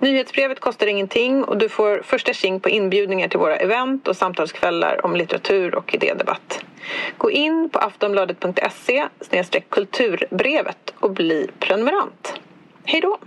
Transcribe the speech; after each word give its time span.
Nyhetsbrevet 0.00 0.60
kostar 0.60 0.86
ingenting 0.86 1.44
och 1.44 1.58
du 1.58 1.68
får 1.68 2.02
första 2.02 2.32
tjing 2.32 2.60
på 2.60 2.68
inbjudningar 2.68 3.28
till 3.28 3.38
våra 3.38 3.56
event 3.56 4.08
och 4.08 4.16
samtalskvällar 4.16 5.04
om 5.06 5.16
litteratur 5.16 5.74
och 5.74 5.94
idédebatt. 5.94 6.64
Gå 7.18 7.30
in 7.30 7.70
på 7.72 7.78
aftonbladet.se 7.78 9.08
kulturbrevet 9.68 10.94
och 11.00 11.10
bli 11.10 11.50
prenumerant. 11.58 12.32
Hej 12.84 13.00
då! 13.00 13.18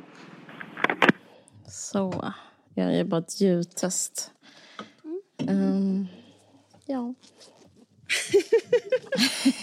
Så, 1.67 2.33
jag 2.73 2.95
gör 2.95 3.03
bara 3.03 3.21
ett 3.21 3.41
ljudtest. 3.41 4.31
Um, 5.49 6.07
ja. 6.85 7.13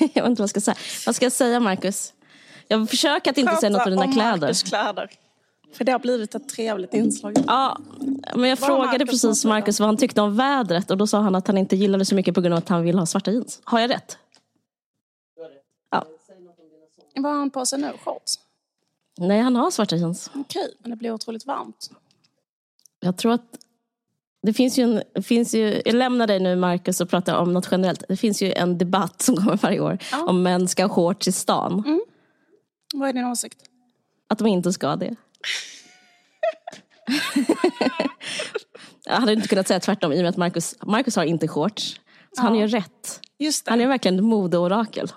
jag 0.15 0.23
vet 0.23 0.31
inte 0.31 0.43
vad 0.43 0.45
jag 0.45 0.51
ska 0.51 0.61
säga. 0.61 0.77
Vad 1.07 1.17
ska 1.17 1.25
jag 1.25 1.33
säga, 1.33 1.61
Marcus? 1.61 2.13
Jag 2.69 2.91
försöker 2.91 3.31
att 3.31 3.39
inte 3.39 3.57
säga 3.57 3.71
något 3.71 3.85
på 3.85 3.91
dina 3.91 4.13
kläder. 4.13 4.41
Marcus 4.41 4.63
kläder. 4.63 5.11
För 5.73 5.85
det 5.85 5.93
har 5.93 5.99
blivit 5.99 6.35
ett 6.35 6.49
trevligt 6.49 6.95
inslag. 6.95 7.37
Ja, 7.47 7.79
men 8.35 8.49
jag 8.49 8.57
Vad 8.57 8.67
frågade 8.67 8.87
Marcus 8.99 9.23
precis 9.23 9.45
Marcus 9.45 9.81
vad 9.81 9.89
han 9.89 9.97
tyckte 9.97 10.21
om 10.21 10.37
vädret 10.37 10.91
och 10.91 10.97
då 10.97 11.07
sa 11.07 11.21
han 11.21 11.35
att 11.35 11.47
han 11.47 11.59
inte 11.59 11.77
gillade 11.77 12.05
så 12.05 12.15
mycket 12.15 12.35
på 12.35 12.41
grund 12.41 12.55
av 12.55 12.59
att 12.59 12.69
han 12.69 12.83
vill 12.83 12.99
ha 12.99 13.07
svarta 13.07 13.31
jeans. 13.31 13.61
Har 13.65 13.81
jag 13.81 13.91
rätt? 13.91 14.19
Ja. 15.91 16.05
Vad 17.15 17.33
har 17.33 17.39
han 17.39 17.51
på 17.51 17.67
sig 17.67 17.79
nu? 17.79 17.93
Shorts? 18.05 18.35
Nej, 19.19 19.41
han 19.41 19.57
har 19.57 19.71
svarta 19.71 19.97
jeans. 19.97 20.31
Okej, 20.35 20.75
men 20.79 20.91
det 20.91 20.97
blir 20.97 21.13
otroligt 21.13 21.47
varmt. 21.47 21.91
Jag 23.01 23.17
tror 23.17 23.33
att 23.33 23.59
det 24.43 24.53
finns 24.53 24.79
ju 24.79 24.83
en, 25.15 25.23
finns 25.23 25.55
ju, 25.55 25.83
jag 25.85 25.95
lämnar 25.95 26.27
dig 26.27 26.41
nu 26.41 26.57
Marcus 26.57 27.01
och 27.01 27.09
pratar 27.11 27.37
om 27.37 27.53
något 27.53 27.69
generellt. 27.71 28.05
Det 28.09 28.17
finns 28.17 28.43
ju 28.43 28.53
en 28.53 28.79
debatt 28.79 29.23
som 29.23 29.37
kommer 29.37 29.57
varje 29.57 29.81
år 29.81 29.99
Ja. 30.13 30.25
om 30.27 30.43
män 30.43 30.69
ska 30.69 30.85
ha 30.85 30.89
shorts 30.95 31.29
i 31.29 31.33
stan. 31.33 32.01
Vad 32.95 33.09
är 33.09 33.13
din 33.13 33.25
åsikt? 33.25 33.59
Att 34.29 34.39
de 34.39 34.47
inte 34.47 34.73
ska 34.73 34.97
det. 34.97 35.17
Jag 39.05 39.15
hade 39.15 39.33
inte 39.33 39.49
kunnat 39.49 39.69
säga 39.69 39.81
tvärtom 39.81 40.13
i 40.13 40.17
och 40.19 40.23
med 40.23 40.29
att 40.29 40.37
Marcus, 40.37 40.75
Marcus 40.83 41.17
har 41.17 41.25
inte 41.25 41.49
shorts. 41.49 42.01
Så 42.37 42.43
han 42.43 42.55
Ja. 42.55 42.61
gör 42.61 42.69
rätt. 42.69 43.21
Han 43.67 43.81
är 43.81 43.87
verkligen 43.87 44.19
ett 44.19 44.25
modeorakel. 44.25 45.09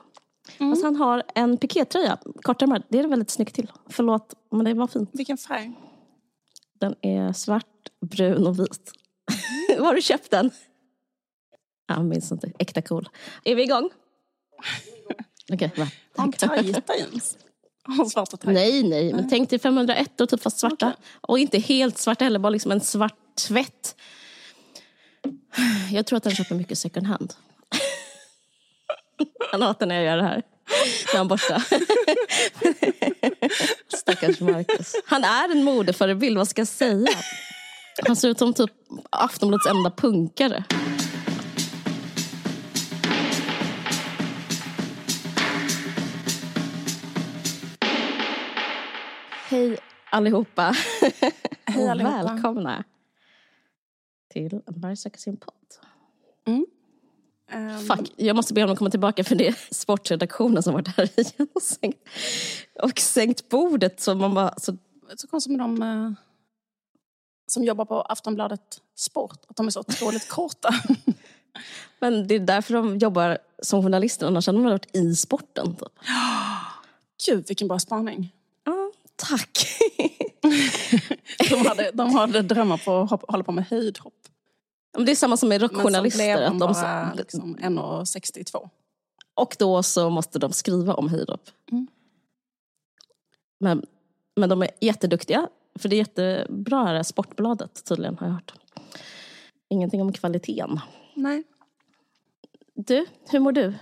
Fast 0.57 0.83
han 0.83 0.95
har 0.95 1.23
en 1.35 1.57
pikétröja, 1.57 2.17
kortärmad. 2.41 2.83
Det 2.89 2.99
är 2.99 3.07
väldigt 3.07 3.29
snyggt 3.29 3.55
till. 3.55 3.71
Förlåt, 3.89 4.33
men 4.51 4.66
det 4.66 4.73
var 4.73 4.88
fint. 4.88 5.09
Vilken 5.13 5.38
färg? 5.38 5.71
Den 6.79 6.95
är 7.01 7.33
svart, 7.33 7.66
brun 8.11 8.47
och 8.47 8.59
vit. 8.59 8.91
Var 9.79 9.85
har 9.85 9.94
du 9.95 10.01
köpt 10.01 10.31
den? 10.31 10.51
Jag 11.88 12.05
minns 12.05 12.31
inte. 12.31 12.51
Äkta 12.59 12.81
cool. 12.81 13.09
Är 13.44 13.55
vi 13.55 13.63
igång? 13.63 13.89
Okej. 15.53 15.71
Har 15.77 15.88
han 16.17 16.31
Tack. 16.31 16.49
tajta 16.55 16.95
jeans? 16.97 17.38
Han 17.97 18.09
svarta 18.09 18.37
tajta? 18.37 18.51
Nej, 18.51 18.83
nej. 18.83 19.13
Men 19.13 19.29
tänk 19.29 19.49
dig 19.49 19.59
501 19.59 20.21
och 20.21 20.29
typ 20.29 20.41
fast 20.41 20.59
svarta. 20.59 20.87
Okej. 20.87 20.97
Och 21.21 21.39
inte 21.39 21.59
helt 21.59 21.97
svarta 21.97 22.25
heller, 22.25 22.39
bara 22.39 22.49
liksom 22.49 22.71
en 22.71 22.81
svart 22.81 23.35
tvätt. 23.47 23.95
Jag 25.91 26.05
tror 26.05 26.17
att 26.17 26.25
han 26.25 26.35
köper 26.35 26.55
mycket 26.55 26.77
second 26.77 27.07
hand. 27.07 27.33
Han 29.51 29.61
hatar 29.61 29.85
när 29.85 29.95
jag 29.95 30.03
gör 30.05 30.17
det 30.17 30.23
här. 30.23 30.43
När 31.13 31.17
han 31.17 31.27
borstar. 31.27 31.63
Stackars 33.97 34.39
Marcus. 34.39 34.95
Han 35.05 35.23
är 35.23 35.51
en 35.51 35.63
modeförebild, 35.63 36.37
vad 36.37 36.47
ska 36.47 36.61
jag 36.61 36.67
säga? 36.67 37.07
Han 38.07 38.16
ser 38.16 38.29
ut 38.29 38.39
som 38.39 38.53
typ 38.53 38.72
Aftonbladets 39.09 39.67
enda 39.67 39.89
punkare. 39.89 40.63
Hej 50.13 50.18
allihopa. 50.18 50.62
Hej 51.66 51.85
Och 51.85 51.91
allihopa. 51.91 52.24
Välkomna 52.24 52.84
till 54.29 54.62
Varje 54.66 54.96
söker 54.96 55.19
sin 55.19 55.38
podd. 55.38 55.53
Ehm, 57.51 57.79
Fuck, 57.79 58.13
jag 58.16 58.35
måste 58.35 58.53
be 58.53 58.62
honom 58.62 58.75
komma 58.75 58.90
tillbaka 58.90 59.23
för 59.23 59.35
det 59.35 59.47
är 59.47 59.56
sportredaktionen 59.72 60.63
som 60.63 60.73
varit 60.73 60.88
här 60.88 61.19
igen 61.19 61.47
och 61.56 61.62
sänkt, 61.62 62.00
och 62.84 63.00
sänkt 63.00 63.50
bordet. 63.50 64.02
Så 64.02 64.16
man 64.16 64.34
bara, 64.34 64.53
så, 64.57 64.78
Så 65.16 65.28
konstigt 65.28 65.52
med 65.52 65.59
de 65.59 65.81
eh, 65.81 66.12
som 67.47 67.63
jobbar 67.63 67.85
på 67.85 68.02
Aftonbladet 68.02 68.81
Sport, 68.96 69.40
att 69.47 69.56
de 69.56 69.68
är 69.68 69.72
så 69.72 69.79
otroligt 69.79 70.29
korta. 70.29 70.69
men 72.00 72.28
det 72.28 72.35
är 72.35 72.40
därför 72.40 72.73
de 72.73 72.97
jobbar 72.97 73.38
som 73.62 73.84
journalister, 73.84 74.28
annars 74.28 74.47
hade 74.47 74.57
de 74.57 74.63
varit 74.63 74.96
i 74.96 75.16
sporten. 75.16 75.75
Typ. 75.75 75.94
Gud, 77.25 77.47
vilken 77.47 77.68
bra 77.68 77.79
spaning. 77.79 78.34
Tack. 79.29 79.67
De 81.50 81.66
hade, 81.67 81.91
de 81.94 82.16
hade 82.16 82.41
drömmar 82.41 82.78
på 82.85 82.97
att 83.01 83.09
hoppa- 83.09 83.25
hålla 83.31 83.44
på 83.44 83.51
med 83.51 83.66
höjdhopp. 83.66 84.13
Men 84.97 85.06
det 85.06 85.11
är 85.11 85.16
samma 85.16 85.38
som 85.38 85.50
med 85.50 85.61
Men 85.61 85.69
så 85.69 85.75
rockjournalister. 85.75 86.17
blev 86.50 86.59
de 86.59 87.11
liksom 87.17 87.57
1,62. 87.57 88.69
och 89.34 89.56
då 89.59 89.84
så 89.84 90.09
måste 90.09 90.39
de 90.39 90.51
skriva 90.53 90.94
om 90.94 91.09
höjdhopp. 91.09 91.50
Mm. 91.72 91.88
Men, 93.59 93.85
men 94.35 94.50
de 94.50 94.61
är 94.61 94.69
jätteduktiga. 94.81 95.47
För 95.79 95.90
det 95.90 95.95
är 95.95 95.97
jättebra 95.97 96.84
här, 96.85 97.03
Sportbladet 97.03 97.85
tydligen 97.85 98.17
har 98.17 98.28
jag 98.28 98.34
hört. 98.34 98.53
Ingenting 99.69 100.01
om 100.01 100.13
kvaliteten. 100.13 100.79
Nej. 101.16 101.44
Du, 102.75 103.05
hur 103.29 103.40
mår 103.40 103.51
du? 103.51 103.73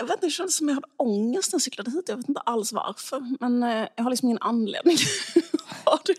Jag 0.00 0.06
vet 0.06 0.14
inte, 0.14 0.26
det 0.26 0.30
kändes 0.30 0.56
som 0.56 0.68
jag 0.68 0.74
hade 0.74 0.86
ångest 0.96 1.52
när 1.52 1.54
jag 1.56 1.62
cyklade 1.62 1.90
hit. 1.90 2.04
Jag 2.08 2.16
vet 2.16 2.28
inte 2.28 2.40
alls 2.40 2.72
varför. 2.72 3.36
Men 3.40 3.62
eh, 3.62 3.88
jag 3.96 4.04
har 4.04 4.10
liksom 4.10 4.28
ingen 4.28 4.38
anledning. 4.40 4.96
du? 6.04 6.14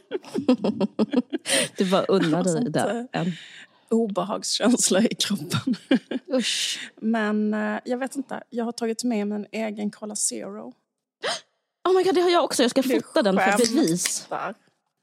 Du 1.78 1.92
bara 1.92 2.06
unnar 2.06 2.44
dig 2.44 2.72
det. 2.72 3.08
En. 3.12 3.32
Obehagskänsla 3.90 5.02
i 5.02 5.16
kroppen. 5.16 5.76
Usch. 6.34 6.92
Men 7.02 7.54
eh, 7.54 7.80
jag 7.86 7.98
vet 7.98 8.16
inte. 8.16 8.44
Jag 8.50 8.66
har 8.66 8.72
tagit 8.72 9.04
med 9.04 9.28
mig 9.28 9.36
en 9.36 9.48
egen 9.52 9.92
Cola 9.92 10.16
Zero. 10.16 10.74
Oh 11.90 11.98
my 11.98 12.04
god, 12.04 12.16
det 12.16 12.22
har 12.22 12.30
jag 12.30 12.44
också. 12.44 12.64
Jag 12.64 12.72
ska 12.72 12.80
är 12.80 13.02
fota 13.02 13.24
den 13.24 13.36
för 13.36 13.58
bevis. 13.58 14.26
Där. 14.30 14.56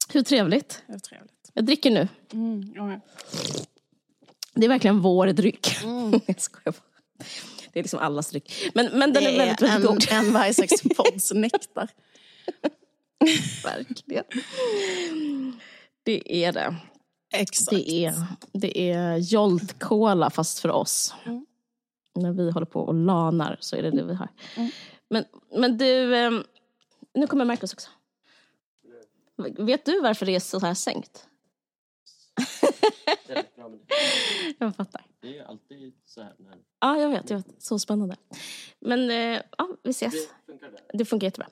Hur 0.09 0.22
trevligt. 0.22 0.83
Är 0.87 0.99
trevligt. 0.99 1.50
Jag 1.55 1.65
dricker 1.65 1.91
nu. 1.91 2.09
Mm, 2.33 2.72
ja. 2.75 3.00
Det 4.55 4.65
är 4.65 4.69
verkligen 4.69 5.00
vår 5.00 5.27
dryck. 5.27 5.83
Mm. 5.84 6.21
jag 6.27 6.41
skojar 6.41 6.72
bara. 6.72 7.25
Det 7.78 7.81
är 7.81 7.84
liksom 7.84 8.00
allas 8.00 8.31
dryck. 8.31 8.71
Men, 8.75 8.99
men 8.99 9.12
den 9.12 9.22
är 9.22 9.39
väldigt, 9.39 9.62
väldigt 9.62 9.91
god. 9.91 10.06
en, 10.11 10.27
en 10.27 10.33
varje 10.33 10.55
sex 10.55 10.83
pods 10.97 11.33
nektar. 11.33 11.89
Verkligen. 13.65 14.25
Det 16.03 16.44
är 16.44 16.53
det. 16.53 16.77
Exakt. 17.34 17.71
Det 17.71 17.91
är, 18.05 18.15
det 18.53 18.91
är 18.91 19.17
Jolt 19.17 19.78
Cola 19.78 20.31
fast 20.31 20.59
för 20.59 20.69
oss. 20.69 21.15
Mm. 21.27 21.47
När 22.15 22.33
vi 22.33 22.50
håller 22.50 22.67
på 22.67 22.81
och 22.81 22.94
lanar 22.94 23.56
så 23.61 23.77
är 23.77 23.83
det 23.83 23.91
det 23.91 24.05
vi 24.05 24.15
har. 24.15 24.28
Mm. 24.56 24.71
Men, 25.11 25.25
men 25.56 25.78
du, 25.78 26.17
ehm, 26.17 26.44
nu 27.15 27.27
kommer 27.27 27.44
Marcus 27.44 27.72
också. 27.72 27.91
Vet 29.59 29.84
du 29.84 30.00
varför 30.00 30.27
det 30.27 30.34
är 30.34 30.41
så 30.41 30.59
här 30.59 30.75
sänkt? 30.75 31.28
Jag 34.59 34.77
fattar. 34.77 35.08
Det 35.21 35.39
är 35.39 35.45
alltid 35.45 35.95
så 36.05 36.23
här. 36.23 36.34
När 36.39 36.59
Ja, 36.81 36.97
jag 36.97 37.09
vet. 37.09 37.31
Jag 37.31 37.37
vet. 37.37 37.62
Så 37.62 37.79
spännande. 37.79 38.17
Men 38.81 39.11
eh, 39.11 39.43
ja, 39.59 39.69
vi 39.82 39.91
ses. 39.91 40.12
det 40.12 40.53
funkar 40.53 40.70
det. 40.70 40.99
Det 40.99 41.05
funkar 41.05 41.26
jättebra. 41.26 41.49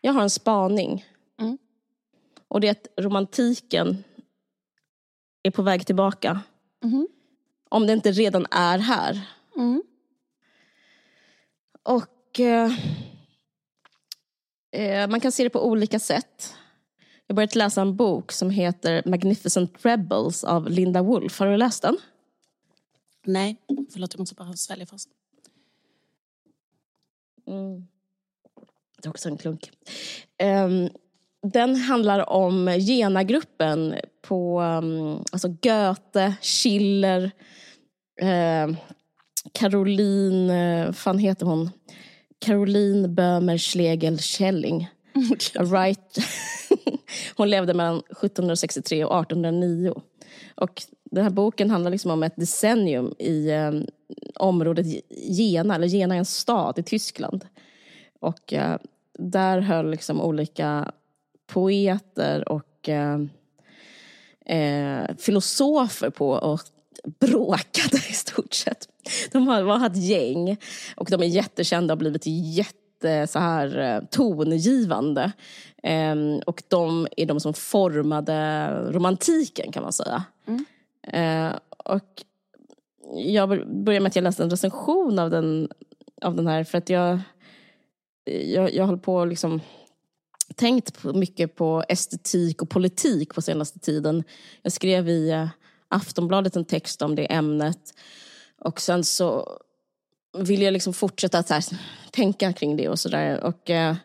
Jag 0.00 0.12
har 0.12 0.22
en 0.22 0.30
spaning. 0.30 1.04
Mm. 1.40 1.58
Och 2.48 2.60
det 2.60 2.68
är 2.68 2.72
att 2.72 2.86
romantiken 2.96 4.04
är 5.42 5.50
på 5.50 5.62
väg 5.62 5.86
tillbaka. 5.86 6.40
Mhm. 6.82 7.08
Om 7.68 7.86
det 7.86 7.92
inte 7.92 8.12
redan 8.12 8.46
är 8.50 8.78
här. 8.78 9.20
Mm. 9.56 9.82
Och 11.82 12.40
eh, 12.40 12.72
eh, 14.72 15.08
man 15.10 15.20
kan 15.20 15.32
se 15.32 15.44
det 15.44 15.50
på 15.50 15.66
olika 15.66 15.98
sätt. 15.98 16.56
Jag 17.26 17.34
har 17.34 17.36
börjat 17.36 17.54
läsa 17.54 17.80
en 17.80 17.96
bok 17.96 18.32
som 18.32 18.50
heter 18.50 19.02
Magnificent 19.06 19.84
Rebels 19.84 20.44
av 20.44 20.70
Linda 20.70 21.02
Woolf. 21.02 21.38
Har 21.38 21.46
du 21.46 21.56
läst 21.56 21.82
den? 21.82 21.96
Nej, 23.26 23.56
förlåt 23.92 24.14
jag 24.14 24.18
måste 24.18 24.34
bara 24.34 24.52
svälja 24.52 24.86
först. 24.86 25.08
Mm. 27.46 27.86
Det 29.02 29.08
är 29.08 29.10
också 29.10 29.28
en 29.28 29.36
klunk. 29.36 29.70
Ehm, 30.38 30.88
den 31.52 31.76
handlar 31.76 32.30
om 32.30 32.76
Jena-gruppen 32.78 33.94
på 34.22 34.60
um, 34.60 35.24
alltså 35.32 35.48
Goethe, 35.48 36.34
Schiller, 36.42 37.30
eh, 38.20 38.76
Caroline, 39.52 40.50
eh, 40.50 40.92
fan 40.92 41.18
heter 41.18 41.46
hon? 41.46 41.70
Caroline 42.38 43.14
Böhmer 43.14 43.58
Schlegel 43.58 44.18
Schelling. 44.18 44.88
Right. 45.54 46.18
hon 47.36 47.50
levde 47.50 47.74
mellan 47.74 47.98
1763 47.98 49.04
och 49.04 49.20
1809. 49.20 49.94
Och 50.54 50.82
den 51.04 51.24
här 51.24 51.30
boken 51.30 51.70
handlar 51.70 51.90
liksom 51.90 52.10
om 52.10 52.22
ett 52.22 52.36
decennium 52.36 53.14
i 53.18 53.50
eh, 53.50 53.72
området 54.34 54.86
Jena, 55.10 55.74
eller 55.74 55.86
Jena 55.86 56.14
är 56.14 56.18
en 56.18 56.24
stad 56.24 56.78
i 56.78 56.82
Tyskland. 56.82 57.46
Och 58.20 58.52
eh, 58.52 58.78
där 59.18 59.60
höll 59.60 59.90
liksom 59.90 60.20
olika 60.20 60.92
poeter 61.46 62.48
och 62.48 62.88
eh, 62.88 63.20
eh, 64.46 65.16
filosofer 65.18 66.10
på 66.10 66.30
och 66.30 66.60
bråkade 67.20 67.96
i 67.96 68.12
stort 68.12 68.54
sett. 68.54 68.88
De 69.32 69.48
har, 69.48 69.62
var 69.62 69.86
ett 69.86 69.96
gäng 69.96 70.56
och 70.96 71.08
de 71.10 71.22
är 71.22 71.26
jättekända 71.26 71.94
och 71.94 71.96
har 71.96 72.00
blivit 72.00 72.26
jätte 72.26 72.83
så 73.28 73.38
här 73.38 73.78
eh, 73.78 74.02
tongivande. 74.10 75.32
Eh, 75.82 76.16
och 76.46 76.62
de 76.68 77.06
är 77.16 77.26
de 77.26 77.40
som 77.40 77.54
formade 77.54 78.68
romantiken 78.92 79.72
kan 79.72 79.82
man 79.82 79.92
säga. 79.92 80.24
Mm. 80.46 80.64
Eh, 81.02 81.58
och 81.68 82.24
jag 83.16 83.48
började 83.48 84.02
med 84.02 84.10
att 84.10 84.16
jag 84.16 84.22
läste 84.22 84.42
en 84.42 84.50
recension 84.50 85.18
av 85.18 85.30
den, 85.30 85.68
av 86.22 86.36
den 86.36 86.46
här 86.46 86.64
för 86.64 86.78
att 86.78 86.88
jag, 86.88 87.20
jag, 88.24 88.74
jag 88.74 88.84
håller 88.86 88.98
på 88.98 89.22
att 89.22 89.28
liksom 89.28 89.60
tänkt 90.54 91.02
på, 91.02 91.12
mycket 91.12 91.54
på 91.54 91.84
estetik 91.88 92.62
och 92.62 92.70
politik 92.70 93.34
på 93.34 93.42
senaste 93.42 93.78
tiden. 93.78 94.24
Jag 94.62 94.72
skrev 94.72 95.08
i 95.08 95.30
eh, 95.30 95.48
Aftonbladet 95.88 96.56
en 96.56 96.64
text 96.64 97.02
om 97.02 97.14
det 97.14 97.32
ämnet. 97.32 97.94
Och 98.58 98.80
sen 98.80 99.04
så 99.04 99.58
vill 100.34 100.62
jag 100.62 100.72
liksom 100.72 100.92
fortsätta 100.92 101.38
att 101.38 101.50
här, 101.50 101.64
tänka 102.10 102.52
kring 102.52 102.76
det 102.76 102.88
och 102.88 102.98
sådär. 102.98 103.44
Och, 103.44 103.70
eh, 103.70 103.96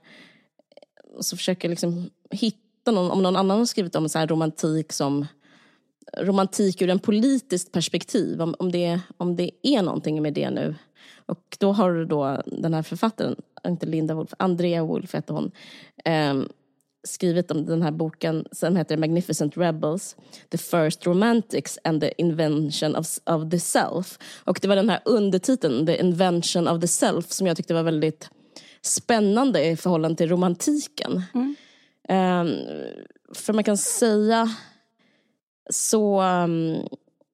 och 1.18 1.26
så 1.26 1.38
försöker 1.38 1.68
jag 1.68 1.70
liksom 1.70 2.10
hitta 2.32 2.92
någon, 2.92 3.12
om 3.12 3.24
någon 3.24 3.36
annan 3.36 3.58
har 3.58 3.66
skrivit 3.66 3.96
om 3.96 4.10
så 4.10 4.26
romantik 4.26 4.94
som 4.94 5.26
romantik 6.18 6.82
ur 6.82 6.90
en 6.90 7.00
politiskt 7.00 7.72
perspektiv, 7.72 8.42
om, 8.42 8.56
om, 8.60 8.72
det, 8.72 9.00
om 9.18 9.36
det 9.36 9.52
är 9.64 9.82
någonting 9.82 10.22
med 10.22 10.34
det 10.34 10.50
nu. 10.50 10.76
Och 11.26 11.58
då 11.60 11.72
har 11.72 11.94
du 11.94 12.06
då 12.06 12.42
den 12.46 12.74
här 12.74 12.84
författaren, 12.84 13.36
inte 13.68 13.86
Linda 13.86 14.14
Wolf, 14.14 14.34
Andrea 14.40 14.84
Wolf 14.84 15.16
heter 15.16 15.34
hon, 15.34 15.52
eh, 16.06 16.50
skrivit 17.04 17.52
om 17.52 17.66
den 17.66 17.82
här 17.82 17.92
boken 17.92 18.46
som 18.52 18.76
heter 18.76 18.98
Magnificent 18.98 19.58
Rebels, 19.58 20.16
The 20.50 20.58
First 20.58 21.06
Romantics 21.06 21.80
and 21.84 22.02
the 22.02 22.12
Invention 22.18 22.96
of, 22.96 23.08
of 23.26 23.52
the 23.52 23.60
Self. 23.60 24.18
Och 24.44 24.60
det 24.62 24.68
var 24.68 24.76
den 24.76 24.90
här 24.90 25.02
undertiteln, 25.06 25.86
The 25.86 26.00
Invention 26.00 26.68
of 26.68 26.82
the 26.82 26.88
Self, 26.88 27.32
som 27.32 27.48
jag 27.48 27.58
tyckte 27.58 27.74
var 27.74 27.84
väldigt 27.84 28.30
spännande 28.82 29.66
i 29.66 29.76
förhållande 29.76 30.18
till 30.18 30.30
romantiken. 30.30 31.22
Mm. 31.34 31.56
Um, 32.10 32.48
för 33.34 33.54
man 33.54 33.64
kan 33.64 33.78
säga 33.78 34.56
så 35.70 36.22
um, 36.22 36.88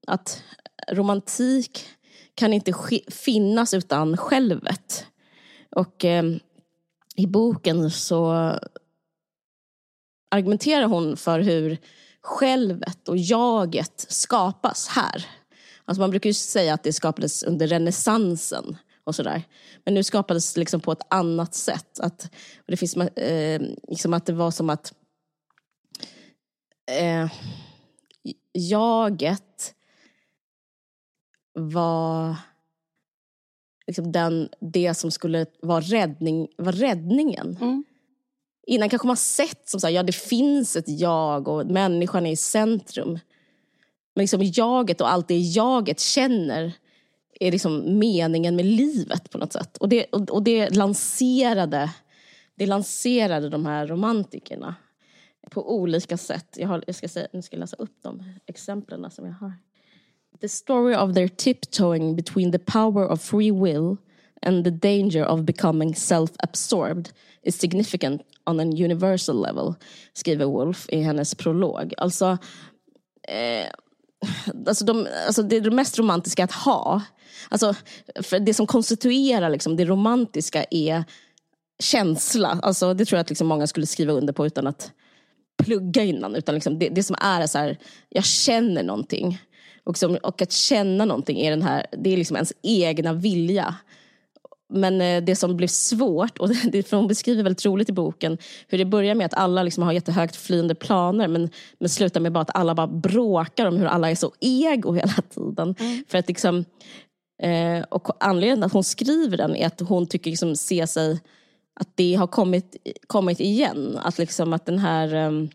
att 0.07 0.43
romantik 0.91 1.87
kan 2.35 2.53
inte 2.53 2.73
finnas 3.07 3.73
utan 3.73 4.17
självet. 4.17 5.05
Och 5.71 6.03
um, 6.03 6.39
i 7.15 7.27
boken 7.27 7.91
så 7.91 8.51
argumenterar 10.35 10.85
hon 10.85 11.17
för 11.17 11.39
hur 11.39 11.77
självet 12.21 13.09
och 13.09 13.17
jaget 13.17 14.05
skapas 14.09 14.87
här. 14.87 15.25
Alltså 15.85 16.01
man 16.01 16.09
brukar 16.09 16.29
ju 16.29 16.33
säga 16.33 16.73
att 16.73 16.83
det 16.83 16.93
skapades 16.93 17.43
under 17.43 17.67
renässansen 17.67 18.77
och 19.03 19.15
sådär. 19.15 19.43
Men 19.83 19.93
nu 19.93 20.03
skapades 20.03 20.53
det 20.53 20.59
liksom 20.59 20.81
på 20.81 20.91
ett 20.91 21.07
annat 21.09 21.55
sätt. 21.55 21.99
Att, 21.99 22.31
det 22.65 22.77
finns 22.77 22.97
eh, 22.97 23.61
liksom 23.87 24.13
att 24.13 24.25
det 24.25 24.33
var 24.33 24.51
som 24.51 24.69
att 24.69 24.93
eh, 26.91 27.31
jaget 28.53 29.73
var 31.53 32.35
liksom 33.87 34.11
den, 34.11 34.49
det 34.59 34.93
som 34.93 35.11
skulle 35.11 35.45
vara, 35.61 35.81
räddning, 35.81 36.47
var 36.57 36.71
räddningen. 36.71 37.57
Mm. 37.61 37.83
Innan 38.67 38.89
kanske 38.89 39.07
man 39.07 39.17
sett 39.17 39.69
som 39.69 39.79
så 39.79 39.87
här, 39.87 39.93
ja 39.93 40.03
det 40.03 40.15
finns 40.15 40.75
ett 40.75 40.89
jag 40.99 41.47
och 41.47 41.65
människan 41.65 42.25
är 42.25 42.31
i 42.31 42.35
centrum. 42.35 43.19
Men 44.15 44.23
liksom 44.23 44.41
jaget 44.43 45.01
och 45.01 45.11
allt 45.11 45.27
det 45.27 45.37
jaget 45.37 45.99
känner 45.99 46.73
är 47.39 47.51
liksom 47.51 47.99
meningen 47.99 48.55
med 48.55 48.65
livet 48.65 49.29
på 49.29 49.37
något 49.37 49.53
sätt. 49.53 49.77
Och 49.77 49.89
det, 49.89 50.05
och, 50.05 50.29
och 50.29 50.43
det, 50.43 50.69
lanserade, 50.69 51.91
det 52.55 52.65
lanserade 52.65 53.49
de 53.49 53.65
här 53.65 53.87
romantikerna 53.87 54.75
på 55.51 55.75
olika 55.75 56.17
sätt. 56.17 56.57
Jag, 56.57 56.67
har, 56.67 56.83
jag 56.87 56.95
ska 56.95 57.07
säga, 57.07 57.27
nu 57.33 57.41
ska 57.41 57.55
jag 57.55 57.59
läsa 57.59 57.75
upp 57.75 57.97
de 58.01 58.23
exemplen 58.45 59.11
som 59.11 59.25
jag 59.25 59.33
har. 59.33 59.53
The 60.41 60.49
story 60.49 60.95
of 60.95 61.13
their 61.13 61.27
tiptoeing 61.27 62.15
between 62.15 62.51
the 62.51 62.59
power 62.59 63.07
of 63.07 63.21
free 63.21 63.51
will 63.51 63.97
and 64.41 64.63
the 64.63 64.71
danger 64.71 65.25
of 65.25 65.41
becoming 65.41 65.95
self-absorbed 65.95 67.09
is 67.45 67.59
significant 67.59 68.21
on 68.45 68.59
an 68.59 68.83
universal 68.83 69.41
level, 69.41 69.73
skriver 70.13 70.45
Wolf 70.45 70.85
i 70.89 71.01
hennes 71.01 71.35
prolog. 71.35 71.93
Alltså, 71.97 72.37
eh, 73.27 73.67
alltså, 74.67 74.85
de, 74.85 75.07
alltså 75.27 75.43
det 75.43 75.55
är 75.55 75.61
det 75.61 75.71
mest 75.71 75.99
romantiska 75.99 76.43
att 76.43 76.51
ha. 76.51 77.01
Alltså, 77.49 77.75
för 78.21 78.39
det 78.39 78.53
som 78.53 78.67
konstituerar 78.67 79.49
liksom, 79.49 79.75
det 79.75 79.85
romantiska 79.85 80.65
är 80.71 81.03
känsla. 81.79 82.59
Alltså, 82.61 82.93
det 82.93 83.05
tror 83.05 83.17
jag 83.17 83.21
att 83.21 83.29
liksom 83.29 83.47
många 83.47 83.67
skulle 83.67 83.85
skriva 83.85 84.13
under 84.13 84.33
på 84.33 84.45
utan 84.45 84.67
att 84.67 84.91
plugga 85.63 86.03
innan. 86.03 86.35
Utan 86.35 86.55
liksom 86.55 86.79
det, 86.79 86.89
det 86.89 87.03
som 87.03 87.15
är 87.19 87.41
är 87.41 87.47
så 87.47 87.57
här, 87.57 87.77
jag 88.09 88.25
känner 88.25 88.83
någonting. 88.83 89.41
Och, 89.83 89.97
som, 89.97 90.15
och 90.15 90.41
att 90.41 90.51
känna 90.51 91.05
någonting 91.05 91.39
är 91.39 91.51
den 91.51 91.61
här, 91.61 91.85
det 91.91 92.13
är 92.13 92.17
liksom 92.17 92.35
ens 92.35 92.53
egna 92.61 93.13
vilja. 93.13 93.75
Men 94.69 95.01
eh, 95.01 95.23
det 95.23 95.35
som 95.35 95.57
blev 95.57 95.67
svårt, 95.67 96.37
och 96.37 96.49
det, 96.71 96.83
för 96.83 96.97
hon 96.97 97.07
beskriver 97.07 97.43
väldigt 97.43 97.65
roligt 97.65 97.89
i 97.89 97.93
boken, 97.93 98.37
hur 98.67 98.77
det 98.77 98.85
börjar 98.85 99.15
med 99.15 99.25
att 99.25 99.33
alla 99.33 99.63
liksom 99.63 99.83
har 99.83 99.93
jättehögt 99.93 100.35
flyende 100.35 100.75
planer 100.75 101.27
men, 101.27 101.49
men 101.79 101.89
slutar 101.89 102.19
med 102.19 102.31
bara 102.31 102.41
att 102.41 102.55
alla 102.55 102.75
bara 102.75 102.87
bråkar 102.87 103.65
om 103.65 103.77
hur 103.77 103.85
alla 103.85 104.11
är 104.11 104.15
så 104.15 104.31
ego 104.39 104.93
hela 104.93 105.13
tiden. 105.29 105.75
Mm. 105.79 106.03
För 106.07 106.17
att 106.17 106.27
liksom, 106.27 106.65
eh, 107.43 107.83
och 107.89 108.23
anledningen 108.23 108.63
att 108.63 108.73
hon 108.73 108.83
skriver 108.83 109.37
den 109.37 109.55
är 109.55 109.67
att 109.67 109.79
hon 109.79 110.07
tycker 110.07 110.29
liksom 110.29 110.55
se 110.55 110.87
sig 110.87 111.19
att 111.79 111.89
det 111.95 112.15
har 112.15 112.27
kommit, 112.27 112.75
kommit 113.07 113.39
igen. 113.39 113.99
Att, 114.03 114.17
liksom 114.17 114.53
att 114.53 114.65
den 114.65 114.79
här, 114.79 115.13
ehm, 115.13 115.49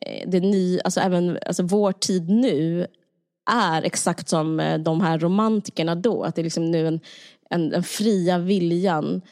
eh, 0.00 0.28
det 0.30 0.40
ny, 0.40 0.80
alltså 0.84 1.00
även 1.00 1.38
alltså 1.46 1.62
vår 1.62 1.92
tid 1.92 2.30
nu 2.30 2.86
är 3.50 3.82
exakt 3.82 4.28
som 4.28 4.60
eh, 4.60 4.78
de 4.78 5.00
här 5.00 5.18
romantikerna 5.18 5.94
då. 5.94 6.22
Att 6.22 6.34
det 6.34 6.40
är 6.40 6.44
liksom 6.44 6.70
nu 6.70 6.86
en, 6.86 7.00
en, 7.52 7.70
den 7.70 7.82
fria 7.82 8.38
viljan 8.38 9.22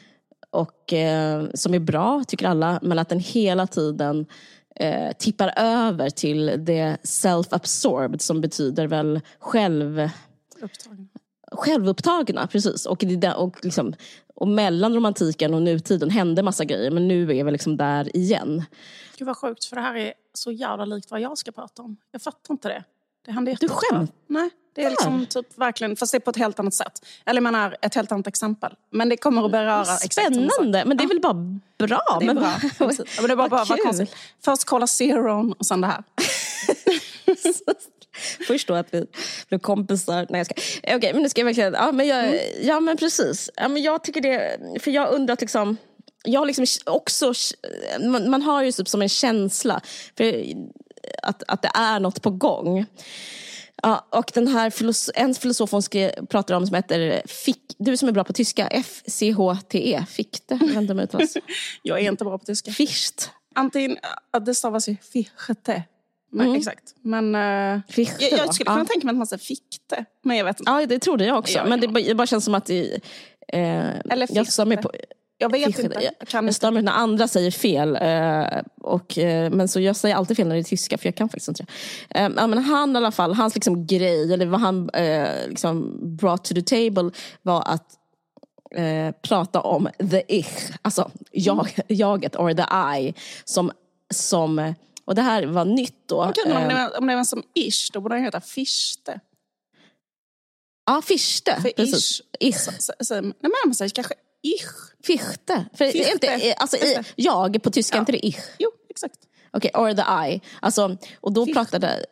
och, 0.49 0.93
eh, 0.93 1.45
som 1.53 1.73
är 1.73 1.79
bra, 1.79 2.23
tycker 2.27 2.47
alla, 2.47 2.79
men 2.81 2.99
att 2.99 3.09
den 3.09 3.19
hela 3.19 3.67
tiden 3.67 4.25
eh, 4.75 5.11
tippar 5.17 5.53
över 5.57 6.09
till 6.09 6.45
det 6.45 6.97
self-absorbed 7.03 8.21
som 8.21 8.41
betyder 8.41 8.87
väl 8.87 9.21
själv... 9.39 10.09
Upptagen. 10.61 11.09
Självupptagna, 11.51 12.47
precis. 12.47 12.85
Och, 12.85 12.97
det, 12.97 13.33
och, 13.33 13.65
liksom, 13.65 13.93
och 14.35 14.47
mellan 14.47 14.95
romantiken 14.95 15.53
och 15.53 15.61
nutiden 15.61 16.09
hände 16.09 16.43
massa 16.43 16.65
grejer, 16.65 16.91
men 16.91 17.07
nu 17.07 17.37
är 17.37 17.43
vi 17.43 17.51
liksom 17.51 17.77
där 17.77 18.17
igen. 18.17 18.63
Gud 19.17 19.27
vad 19.27 19.37
sjukt, 19.37 19.65
för 19.65 19.75
det 19.75 19.81
här 19.81 19.95
är 19.95 20.13
så 20.33 20.51
jävla 20.51 20.85
likt 20.85 21.11
vad 21.11 21.21
jag 21.21 21.37
ska 21.37 21.51
prata 21.51 21.81
om. 21.81 21.97
Jag 22.11 22.21
fattar 22.21 22.53
inte 22.53 22.67
det. 22.67 22.83
Det 23.25 23.31
hände 23.31 23.51
Du 23.51 23.53
jätteofta. 23.53 23.95
skämt? 23.95 24.11
Nej, 24.27 24.49
det 24.73 24.83
är 24.83 24.89
liksom 24.89 25.25
typ 25.25 25.57
verkligen, 25.57 25.95
fast 25.95 26.11
det 26.11 26.17
är 26.17 26.19
på 26.19 26.29
ett 26.29 26.37
helt 26.37 26.59
annat 26.59 26.73
sätt. 26.73 27.05
Eller 27.25 27.37
jag 27.37 27.43
menar, 27.43 27.77
ett 27.81 27.95
helt 27.95 28.11
annat 28.11 28.27
exempel. 28.27 28.73
Men 28.89 29.09
det 29.09 29.17
kommer 29.17 29.45
att 29.45 29.51
beröra. 29.51 29.85
Spännande, 29.85 30.85
men 30.85 30.97
det 30.97 31.03
är 31.03 31.07
väl 31.07 31.19
bara 31.19 31.59
bra? 31.77 32.17
Det 32.19 32.25
är 32.25 32.33
men, 32.33 32.35
bra. 32.35 32.53
Men 33.19 33.27
det 33.27 33.35
var 33.35 33.49
bara 33.49 33.57
Vad 33.59 33.67
vad 33.67 33.79
konstigt. 33.79 34.15
Först 34.45 34.65
kolla 34.65 34.87
zeron 34.87 35.53
och 35.53 35.65
sen 35.65 35.81
det 35.81 35.87
här. 35.87 36.03
Först 38.47 38.67
då 38.67 38.73
att 38.73 38.93
vi 38.93 39.05
blev 39.49 39.59
kompisar. 39.59 40.25
Nej 40.29 40.39
jag 40.39 40.45
ska. 40.45 40.55
Okej 40.95 41.13
men 41.13 41.23
nu 41.23 41.29
ska 41.29 41.41
jag 41.41 41.45
verkligen, 41.45 41.73
ja 41.73 41.91
men, 41.91 42.07
jag, 42.07 42.39
ja, 42.61 42.79
men 42.79 42.97
precis. 42.97 43.49
Ja, 43.55 43.67
men 43.67 43.83
jag 43.83 44.03
tycker 44.03 44.21
det, 44.21 44.57
för 44.81 44.91
jag 44.91 45.13
undrar 45.13 45.33
att 45.33 45.41
liksom, 45.41 45.77
jag 46.23 46.41
har 46.41 46.45
liksom 46.45 46.65
också, 46.85 47.33
man, 47.99 48.29
man 48.29 48.41
har 48.41 48.63
ju 48.63 48.71
typ 48.71 48.89
som 48.89 49.01
en 49.01 49.09
känsla 49.09 49.81
för 50.17 50.45
att, 51.23 51.43
att 51.47 51.61
det 51.61 51.71
är 51.73 51.99
något 51.99 52.21
på 52.21 52.29
gång. 52.29 52.85
Ja, 53.81 54.07
och 54.09 54.31
den 54.33 54.47
här 54.47 54.69
filosof, 54.69 55.13
en 55.15 55.33
filosof 55.35 55.71
hon 55.71 55.81
skrev, 55.81 56.25
pratar 56.25 56.55
om 56.55 56.67
som 56.67 56.75
heter 56.75 57.21
Fick, 57.27 57.75
du 57.77 57.97
som 57.97 58.07
är 58.09 58.13
bra 58.13 58.23
på 58.23 58.33
tyska, 58.33 58.67
F-C-H-T-E, 58.67 60.05
Fichte, 60.09 60.59
jag 60.61 60.77
om 60.91 60.97
det 60.97 61.03
uttalas. 61.03 61.33
Jag 61.83 61.99
är 61.99 62.11
inte 62.11 62.23
bra 62.25 62.37
på 62.37 62.45
tyska. 62.45 62.71
Ficht. 62.71 63.29
Antingen, 63.55 63.97
det 64.45 64.55
stavas 64.55 64.89
ju 64.89 64.95
fichte. 65.13 65.83
Men, 66.31 66.45
Mm. 66.47 66.57
Exakt. 66.57 66.95
Men 67.01 67.35
eh, 67.35 67.81
Fichte, 67.89 68.23
jag, 68.25 68.39
jag 68.39 68.53
skulle 68.55 68.65
kunna 68.67 68.79
Ja. 68.79 68.85
tänka 68.85 69.05
mig 69.07 69.11
att 69.11 69.17
man 69.17 69.27
säger 69.27 69.43
fikte. 69.43 70.05
Men 70.23 70.37
jag 70.37 70.45
vet 70.45 70.59
inte. 70.59 70.71
Ja, 70.71 70.85
det 70.85 70.99
trodde 70.99 71.25
jag 71.25 71.37
också. 71.37 71.53
Ja, 71.57 71.65
men 71.65 71.79
det, 71.79 71.87
det 71.87 72.15
bara 72.15 72.27
känns 72.27 72.45
som 72.45 72.55
att 72.55 72.65
det, 72.65 72.93
eh, 73.47 73.89
Eller 74.09 74.27
jag 74.31 74.47
mig 74.67 74.77
fichte. 74.77 74.89
på, 74.89 74.95
Jag 75.41 75.51
vet 75.51 75.65
Fichte, 75.65 75.81
inte. 75.81 75.99
jag- 76.19 76.27
kan 76.27 76.45
Jag 76.45 76.55
stör 76.55 76.71
mig 76.71 76.83
när 76.83 76.91
andra 76.91 77.27
säger 77.27 77.51
fel. 77.51 77.95
Eh, 77.95 78.61
och, 78.81 79.17
eh, 79.17 79.49
men 79.51 79.67
så 79.67 79.79
jag 79.79 79.95
säger 79.95 80.15
alltid 80.15 80.37
fel 80.37 80.47
när 80.47 80.55
det 80.55 80.61
är 80.61 80.63
tyska, 80.63 80.97
för 80.97 81.07
jag 81.07 81.15
kan 81.15 81.29
faktiskt 81.29 81.47
inte 81.47 81.65
det. 82.09 82.19
Eh, 82.19 82.29
men 82.29 82.57
han 82.57 82.93
i 82.93 82.97
alla 82.97 83.11
fall, 83.11 83.33
hans 83.33 83.55
liksom 83.55 83.87
grej, 83.87 84.33
eller 84.33 84.45
vad 84.45 84.59
han 84.59 84.89
liksom 85.47 85.99
brought 86.17 86.43
to 86.43 86.53
the 86.55 86.61
table 86.61 87.11
var 87.41 87.63
att 87.67 87.97
prata 89.21 89.61
om 89.61 89.89
the 90.11 90.23
ich, 90.27 90.47
alltså 90.81 91.11
jag, 91.31 91.69
jaget, 91.87 92.35
or 92.35 92.53
the 92.53 92.99
I, 93.07 93.13
som, 93.45 93.71
som, 94.13 94.73
och 95.05 95.15
det 95.15 95.21
här 95.21 95.45
var 95.45 95.65
nytt 95.65 96.07
då. 96.07 96.25
Okej, 96.29 96.43
men 96.47 96.57
om, 96.57 96.67
det 96.69 96.73
är, 96.75 96.99
om 96.99 97.07
det 97.07 97.25
som 97.25 97.43
ish, 97.55 97.91
då 97.93 98.01
borde 98.01 98.15
den 98.15 98.23
heta 98.23 98.41
fichte. 98.41 99.19
Ja, 100.85 101.01
fichte. 101.01 101.61
För 101.61 101.69
precis. 101.69 102.21
ish, 102.21 102.21
Ich. 102.39 102.55
så, 102.57 102.71
så, 102.79 102.93
så, 102.99 103.13
nej, 103.21 103.33
men 103.41 103.51
man 103.65 103.75
säger 103.75 103.89
kanske 103.89 104.13
ich. 104.43 104.65
Fichte. 105.03 105.65
För 105.73 105.85
Fichte. 105.91 106.11
Inte, 106.11 106.53
alltså, 106.57 106.77
i, 106.77 106.97
jag 107.15 107.63
på 107.63 107.71
tyska, 107.71 107.95
Ja. 107.95 107.99
inte 107.99 108.11
det 108.11 108.25
ich? 108.25 108.37
Jo, 108.59 108.69
exakt. 108.89 109.15
Okej, 109.53 109.71
or 109.73 109.93
the 109.93 110.33
I. 110.33 110.41
Alltså, 110.59 110.97
och 111.21 111.31
då 111.33 111.45
Fichte. 111.45 111.59
pratade... 111.59 112.05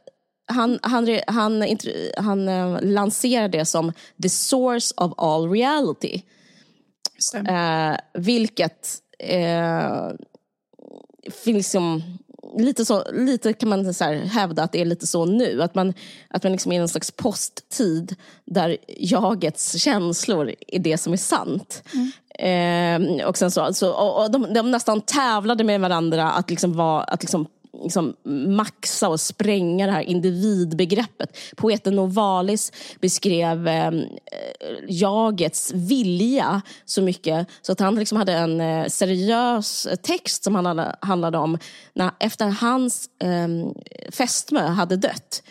Han, 0.52 0.80
han, 0.82 1.20
han, 1.28 1.64
intro- 1.64 2.12
han 2.18 2.48
eh, 2.48 2.78
lanserade 2.82 3.58
det 3.58 3.66
som 3.66 3.94
the 4.24 4.30
source 4.30 4.94
of 4.98 5.14
all 5.18 5.52
reality. 5.52 6.22
Eh, 7.48 7.96
vilket 8.14 8.88
eh, 9.20 10.10
finns 11.32 11.46
liksom, 11.58 12.04
lite, 12.58 12.86
så, 12.86 13.04
lite 13.12 13.54
kan 13.54 13.70
man 13.70 13.94
så 13.94 14.04
hävda 14.04 14.64
att 14.64 14.72
det 14.72 14.82
är 14.82 14.86
lite 14.86 15.08
så 15.08 15.26
nu. 15.26 15.62
Att 15.62 15.76
man, 15.76 15.94
att 16.28 16.44
man 16.44 16.52
liksom 16.52 16.72
är 16.72 16.76
i 16.76 16.82
en 16.82 16.88
slags 16.88 17.12
posttid 17.12 18.16
där 18.46 18.78
jagets 18.98 19.78
känslor 19.78 20.54
är 20.68 20.80
det 20.80 20.98
som 20.98 21.14
är 21.14 21.18
sant. 21.18 21.84
Eh, 22.40 23.28
och 23.28 23.38
sen 23.38 23.52
så, 23.52 23.74
så, 23.74 23.92
och, 23.92 24.24
och 24.24 24.32
de, 24.32 24.54
de 24.54 24.72
nästan 24.72 25.02
tävlade 25.02 25.64
med 25.64 25.82
varandra 25.82 26.32
att 26.32 26.50
liksom 26.50 26.74
vara, 26.74 27.04
att 27.04 27.24
liksom 27.24 27.48
liksom 27.84 28.16
maxa 28.48 29.10
och 29.10 29.20
spränga 29.20 29.86
det 29.86 29.92
här 29.92 30.02
individbegreppet. 30.02 31.38
Poeten 31.56 31.96
Novalis 31.96 32.72
beskrev 33.02 33.68
eh, 33.68 33.92
jagets 34.88 35.72
vilja 35.74 36.62
så 36.86 37.02
mycket 37.02 37.48
så 37.62 37.72
att 37.72 37.80
han 37.80 37.96
liksom 37.96 38.18
hade 38.18 38.34
en 38.34 38.62
eh, 38.62 38.88
seriös 38.88 39.88
text 40.04 40.44
som 40.44 40.56
han 40.56 40.66
hade, 40.66 40.96
handlade 41.02 41.38
om 41.38 41.58
när, 41.94 42.12
efter 42.20 42.46
hans 42.48 43.10
eh, 43.24 43.48
fästmö 44.12 44.68
hade 44.68 44.96
dött 44.96 45.44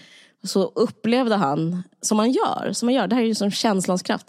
så 0.44 0.72
upplevde 0.74 1.36
han, 1.36 1.82
som 2.00 2.16
man 2.16 2.30
gör, 2.30 2.72
som 2.72 2.86
man 2.86 2.94
gör 2.94 3.06
det 3.06 3.14
här 3.14 3.22
är 3.22 3.26
ju 3.26 3.34
som 3.34 3.50
känslans 3.50 4.02
kraft, 4.02 4.26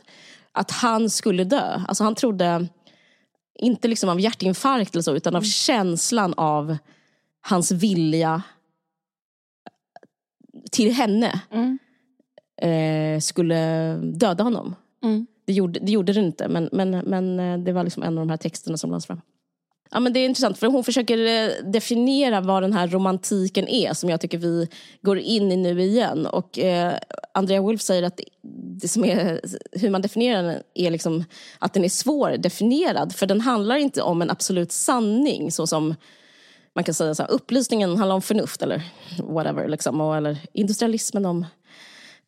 att 0.52 0.72
han 0.72 1.10
skulle 1.10 1.44
dö. 1.44 1.82
Alltså 1.88 2.04
han 2.04 2.16
trodde, 2.16 2.68
inte 3.60 3.88
liksom 3.88 4.10
av 4.10 4.20
hjärtinfarkt 4.20 4.96
eller 4.96 5.04
så, 5.04 5.16
utan 5.16 5.36
av 5.36 5.42
känslan 5.42 6.34
av 6.38 6.78
hans 7.50 7.72
vilja 7.72 8.44
till 10.72 10.92
henne 10.92 11.42
Mm. 11.52 11.80
eh, 12.62 13.20
skulle 13.20 13.94
döda 13.98 14.44
honom. 14.44 14.76
Mm. 15.04 15.28
Det 15.46 15.54
gjorde 15.54 15.80
det, 15.80 15.92
gjorde 15.92 16.14
det 16.14 16.20
inte, 16.20 16.48
men, 16.48 16.70
men, 16.72 16.90
men 16.92 17.40
eh, 17.40 17.58
det 17.58 17.72
var 17.72 17.84
liksom 17.84 18.04
en 18.04 18.18
av 18.18 18.26
de 18.26 18.30
här 18.30 18.38
texterna 18.38 18.78
som 18.78 18.90
lades 18.90 19.06
fram. 19.06 19.22
Ja, 19.92 20.00
men 20.00 20.14
det 20.14 20.20
är 20.20 20.26
intressant, 20.26 20.58
för 20.58 20.68
hon 20.68 20.84
försöker 20.84 21.18
eh, 21.18 21.50
definiera 21.72 22.42
vad 22.42 22.64
den 22.64 22.74
här 22.74 22.88
romantiken 22.88 23.68
är, 23.68 23.94
som 23.94 24.10
jag 24.10 24.22
tycker 24.22 24.38
vi 24.38 24.68
går 25.02 25.20
in 25.20 25.52
i 25.52 25.56
nu 25.58 25.82
igen. 25.82 26.26
Och 26.26 26.60
eh, 26.60 26.94
Andrea 27.34 27.62
Wolf 27.62 27.82
säger 27.82 28.04
att 28.04 28.18
det, 28.18 28.24
det 28.82 28.88
som 28.88 29.06
är, 29.06 29.42
hur 29.72 29.90
man 29.90 30.02
definierar 30.02 30.44
den 30.44 30.62
är 30.74 30.92
liksom 30.92 31.24
att 31.60 31.74
den 31.74 31.84
är 31.84 31.90
svårdefinierad, 31.90 33.16
för 33.16 33.26
den 33.26 33.42
handlar 33.42 33.76
inte 33.76 34.02
om 34.02 34.22
en 34.22 34.30
absolut 34.30 34.72
sanning, 34.72 35.52
så 35.52 35.68
som 35.68 35.96
man 36.80 36.84
kan 36.84 36.94
säga 36.94 37.16
så 37.16 37.24
här, 37.24 37.32
upplysningen 37.32 37.98
handlar 37.98 38.16
om 38.16 38.22
förnuft 38.22 38.62
eller 38.62 38.84
whatever, 39.24 39.68
liksom, 39.68 40.02
och, 40.02 40.18
eller 40.18 40.38
industrialismen 40.54 41.26
om 41.26 41.46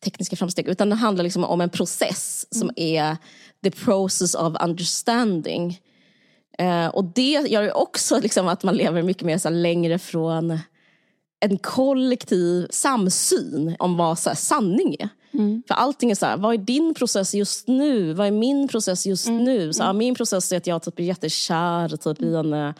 tekniska 0.04 0.36
framsteg, 0.36 0.68
utan 0.68 0.90
det 0.90 0.96
handlar 0.96 1.24
liksom 1.24 1.44
om 1.44 1.60
en 1.60 1.70
process 1.70 2.46
som 2.50 2.70
är 2.76 3.16
the 3.64 3.70
process 3.70 4.34
of 4.34 4.56
understanding. 4.64 5.80
Eh, 6.58 6.86
och 6.86 7.04
det 7.04 7.30
gör 7.48 7.62
ju 7.62 7.70
också 7.70 8.20
liksom 8.20 8.48
att 8.48 8.62
man 8.62 8.76
lever 8.76 9.02
mycket 9.02 9.22
mer 9.22 9.38
så 9.38 9.48
här, 9.48 9.56
längre 9.56 9.98
från 9.98 10.58
en 11.40 11.58
kollektiv 11.58 12.66
samsyn 12.70 13.76
om 13.78 13.96
vad 13.96 14.18
så 14.18 14.30
här, 14.30 14.36
sanning 14.36 14.96
är. 14.98 15.08
För 15.68 15.74
allting 15.74 16.10
är 16.10 16.14
så 16.14 16.26
här, 16.26 16.36
vad 16.36 16.54
är 16.54 16.58
din 16.58 16.94
process 16.94 17.34
just 17.34 17.68
nu? 17.68 18.12
Vad 18.12 18.26
är 18.26 18.30
min 18.30 18.68
process 18.68 19.06
just 19.06 19.28
nu? 19.28 19.72
Så, 19.72 19.82
ja, 19.82 19.92
min 19.92 20.14
process 20.14 20.52
är 20.52 20.56
att 20.56 20.66
jag 20.66 20.82
typ 20.82 20.98
är 20.98 21.04
jättekär 21.04 21.96
typ, 21.96 22.22
i 22.22 22.34
en 22.34 22.52
uh, 22.54 22.72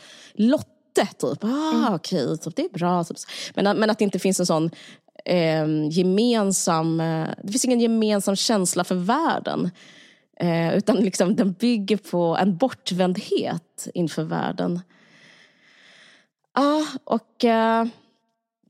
Lotte. 0.97 1.07
Typ. 1.07 1.45
Ah, 1.45 1.95
okej, 1.95 2.39
typ, 2.39 2.57
det 2.57 2.65
är 2.65 2.69
bra. 2.69 3.05
Typ. 3.05 3.17
Men, 3.55 3.79
men 3.79 3.91
att 3.91 3.99
det 3.99 4.05
inte 4.05 4.19
finns 4.19 4.41
en 4.41 4.47
sån 4.47 4.71
eh, 5.25 5.67
gemensam... 5.91 7.01
Eh, 7.01 7.29
det 7.43 7.53
finns 7.53 7.65
ingen 7.65 7.81
gemensam 7.81 8.37
känsla 8.37 8.85
för 8.85 8.95
världen. 8.95 9.71
Eh, 10.41 10.77
utan 10.77 10.97
liksom, 10.97 11.37
den 11.37 11.53
bygger 11.53 11.97
på 11.97 12.37
en 12.41 12.57
bortvändhet 12.57 13.89
inför 13.95 14.23
världen. 14.23 14.81
Ja, 16.55 16.87
och 17.05 17.45
eh, 17.45 17.87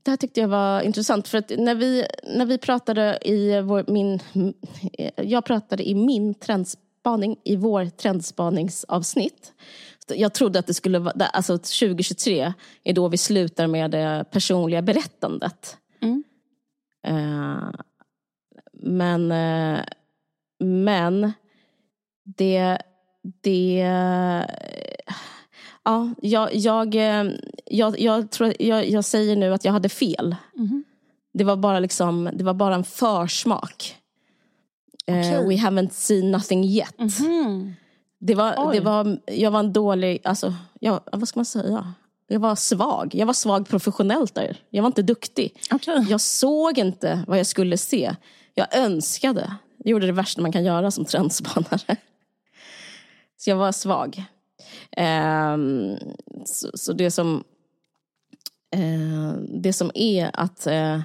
det 0.03 0.11
här 0.11 0.17
tyckte 0.17 0.39
jag 0.39 0.47
var 0.47 0.81
intressant. 0.81 1.27
För 1.27 1.37
att 1.37 1.51
när 1.57 1.75
vi, 1.75 2.05
när 2.23 2.45
vi 2.45 2.57
pratade 2.57 3.19
i 3.21 3.61
vår, 3.61 3.85
min... 3.87 4.19
Jag 5.15 5.45
pratade 5.45 5.89
i 5.89 5.95
min 5.95 6.33
trendspaning, 6.33 7.37
i 7.43 7.55
vår 7.55 7.85
trendspaningsavsnitt. 7.85 9.53
Jag 10.07 10.33
trodde 10.33 10.59
att 10.59 10.67
det 10.67 10.73
skulle 10.73 10.99
vara... 10.99 11.25
Alltså 11.25 11.57
2023 11.57 12.53
är 12.83 12.93
då 12.93 13.07
vi 13.07 13.17
slutar 13.17 13.67
med 13.67 13.91
det 13.91 14.25
personliga 14.31 14.81
berättandet. 14.81 15.77
Mm. 16.01 16.23
Eh, 17.07 17.69
men... 18.73 19.31
Eh, 19.31 19.79
men 20.59 21.33
det... 22.37 22.77
det 23.41 23.83
ja, 25.83 26.09
jag, 26.21 26.55
jag, 26.55 26.95
eh, 26.95 27.25
jag, 27.65 27.99
jag, 27.99 28.31
tror, 28.31 28.53
jag, 28.59 28.89
jag 28.89 29.05
säger 29.05 29.35
nu 29.35 29.53
att 29.53 29.65
jag 29.65 29.71
hade 29.71 29.89
fel. 29.89 30.35
Mhm. 30.55 30.83
Det 31.33 31.43
var 31.43 31.55
bara, 31.55 31.79
liksom, 31.79 32.29
det 32.33 32.43
var 32.43 32.53
bara 32.53 32.75
en 32.75 32.83
försmak. 32.83 33.97
Okej. 35.07 35.47
we 35.47 35.55
haven't 35.55 35.91
seen 35.91 36.31
nothing 36.31 36.63
yet. 36.63 36.99
Mhm. 36.99 37.73
Det 38.25 38.35
var, 38.35 38.55
Oj. 38.57 38.75
det 38.77 38.81
var, 38.81 39.17
jag 39.25 39.51
var 39.51 39.59
en 39.59 39.73
dålig, 39.73 40.21
alltså, 40.23 40.53
jag, 40.79 40.99
vad 41.11 41.27
ska 41.27 41.39
man 41.39 41.45
säga? 41.45 41.93
Jag 42.27 42.39
var 42.39 42.55
svag. 42.55 43.15
Jag 43.15 43.25
var 43.25 43.33
svag 43.33 43.67
professionellt 43.67 44.35
där. 44.35 44.57
Jag 44.69 44.83
var 44.83 44.87
inte 44.87 45.01
duktig. 45.01 45.61
Okej. 45.71 46.05
Jag 46.09 46.21
såg 46.21 46.77
inte 46.77 47.23
vad 47.27 47.39
jag 47.39 47.45
skulle 47.45 47.77
se. 47.77 48.15
Jag 48.53 48.75
önskade. 48.75 49.55
Jag 49.77 49.91
gjorde 49.91 50.05
det 50.05 50.11
värsta 50.11 50.41
man 50.41 50.51
kan 50.51 50.63
göra 50.63 50.91
som 50.91 51.05
trendspanare. 51.05 51.79
Så 53.37 53.49
jag 53.49 53.57
var 53.57 53.71
svag. 53.71 54.23
Ehm, 54.91 55.97
så, 56.45 56.69
så 56.73 56.93
det 56.93 57.11
som 57.11 57.43
eh, 58.75 59.33
det 59.49 59.73
som 59.73 59.91
är 59.93 60.31
att 60.33 60.67
eh, 60.67 61.01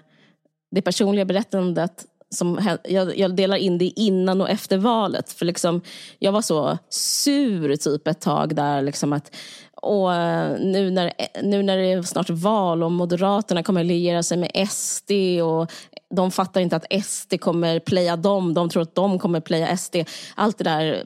det 0.71 0.83
personliga 0.83 1.25
berättandet 1.25 2.07
som, 2.35 2.79
jag, 2.85 3.19
jag 3.19 3.37
delar 3.37 3.57
in 3.57 3.79
det 3.79 3.85
innan 3.85 4.41
och 4.41 4.51
efter 4.51 4.79
valet. 4.79 5.33
För 5.33 5.47
liksom, 5.47 5.81
jag 6.19 6.33
var 6.33 6.43
så 6.43 6.79
sur 6.89 7.77
typ 7.77 8.09
ett 8.09 8.21
tag 8.21 8.55
där. 8.55 8.83
Liksom 8.83 9.13
att, 9.13 9.35
och 9.75 10.11
nu 10.61 10.91
när, 10.91 11.13
nu 11.43 11.63
när 11.63 11.77
det 11.77 11.93
är 11.93 12.03
snart 12.03 12.31
val 12.31 12.83
och 12.83 12.93
Moderaterna 12.93 13.63
kommer 13.63 13.85
liera 13.85 14.23
sig 14.23 14.39
med 14.39 14.69
SD 14.69 15.11
och 15.43 15.73
de 16.15 16.31
fattar 16.31 16.61
inte 16.61 16.77
att 16.77 17.05
SD 17.05 17.41
kommer 17.41 17.81
playa 17.81 18.17
dem, 18.17 18.55
de 18.55 18.69
tror 18.69 18.83
att 18.83 18.95
de 18.95 19.19
kommer 19.19 19.41
playa 19.41 19.77
SD. 19.77 19.97
Allt 20.35 20.59
det 20.59 20.65
där 20.65 21.05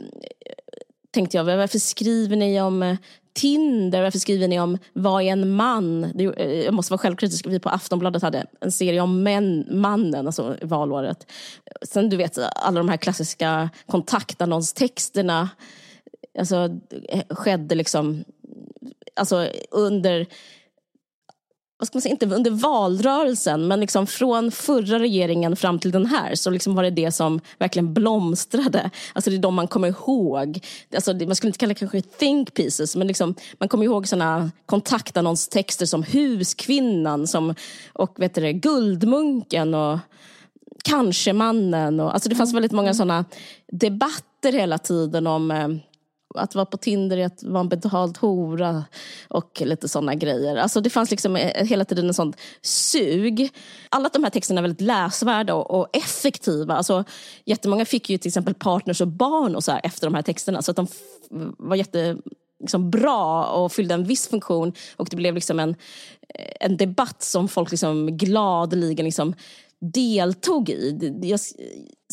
tänkte 1.13 1.37
jag, 1.37 1.45
varför 1.45 1.79
skriver 1.79 2.37
ni 2.37 2.61
om 2.61 2.83
eh, 2.83 2.97
Tinder? 3.35 4.03
Varför 4.03 4.19
skriver 4.19 4.49
ni 4.49 4.61
om 4.61 4.79
vad 4.93 5.23
är 5.23 5.27
en 5.27 5.55
man? 5.55 6.13
Det, 6.15 6.25
eh, 6.25 6.65
jag 6.65 6.75
måste 6.75 6.93
vara 6.93 6.99
självkritisk, 6.99 7.47
vi 7.47 7.61
på 7.61 7.69
Aftonbladet 7.69 8.23
hade 8.23 8.47
en 8.61 8.73
serie 8.73 9.01
om 9.01 9.23
män, 9.23 9.67
mannen, 9.71 10.27
alltså 10.27 10.57
valåret. 10.63 11.27
Sen 11.83 12.09
du 12.09 12.17
vet, 12.17 12.39
alla 12.57 12.81
de 12.81 12.89
här 12.89 12.97
klassiska 12.97 13.71
kontaktannonstexterna 13.87 15.41
eh, 16.35 16.41
alltså, 16.41 16.69
skedde 17.31 17.75
liksom 17.75 18.25
alltså 19.17 19.49
under 19.71 20.27
vad 21.83 21.87
ska 21.87 21.97
man 21.97 22.03
säga, 22.03 22.13
inte 22.13 22.27
under 22.27 22.51
valrörelsen, 22.51 23.69
men 23.69 23.81
liksom 23.81 24.07
från 24.07 24.51
förra 24.51 24.99
regeringen 24.99 25.57
fram 25.57 25.79
till 25.79 25.91
den 25.91 26.07
här 26.07 26.35
så 26.35 26.51
liksom 26.51 26.75
var 26.75 26.83
det 26.83 26.91
det 26.91 27.13
som 27.13 27.41
verkligen 27.59 27.95
blomstrade. 27.95 28.91
Alltså 29.13 29.31
det 29.31 29.37
är 29.37 29.39
de 29.39 29.55
man 29.55 29.69
kommer 29.69 29.89
ihåg. 29.89 30.61
Alltså 30.95 31.13
man 31.13 31.37
skulle 31.37 31.49
inte 31.49 31.59
kalla 31.59 31.69
det 31.69 31.79
kanske 31.79 32.03
think 32.03 32.55
pieces, 32.55 32.97
men 32.97 33.07
liksom, 33.07 33.35
man 33.59 33.69
kommer 33.69 33.85
ihåg 33.85 34.09
såna 34.09 34.51
kontaktannonstexter 34.67 35.87
som 35.87 36.03
Huskvinnan 36.03 37.27
som, 37.27 37.55
och 37.93 38.15
vet 38.17 38.35
du, 38.35 38.53
Guldmunken 38.53 39.75
och 39.75 39.99
Kanske 40.85 41.33
mannen. 41.33 42.01
Och, 42.01 42.15
alltså 42.15 42.29
det 42.29 42.35
fanns 42.35 42.55
väldigt 42.55 42.73
många 42.73 42.95
såna 42.95 43.25
debatter 43.73 44.53
hela 44.53 44.79
tiden 44.79 45.27
om 45.27 45.51
eh, 45.51 45.69
att 46.35 46.55
vara 46.55 46.67
på 46.67 46.77
Tinder 46.77 47.17
är 47.17 47.27
att 47.27 47.43
vara 47.43 47.61
en 47.61 47.69
betald 47.69 48.19
hora 48.19 48.85
och 49.29 49.63
lite 49.65 49.89
sådana 49.89 50.15
grejer. 50.15 50.57
Alltså 50.57 50.81
det 50.81 50.91
fanns 50.91 51.11
liksom 51.11 51.37
eh, 51.37 51.67
hela 51.67 51.85
tiden 51.85 52.09
en 52.09 52.15
sån 52.15 52.33
sug. 52.63 53.51
Alla 53.89 54.09
de 54.09 54.25
här 54.25 54.31
texterna 54.31 54.61
är 54.61 54.63
väldigt 54.63 54.81
läsvärda 54.81 55.55
och, 55.55 55.97
effektiva. 55.97 56.75
Alltså, 56.75 57.05
jättemånga 57.45 57.85
fick 57.85 58.11
ju 58.11 58.19
till 58.19 58.29
exempel 58.29 58.55
partners 58.55 59.01
och 59.01 59.09
barn 59.09 59.57
och 59.57 59.65
så 59.65 59.73
efter 59.83 60.07
de 60.07 60.15
här 60.15 60.23
texterna. 60.23 60.63
Så 60.63 60.71
att 60.71 60.77
de 60.77 60.87
var 61.59 61.77
jätte 61.77 62.17
liksom 62.61 62.91
bra 62.91 63.45
och 63.45 63.73
fyllde 63.73 63.95
en 63.95 64.05
viss 64.05 64.29
funktion. 64.29 64.73
Och 64.97 65.09
det 65.11 65.17
blev 65.17 65.35
liksom 65.35 65.61
en, 65.61 65.71
eh, 66.35 66.53
en 66.61 66.77
debatt 66.77 67.23
som 67.23 67.49
folk 67.49 67.71
liksom 67.71 68.17
gladeligen 68.17 69.05
liksom 69.05 69.35
deltog 69.83 70.71
i. 70.71 71.13
Jag, 71.23 71.41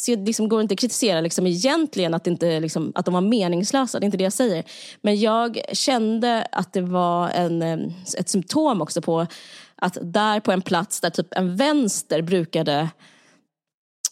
så 0.02 0.12
jag 0.12 0.26
liksom 0.28 0.50
går 0.50 0.62
inte 0.62 0.74
att 0.74 0.80
kritisera 0.80 1.22
liksom 1.22 1.48
egentligen 1.48 2.14
att, 2.14 2.28
inte, 2.28 2.60
liksom, 2.60 2.92
att 2.96 3.06
de 3.06 3.14
var 3.14 3.22
meningslösa, 3.22 4.00
det 4.00 4.04
är 4.04 4.06
inte 4.06 4.18
det 4.18 4.24
jag 4.24 4.34
säger. 4.34 4.64
Men 5.02 5.20
jag 5.20 5.62
kände 5.74 6.48
att 6.52 6.74
det 6.74 6.82
var 6.82 7.30
en, 7.30 7.62
ett 8.18 8.30
symptom 8.30 8.82
också 8.82 9.02
på 9.02 9.28
att 9.76 9.98
där 10.02 10.40
på 10.40 10.52
en 10.52 10.62
plats 10.62 11.02
där 11.02 11.10
typ 11.10 11.28
en 11.32 11.56
vänster 11.56 12.22
brukade 12.22 12.90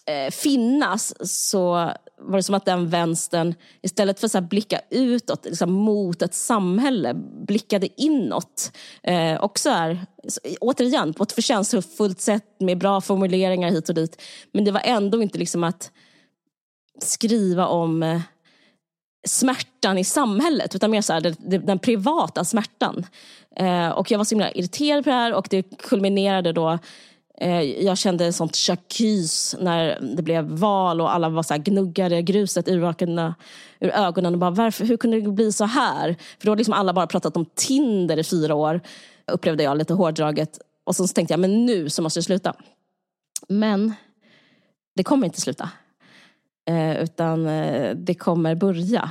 eh, 0.06 0.32
finnas 0.32 1.14
så 1.42 1.92
var 2.20 2.38
det 2.38 2.44
som 2.44 2.56
att 2.56 2.66
den 2.66 2.90
vänstern 2.90 3.56
istället 3.82 4.20
för 4.20 4.38
att 4.38 4.50
blicka 4.50 4.82
utåt 4.90 5.46
liksom 5.46 5.72
mot 5.72 6.22
ett 6.22 6.34
samhälle 6.34 7.14
blickade 7.48 8.02
inåt. 8.02 8.72
Eh, 9.04 9.44
också 9.44 9.70
är, 9.70 10.06
återigen, 10.62 11.14
på 11.14 11.24
ett 11.24 11.32
förtjänstfullt 11.32 12.22
sätt 12.22 12.46
med 12.60 12.78
bra 12.78 13.02
formuleringar 13.02 13.72
hit 13.72 13.90
och 13.90 13.96
dit. 13.96 14.22
Men 14.52 14.66
det 14.66 14.72
var 14.72 14.82
ändå 14.84 15.22
inte 15.22 15.38
liksom 15.40 15.64
att 15.64 15.92
skriva 17.02 17.68
om 17.68 18.04
eh, 18.04 18.22
smärtan 19.28 19.98
i 19.98 20.04
samhället 20.04 20.76
utan 20.76 20.92
mer 20.92 21.02
så 21.02 21.14
här, 21.14 21.22
den, 21.22 21.66
den 21.66 21.80
privata 21.80 22.46
smärtan. 22.46 23.06
Eh, 23.56 23.90
och 23.90 24.12
jag 24.12 24.18
var 24.18 24.26
så 24.26 24.36
himla 24.36 24.52
irriterad 24.52 25.04
på 25.04 25.10
det 25.10 25.16
här 25.16 25.34
och 25.34 25.48
det 25.50 25.64
kulminerade 25.78 26.54
då 26.54 26.80
Eh, 27.42 27.62
jag 27.62 27.98
kände 27.98 28.34
sånt 28.34 28.56
chakys 28.56 29.56
när 29.60 30.00
det 30.16 30.24
blev 30.24 30.44
val 30.44 31.02
och 31.02 31.14
alla 31.14 31.30
var 31.30 31.44
så 31.44 31.54
här 31.54 31.62
gnuggade 31.62 32.22
gruset 32.22 32.68
ur 32.68 32.84
ögonen, 32.84 33.34
ur 33.80 33.90
ögonen 33.90 34.34
och 34.34 34.40
bara 34.40 34.52
varför, 34.52 34.86
hur 34.86 34.98
kunde 34.98 35.22
det 35.22 35.32
bli 35.32 35.52
så 35.52 35.66
här? 35.66 36.16
För 36.40 36.46
då 36.46 36.52
har 36.52 36.58
liksom 36.58 36.74
alla 36.74 36.94
bara 36.94 37.08
pratat 37.08 37.38
om 37.38 37.46
Tinder 37.56 38.18
i 38.18 38.24
fyra 38.24 38.56
år, 38.56 38.82
upplevde 39.32 39.64
jag 39.64 39.78
lite 39.78 39.94
hårdraget. 39.94 40.60
Och 40.84 40.96
så 40.96 41.08
tänkte 41.08 41.34
jag, 41.34 41.40
men 41.40 41.66
nu 41.66 41.90
så 41.90 42.02
måste 42.02 42.20
det 42.20 42.24
sluta. 42.24 42.56
Men 43.48 43.94
det 44.96 45.04
kommer 45.04 45.26
inte 45.26 45.42
sluta. 45.42 45.70
Eh, 46.70 47.04
utan 47.04 47.48
eh, 47.48 47.96
det 47.96 48.14
kommer 48.14 48.56
börja. 48.56 49.10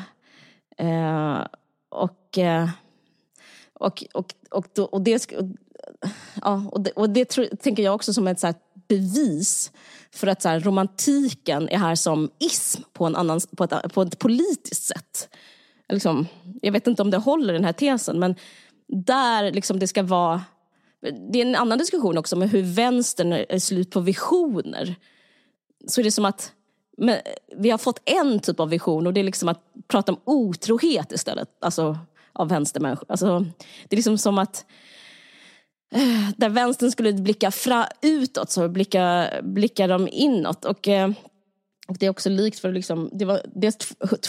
Eh, 0.78 1.38
och, 1.88 2.38
eh, 2.38 2.68
och, 3.74 4.04
och, 4.14 4.34
och, 4.50 4.66
då, 4.74 4.84
och 4.84 5.00
det 5.00 5.30
ja, 6.42 6.68
och 6.72 6.80
det, 6.80 6.90
och 6.90 7.10
det 7.10 7.24
tror, 7.24 7.44
tänker 7.44 7.82
jag 7.82 7.94
också 7.94 8.12
som 8.12 8.28
ett 8.28 8.40
så 8.40 8.54
bevis 8.88 9.72
för 10.10 10.26
att 10.26 10.42
så 10.42 10.48
här, 10.48 10.60
romantiken 10.60 11.68
är 11.68 11.78
här 11.78 11.94
som 11.94 12.30
ism 12.38 12.82
på, 12.92 13.04
en 13.04 13.16
annan, 13.16 13.40
på, 13.56 13.64
ett, 13.64 13.94
på 13.94 14.02
ett 14.02 14.18
politiskt 14.18 14.84
sätt. 14.84 15.28
Liksom, 15.88 16.26
jag 16.62 16.72
vet 16.72 16.86
inte 16.86 17.02
om 17.02 17.10
det 17.10 17.16
håller 17.16 17.54
den 17.54 17.64
här 17.64 17.72
tesen 17.72 18.18
men 18.18 18.34
där 18.88 19.52
liksom 19.52 19.78
det 19.78 19.86
ska 19.86 20.02
vara 20.02 20.44
det 21.32 21.42
är 21.42 21.46
en 21.46 21.54
annan 21.54 21.78
diskussion 21.78 22.18
också 22.18 22.36
med 22.36 22.50
hur 22.50 22.62
vänstern 22.62 23.32
är 23.32 23.58
slut 23.58 23.90
på 23.90 24.00
visioner. 24.00 24.94
Så 25.86 26.00
är 26.00 26.04
det 26.04 26.10
som 26.10 26.24
att 26.24 26.52
men, 26.96 27.18
vi 27.56 27.70
har 27.70 27.78
fått 27.78 28.00
en 28.04 28.40
typ 28.40 28.60
av 28.60 28.68
vision 28.68 29.06
och 29.06 29.12
det 29.12 29.20
är 29.20 29.24
liksom 29.24 29.48
att 29.48 29.62
prata 29.88 30.12
om 30.12 30.20
otrohet 30.24 31.12
istället. 31.12 31.48
Alltså 31.60 31.98
av 32.32 32.48
vänstermänniskor. 32.48 33.06
Alltså, 33.08 33.46
det 33.88 33.94
är 33.94 33.96
liksom 33.96 34.18
som 34.18 34.38
att 34.38 34.66
Eh, 34.68 34.85
Eh, 35.92 36.30
där 36.36 36.48
vänstern 36.48 36.90
skulle 36.90 37.12
blicka 37.12 37.50
fra, 37.50 37.88
utåt 38.02 38.50
så 38.50 38.68
blickar, 38.68 39.42
blickar 39.42 39.88
de 39.88 40.08
inåt. 40.08 40.64
Och, 40.64 40.88
eh, 40.88 41.10
och 41.88 41.96
det 41.98 42.06
är 42.06 42.10
också 42.10 42.28
likt 42.28 42.58
för 42.58 42.72
liksom, 42.72 43.10
det 43.12 43.24
var 43.24 43.40
dels 43.54 43.76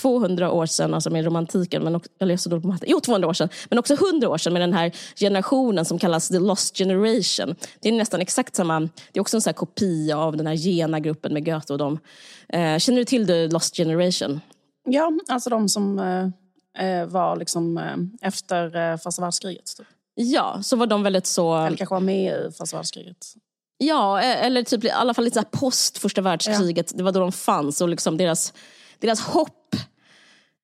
200 0.01 0.51
år 0.51 0.65
sedan 0.65 0.93
alltså 0.93 1.09
med 1.09 1.25
romantiken, 1.25 1.83
men 1.83 1.95
också, 1.95 2.11
eller 2.19 2.37
så 2.37 2.49
då, 2.49 2.75
jo 2.85 2.99
200 2.99 3.27
år 3.27 3.33
sedan, 3.33 3.49
men 3.69 3.79
också 3.79 3.93
100 3.93 4.29
år 4.29 4.37
sedan 4.37 4.53
med 4.53 4.61
den 4.61 4.73
här 4.73 4.91
generationen 5.15 5.85
som 5.85 5.99
kallas 5.99 6.27
the 6.27 6.39
lost 6.39 6.77
generation. 6.77 7.55
Det 7.79 7.89
är 7.89 7.93
nästan 7.93 8.21
exakt 8.21 8.55
samma, 8.55 8.79
det 8.79 8.89
är 9.13 9.21
också 9.21 9.37
en 9.37 9.41
sån 9.41 9.53
kopia 9.53 10.17
av 10.17 10.37
den 10.37 10.47
här 10.47 10.55
Gena-gruppen 10.55 11.33
med 11.33 11.45
Goethe 11.45 11.73
och 11.73 11.79
dem. 11.79 11.99
Eh, 12.49 12.77
känner 12.77 12.97
du 12.97 13.05
till 13.05 13.27
the 13.27 13.47
lost 13.47 13.75
generation? 13.75 14.39
Ja, 14.85 15.11
alltså 15.27 15.49
de 15.49 15.69
som 15.69 15.99
eh, 15.99 16.27
eh 16.87 17.05
var 17.05 17.35
liksom 17.35 17.77
eh, 17.77 18.27
efter 18.27 18.91
eh, 18.91 18.97
första 18.97 19.21
världskriget. 19.21 19.77
Typ. 19.77 19.87
Ja, 20.19 20.63
så 20.63 20.75
var 20.75 20.87
de 20.87 21.03
väldigt 21.03 21.25
så... 21.25 21.57
Eller 21.57 21.77
kanske 21.77 21.95
var 21.95 21.99
med 21.99 22.33
i 22.33 22.51
första 22.51 22.77
världskriget. 22.77 23.33
Ja, 23.77 24.21
e- 24.21 24.33
eller 24.33 24.63
typ, 24.63 24.83
i 24.83 24.89
alla 24.89 25.13
fall 25.13 25.23
lite 25.25 25.39
så 25.41 25.45
post 25.51 25.97
första 25.97 26.21
världskriget. 26.21 26.91
Ja. 26.91 26.97
Det 26.97 27.03
var 27.03 27.11
då 27.11 27.19
de 27.19 27.31
fanns 27.31 27.81
och 27.81 27.89
liksom 27.89 28.17
deras, 28.17 28.53
deras 28.99 29.19
hopp 29.19 29.75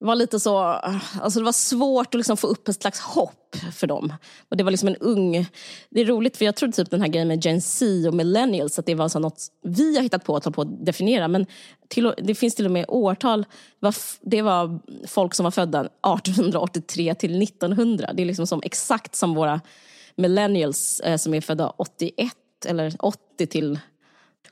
var 0.06 0.16
lite 0.16 0.40
så, 0.40 0.58
alltså 0.58 1.40
det 1.40 1.46
var 1.46 1.52
svårt 1.52 2.08
att 2.08 2.14
liksom 2.14 2.38
få 2.38 2.48
upp 2.48 2.68
ett 2.68 2.82
slags 2.82 3.00
hopp 3.00 3.56
för 3.74 3.88
dem. 3.88 4.14
Och 4.50 4.58
det 4.58 4.64
var 4.64 4.72
liksom 4.72 4.88
en 4.88 4.96
ung, 4.96 5.46
det 5.90 6.02
är 6.02 6.06
roligt 6.06 6.38
för 6.38 6.46
jag 6.46 6.56
trodde 6.56 6.74
typ 6.74 6.90
den 6.90 7.02
här 7.02 7.08
grejen 7.08 7.28
med 7.28 7.46
Gen 7.46 7.62
Z 7.62 8.08
och 8.08 8.14
millennials 8.14 8.80
att 8.80 8.86
det 8.86 8.96
var 8.96 9.10
så 9.10 9.20
något 9.20 9.48
vi 9.62 9.96
har 9.96 10.04
hittat 10.04 10.24
på 10.24 10.36
att, 10.36 10.54
på 10.54 10.62
att 10.62 10.86
definiera. 10.86 11.28
Men 11.28 11.46
till, 11.88 12.14
det 12.18 12.36
finns 12.36 12.56
till 12.56 12.66
och 12.66 12.72
med 12.72 12.86
årtal, 12.88 13.46
det 14.22 14.42
var, 14.42 14.80
folk 15.08 15.34
som 15.34 15.44
var 15.44 15.52
födda 15.52 15.80
1883 15.80 17.16
till 17.16 17.42
1900. 17.44 18.14
Det 18.14 18.22
är 18.22 18.26
liksom 18.26 18.48
som, 18.48 18.62
exakt 18.64 19.16
som 19.16 19.34
våra 19.34 19.62
millennials 20.16 21.00
eh, 21.00 21.18
som 21.18 21.34
är 21.34 21.42
födda 21.42 21.70
81 21.78 22.34
eller 22.66 22.96
80 23.00 23.48
till 23.48 23.80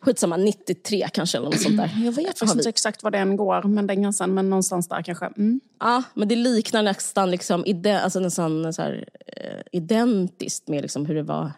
skitsamma, 0.01 0.37
93 0.37 1.07
kanske 1.13 1.37
eller 1.37 1.49
något 1.49 1.61
sånt 1.61 1.77
där. 1.77 2.01
Jag 2.05 2.11
vet 2.11 2.39
faktiskt 2.39 2.55
inte 2.55 2.69
exakt 2.69 3.03
var 3.03 3.11
den 3.11 3.37
går, 3.37 3.63
men 3.63 3.87
den 3.87 4.01
gränsen, 4.01 4.33
men 4.33 4.49
någonstans 4.49 4.87
där 4.87 5.01
kanske. 5.01 5.25
Mm. 5.25 5.59
Ja, 5.79 6.03
men 6.13 6.27
det 6.27 6.35
liknar 6.35 6.83
nästan, 6.83 7.31
liksom, 7.31 7.65
ide, 7.65 8.01
alltså 8.01 8.19
nästan 8.19 8.73
så 8.73 8.81
här, 8.81 9.05
uh, 9.37 9.61
identiskt 9.71 10.67
med 10.67 10.81
liksom 10.81 11.05
hur 11.05 11.15
det 11.15 11.23
var 11.23 11.51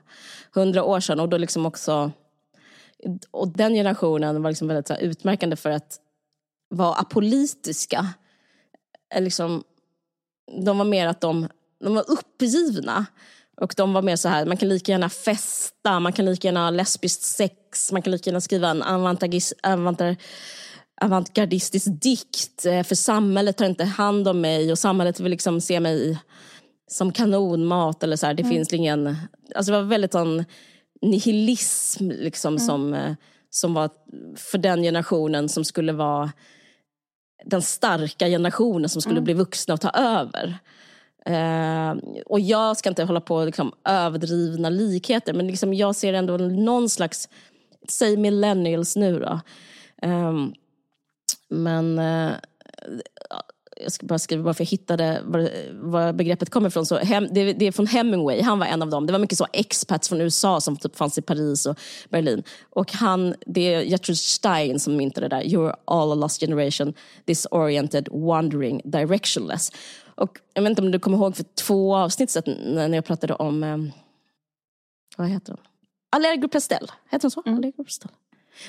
hundra 0.52 0.84
år 0.84 1.00
sedan. 1.00 1.20
Och 1.20 1.30
då 1.30 1.38
liksom 1.38 1.66
också, 1.66 2.12
och 3.32 3.48
den 3.48 3.74
generationen 3.74 4.44
var 4.44 4.52
liksom 4.52 4.68
väldigt 4.68 4.88
så 4.88 4.94
här, 4.94 5.02
utmärkande 5.02 5.56
för 5.56 5.70
att 5.70 6.00
vara 6.70 6.94
apolitiska. 6.94 8.08
Liksom, 9.20 9.64
de 10.66 10.78
var 10.78 10.86
mer 10.86 11.08
att 11.08 11.22
de, 11.22 11.48
de 11.80 11.96
var 11.96 12.12
uppgivna. 12.12 13.06
Och 13.62 13.74
de 13.78 13.94
var 13.94 14.02
mer 14.02 14.16
så 14.16 14.30
här, 14.30 14.46
man 14.46 14.58
kan 14.58 14.70
lika 14.70 14.92
gärna 14.92 15.10
festa, 15.10 16.00
man 16.00 16.14
kan 16.14 16.26
lika 16.26 16.48
gärna 16.48 16.64
ha 16.64 16.70
lesbiskt 16.70 17.24
sex, 17.24 17.92
man 17.92 18.02
kan 18.02 18.12
lika 18.12 18.30
gärna 18.30 18.42
skriva 18.42 18.70
en 18.70 18.84
avantgardistisk 21.02 21.88
dikt. 22.02 22.66
Eh, 22.66 22.84
för 22.84 22.96
samhället 22.96 23.58
tar 23.58 23.66
inte 23.66 23.84
hand 23.84 24.28
om 24.28 24.42
mig 24.42 24.72
och 24.72 24.80
samhället 24.80 25.20
vill 25.20 25.32
liksom 25.32 25.62
se 25.62 25.80
mig 25.80 26.20
som 26.92 27.12
kanonmat. 27.12 28.04
Eller 28.04 28.16
så 28.16 28.26
här. 28.26 28.34
Det 28.34 28.44
mm. 28.44 28.56
finns 28.56 28.74
ingen... 28.74 29.16
Alltså 29.56 29.72
det 29.72 29.78
var 29.78 29.86
väldigt 29.86 30.12
sån 30.12 30.46
nihilism 31.02 32.10
liksom, 32.10 32.54
mm. 32.54 32.68
som, 32.68 32.94
eh, 32.94 33.14
som 33.50 33.74
var 33.74 33.90
för 34.36 34.58
den 34.58 34.84
generationen 34.84 35.50
som 35.50 35.66
skulle 35.66 35.92
vara 35.92 36.32
den 37.46 37.62
starka 37.62 38.28
generationen 38.28 38.90
som 38.90 39.02
skulle 39.02 39.18
mm. 39.18 39.24
bli 39.24 39.34
vuxna 39.34 39.74
och 39.74 39.82
ta 39.82 39.90
över. 39.90 40.60
Uh, 41.30 42.22
och 42.26 42.40
jag 42.40 42.78
ska 42.78 42.90
inte 42.90 43.04
hålla 43.04 43.22
på 43.22 43.46
liksom, 43.46 43.72
överdrivna 43.84 44.70
likheter 44.70 45.34
men 45.34 45.48
liksom, 45.48 45.74
jag 45.74 45.96
ser 45.96 46.14
ändå 46.14 46.38
någon 46.38 46.90
slags, 46.90 47.30
säg 47.90 48.18
millennials 48.18 48.96
nu 48.96 49.20
då. 49.20 49.40
Um, 50.08 50.54
men 51.50 52.00
uh, 52.00 52.34
jag 53.84 53.92
ska 53.92 54.06
bara 54.06 54.20
skriva 54.20 54.44
varför 54.44 54.64
jag 54.64 54.70
hittade 54.70 55.22
var, 55.26 55.50
var 55.72 56.14
begreppet 56.14 56.50
kommer 56.50 56.68
ifrån. 56.68 56.86
Så 56.86 56.98
hem, 56.98 57.28
det, 57.32 57.54
det, 57.54 57.68
är 57.68 57.72
från 57.72 57.88
Hemingway, 57.88 58.42
han 58.42 58.60
var 58.60 58.66
en 58.66 58.82
av 58.82 58.90
dem. 58.90 59.06
Det 59.06 59.12
var 59.12 59.20
mycket 59.20 59.38
så 59.38 59.48
expats 59.54 60.10
från 60.10 60.22
USA 60.22 60.62
som 60.62 60.78
typ 60.78 60.96
fanns 60.96 61.18
i 61.18 61.22
Paris 61.22 61.66
och 61.66 61.80
Berlin. 62.10 62.44
Och 62.70 62.94
han, 62.94 63.36
det 63.46 63.74
är 63.74 63.82
Gertrude 63.82 64.18
Stein 64.18 64.80
som 64.80 64.96
myntade 64.96 65.28
det 65.28 65.36
där. 65.36 65.44
You're 65.44 65.76
all 65.86 66.12
a 66.12 66.16
lost 66.16 66.40
generation, 66.40 66.94
disoriented, 67.26 68.08
wandering, 68.12 68.82
directionless. 68.86 69.72
Och 70.16 70.40
jag 70.54 70.62
vet 70.62 70.70
inte 70.70 70.82
om 70.82 70.92
du 70.92 71.00
kommer 71.00 71.18
ihåg 71.18 71.36
för 71.36 71.44
två 71.44 71.96
avsnitt 71.96 72.30
sedan 72.30 72.76
när 72.76 72.94
jag 72.96 73.06
pratade 73.06 73.34
om 73.34 73.64
eh, 73.64 73.78
Vad 75.18 75.30
heter 75.30 75.54
hon? 75.54 75.62
Allegro 76.10 76.48
Prestel. 76.50 76.92
Heter 77.10 77.24
hon 77.24 77.32
så? 77.32 77.44
Allegro 77.46 77.84
Prestel. 77.84 78.12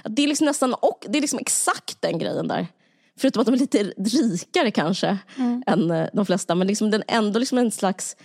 Att 0.05 0.17
Det 0.17 0.23
är 0.23 0.29
liksom 0.29 0.45
nästan 0.45 0.75
och, 0.75 1.07
det 1.09 1.19
är 1.19 1.21
liksom 1.21 1.39
exakt 1.39 2.03
den 2.03 2.19
grejen 2.19 2.49
där. 2.49 2.67
Förutom 3.17 3.41
att 3.41 3.47
de 3.47 3.55
är 3.55 3.59
lite 3.59 3.83
rikare 3.97 4.71
kanske 4.71 5.19
än 5.67 5.91
eh, 5.91 6.09
de 6.13 6.27
flesta. 6.27 6.55
Men 6.55 6.67
liksom 6.67 6.91
den 6.91 7.03
ändå 7.09 7.39
liksom 7.39 7.59
en 7.59 7.71
slags 7.71 8.17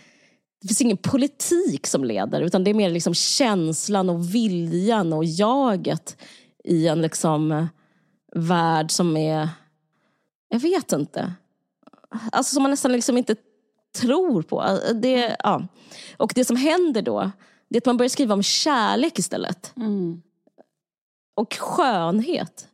det 0.61 0.67
finns 0.67 0.81
ingen 0.81 0.97
politik 0.97 1.87
som 1.87 2.03
leder 2.03 2.41
utan 2.41 2.63
det 2.63 2.69
är 2.69 2.73
mer 2.73 2.89
liksom 2.89 3.13
känslan 3.13 4.09
och 4.09 4.35
viljan 4.35 5.13
och 5.13 5.25
jaget 5.25 6.17
i 6.63 6.87
en 6.87 7.01
liksom 7.01 7.51
eh, 7.51 7.65
värld 8.35 8.91
som 8.91 9.17
är, 9.17 9.49
jag 10.49 10.59
vet 10.59 10.91
inte, 10.91 11.33
alltså 12.31 12.53
som 12.53 12.63
man 12.63 12.71
nästan 12.71 12.91
liksom 12.91 13.17
inte 13.17 13.35
tror 13.95 14.41
på. 14.41 14.61
Alltså, 14.61 14.93
Det, 14.93 15.35
ja. 15.43 15.67
Och 16.17 16.31
det 16.35 16.45
som 16.45 16.55
händer 16.55 17.01
då, 17.01 17.31
det 17.69 17.77
är 17.77 17.81
att 17.81 17.85
man 17.85 17.97
börjar 17.97 18.09
skriva 18.09 18.33
om 18.33 18.43
kärlek 18.43 19.19
istället. 19.19 19.73
Och 21.35 21.53
skönhet. 21.53 22.67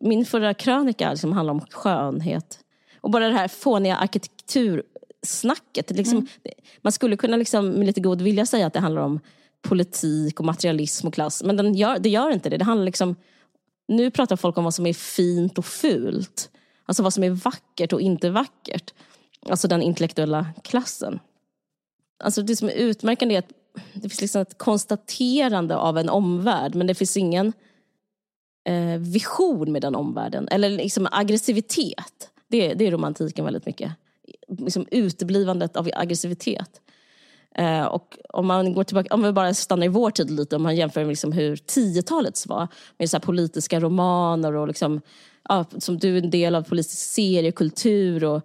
Min 0.00 0.26
förra 0.26 0.54
krönika 0.54 1.10
liksom 1.10 1.32
handlar 1.32 1.54
om 1.54 1.60
skönhet. 1.60 2.58
Och 3.00 3.10
bara 3.10 3.28
det 3.28 3.34
här 3.34 3.48
fåniga 3.48 3.96
arkitektursnacket. 3.96 5.90
Liksom, 5.90 6.26
Man 6.80 6.92
skulle 6.92 7.16
kunna 7.16 7.36
liksom, 7.36 7.68
med 7.70 7.86
lite 7.86 8.00
god 8.00 8.22
vilja 8.22 8.46
säga 8.46 8.66
att 8.66 8.72
det 8.72 8.80
handlar 8.80 9.02
om 9.02 9.20
politik 9.62 10.40
och 10.40 10.46
materialism 10.46 11.06
och 11.06 11.14
klass. 11.14 11.42
Men 11.42 11.74
gör, 11.74 11.98
det 11.98 12.08
gör 12.08 12.30
inte 12.30 12.50
det. 12.50 12.56
det 12.56 12.64
handlar 12.64 12.84
liksom, 12.84 13.16
nu 13.88 14.10
pratar 14.10 14.36
folk 14.36 14.58
om 14.58 14.64
vad 14.64 14.74
som 14.74 14.86
är 14.86 14.94
fint 14.94 15.58
och 15.58 15.66
fult. 15.66 16.50
Alltså 16.92 17.02
vad 17.02 17.14
som 17.14 17.24
är 17.24 17.30
vackert 17.30 17.92
och 17.92 18.00
inte 18.00 18.30
vackert. 18.30 18.94
Alltså 19.48 19.68
den 19.68 19.82
intellektuella 19.82 20.46
klassen. 20.64 21.20
Alltså 22.24 22.42
det 22.42 22.56
som 22.56 22.68
är 22.68 22.72
utmärkande 22.72 23.34
är 23.34 23.38
att 23.38 23.52
det 23.92 24.08
finns 24.08 24.20
liksom 24.20 24.42
ett 24.42 24.58
konstaterande 24.58 25.76
av 25.76 25.98
en 25.98 26.08
omvärld 26.08 26.74
men 26.74 26.86
det 26.86 26.94
finns 26.94 27.16
ingen 27.16 27.52
eh, 28.68 28.98
vision 28.98 29.72
med 29.72 29.82
den 29.82 29.94
omvärlden. 29.94 30.48
Eller 30.48 30.70
liksom 30.70 31.08
aggressivitet. 31.10 32.30
Det, 32.48 32.74
det 32.74 32.86
är 32.86 32.90
romantiken 32.90 33.44
väldigt 33.44 33.66
mycket. 33.66 33.92
Liksom 34.48 34.86
uteblivandet 34.90 35.76
av 35.76 35.90
aggressivitet. 35.94 36.80
Eh, 37.54 37.84
och 37.84 38.18
om 38.28 38.46
man 38.46 38.74
går 38.74 38.84
tillbaka, 38.84 39.14
om 39.14 39.22
vi 39.22 39.32
bara 39.32 39.54
stannar 39.54 39.86
i 39.86 39.88
vår 39.88 40.10
tid 40.10 40.30
lite, 40.30 40.56
om 40.56 40.62
man 40.62 40.76
jämför 40.76 41.00
med 41.00 41.08
liksom 41.08 41.32
hur 41.32 41.56
10-talets 41.56 42.46
var, 42.46 42.68
med 42.98 43.10
så 43.10 43.16
här 43.16 43.22
politiska 43.22 43.80
romaner 43.80 44.56
och 44.56 44.68
liksom, 44.68 45.00
ja, 45.48 45.64
som 45.78 45.98
du 45.98 46.18
är 46.18 46.22
en 46.22 46.30
del 46.30 46.54
av 46.54 46.62
politisk 46.62 46.98
seriekultur 46.98 48.24
och 48.24 48.42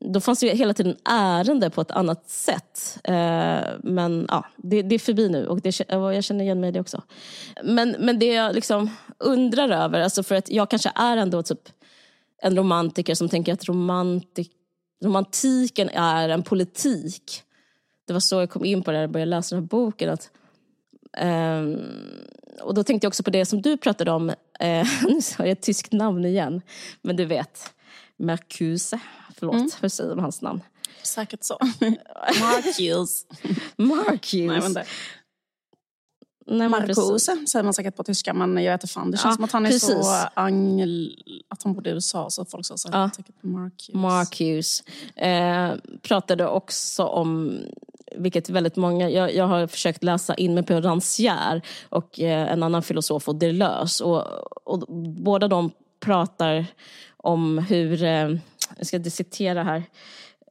då 0.00 0.20
fanns 0.20 0.40
det 0.40 0.46
ju 0.46 0.52
hela 0.52 0.74
tiden 0.74 0.96
ärende 1.04 1.70
på 1.70 1.80
ett 1.80 1.90
annat 1.90 2.28
sätt. 2.28 2.98
Eh, 3.04 3.60
men 3.82 4.26
ja, 4.28 4.46
det, 4.56 4.82
det 4.82 4.94
är 4.94 4.98
förbi 4.98 5.28
nu 5.28 5.46
och, 5.46 5.60
det, 5.60 5.80
och 5.80 6.14
jag 6.14 6.24
känner 6.24 6.44
igen 6.44 6.60
mig 6.60 6.68
i 6.68 6.72
det 6.72 6.80
också. 6.80 7.02
Men, 7.64 7.96
men 7.98 8.18
det 8.18 8.26
jag 8.26 8.54
liksom 8.54 8.90
undrar 9.18 9.70
över, 9.70 10.00
alltså 10.00 10.22
för 10.22 10.34
att 10.34 10.50
jag 10.50 10.70
kanske 10.70 10.92
är 10.94 11.16
ändå 11.16 11.42
typ 11.42 11.68
en 12.42 12.56
romantiker 12.56 13.14
som 13.14 13.28
tänker 13.28 13.52
att 13.52 13.68
romantik, 13.68 14.52
romantiken 15.04 15.88
är 15.88 16.28
en 16.28 16.42
politik. 16.42 17.42
Det 18.06 18.12
var 18.12 18.20
så 18.20 18.40
jag 18.40 18.50
kom 18.50 18.64
in 18.64 18.82
på 18.82 18.90
det 18.90 18.96
när 18.96 19.02
jag 19.02 19.10
började 19.10 19.30
läsa 19.30 19.54
den 19.54 19.64
här 19.64 19.68
boken. 19.68 20.10
Att, 20.10 20.30
ehm, 21.18 21.78
och 22.62 22.74
då 22.74 22.84
tänkte 22.84 23.04
jag 23.04 23.10
också 23.10 23.22
på 23.22 23.30
det 23.30 23.46
som 23.46 23.62
du 23.62 23.76
pratade 23.76 24.10
om, 24.10 24.32
eh, 24.60 24.86
nu 25.08 25.22
sa 25.22 25.42
jag 25.42 25.50
ett 25.50 25.62
tyskt 25.62 25.92
namn 25.92 26.24
igen, 26.24 26.62
men 27.02 27.16
du 27.16 27.24
vet, 27.24 27.72
Mercuse. 28.16 29.00
Förlåt, 29.38 29.78
hur 29.80 29.88
säger 29.88 30.10
man 30.14 30.18
hans 30.18 30.42
namn? 30.42 30.60
Säkert 31.02 31.44
så. 31.44 31.58
Marcus. 32.40 33.26
Marcuse. 33.76 34.84
Nej. 36.46 36.68
Marcuse 36.68 37.46
säger 37.46 37.62
man 37.62 37.74
säkert 37.74 37.96
på 37.96 38.04
tyska, 38.04 38.34
men 38.34 38.64
jag 38.64 38.72
vet 38.72 38.82
inte 38.82 38.92
fan. 38.92 39.10
Det 39.10 39.16
känns 39.16 39.32
Ja, 39.32 39.34
som 39.34 39.44
att 39.44 39.52
han 39.52 39.66
är 39.66 39.70
precis. 39.70 39.88
så 39.88 40.14
angel... 40.34 41.22
Att 41.48 41.62
han 41.62 41.74
bodde 41.74 41.90
i 41.90 41.92
USA, 41.92 42.30
så 42.30 42.44
folk 42.44 42.66
sa 42.66 42.76
så. 42.76 42.88
Ja. 42.92 43.10
Säkert 43.16 43.42
Marcus. 43.42 43.94
Marcuse 43.94 44.84
eh, 45.16 45.74
pratade 46.02 46.46
också 46.46 47.04
om 47.04 47.58
vilket 48.16 48.50
väldigt 48.50 48.76
många, 48.76 49.10
jag, 49.10 49.34
jag 49.34 49.46
har 49.46 49.66
försökt 49.66 50.04
läsa 50.04 50.34
in 50.34 50.54
mig 50.54 50.62
på 50.62 50.80
Rancière 50.80 51.62
och 51.88 52.20
eh, 52.20 52.52
en 52.52 52.62
annan 52.62 52.82
filosof 52.82 53.28
och 53.28 53.36
Deleuze 53.36 54.04
och, 54.04 54.24
och 54.64 54.78
båda 54.98 55.48
de 55.48 55.70
pratar 56.00 56.66
om 57.16 57.58
hur, 57.58 58.02
eh, 58.02 58.30
jag 58.76 58.86
ska 58.86 59.02
citera 59.02 59.62
här, 59.62 59.82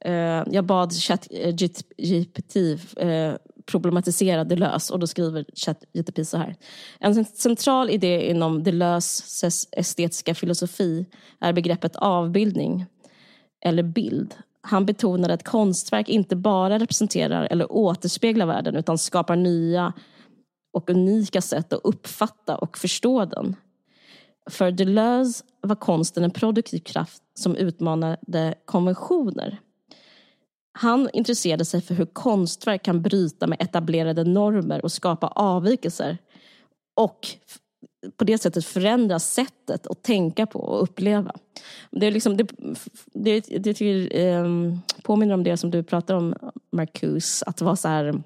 eh, 0.04 0.44
jag 0.52 0.64
bad 0.64 0.92
ChatGPT 0.92 2.56
eh, 2.96 3.34
problematisera 3.66 4.44
Deleuze 4.44 4.92
och 4.92 4.98
då 4.98 5.06
skriver 5.06 5.44
ChatGPT 5.54 6.28
så 6.28 6.36
här. 6.36 6.56
En 6.98 7.24
central 7.24 7.90
idé 7.90 8.30
inom 8.30 8.62
Deleuses 8.62 9.68
estetiska 9.72 10.34
filosofi 10.34 11.06
är 11.40 11.52
begreppet 11.52 11.96
avbildning 11.96 12.86
eller 13.60 13.82
bild. 13.82 14.34
Han 14.62 14.86
betonade 14.86 15.34
att 15.34 15.44
konstverk 15.44 16.08
inte 16.08 16.36
bara 16.36 16.78
representerar 16.78 17.48
eller 17.50 17.72
återspeglar 17.72 18.46
världen 18.46 18.76
utan 18.76 18.98
skapar 18.98 19.36
nya 19.36 19.92
och 20.72 20.90
unika 20.90 21.40
sätt 21.40 21.72
att 21.72 21.80
uppfatta 21.84 22.56
och 22.56 22.78
förstå 22.78 23.24
den. 23.24 23.56
För 24.50 24.70
Deleuze 24.70 25.44
var 25.60 25.76
konsten 25.76 26.24
en 26.24 26.30
produktiv 26.30 26.78
kraft 26.78 27.22
som 27.34 27.56
utmanade 27.56 28.54
konventioner. 28.64 29.60
Han 30.72 31.08
intresserade 31.12 31.64
sig 31.64 31.80
för 31.80 31.94
hur 31.94 32.06
konstverk 32.06 32.82
kan 32.82 33.02
bryta 33.02 33.46
med 33.46 33.62
etablerade 33.62 34.24
normer 34.24 34.84
och 34.84 34.92
skapa 34.92 35.26
avvikelser 35.26 36.18
och 36.96 37.28
på 38.16 38.24
det 38.24 38.38
sättet 38.38 38.64
förändra 38.64 39.18
sättet 39.18 39.86
att 39.86 40.02
tänka 40.02 40.46
på 40.46 40.58
och 40.58 40.82
uppleva. 40.82 41.32
Det, 41.90 42.06
är 42.06 42.10
liksom, 42.10 42.36
det, 42.36 42.48
det, 43.14 43.40
det 43.40 43.74
tycker, 43.74 44.18
eh, 44.18 44.44
påminner 45.02 45.34
om 45.34 45.44
det 45.44 45.56
som 45.56 45.70
du 45.70 45.82
pratar 45.82 46.14
om, 46.14 46.34
Marcus, 46.72 47.42
att 47.42 47.60
vara 47.60 47.76
så 47.76 47.88
här... 47.88 48.22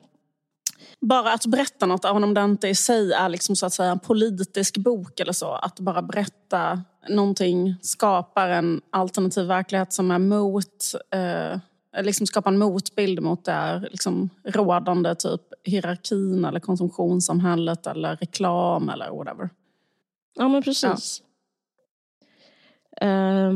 Bara 1.01 1.33
att 1.33 1.47
berätta 1.47 1.87
något, 1.87 2.05
även 2.05 2.25
om 2.25 2.35
det 2.35 2.45
inte 2.45 2.69
i 2.69 2.75
sig 2.75 3.13
är 3.13 3.29
liksom 3.29 3.57
så 3.57 3.67
att 3.67 3.73
säga 3.73 3.91
en 3.91 3.99
politisk 3.99 4.77
bok 4.77 5.21
eller 5.21 5.33
så. 5.33 5.53
Att 5.53 5.81
bara 5.81 6.03
berätta 6.03 6.83
någonting 7.09 7.75
skapar 7.83 8.49
en 8.49 8.81
alternativ 8.91 9.47
verklighet 9.47 9.93
som 9.93 10.11
är 10.11 10.19
mot... 10.19 10.95
Eh, 11.11 11.59
liksom 12.03 12.27
skapa 12.27 12.51
en 12.51 12.59
motbild 12.59 13.23
mot 13.23 13.45
det 13.45 13.89
liksom 13.91 14.31
rådande 14.45 15.15
typ 15.15 15.41
hierarkin 15.65 16.45
eller 16.45 16.61
konsumtionssamhället 16.61 17.87
eller 17.87 18.17
reklam 18.17 18.89
eller 18.89 19.11
whatever. 19.11 19.51
Ja, 20.35 20.49
men 20.49 20.63
precis. 20.63 21.23
Eh, 23.01 23.53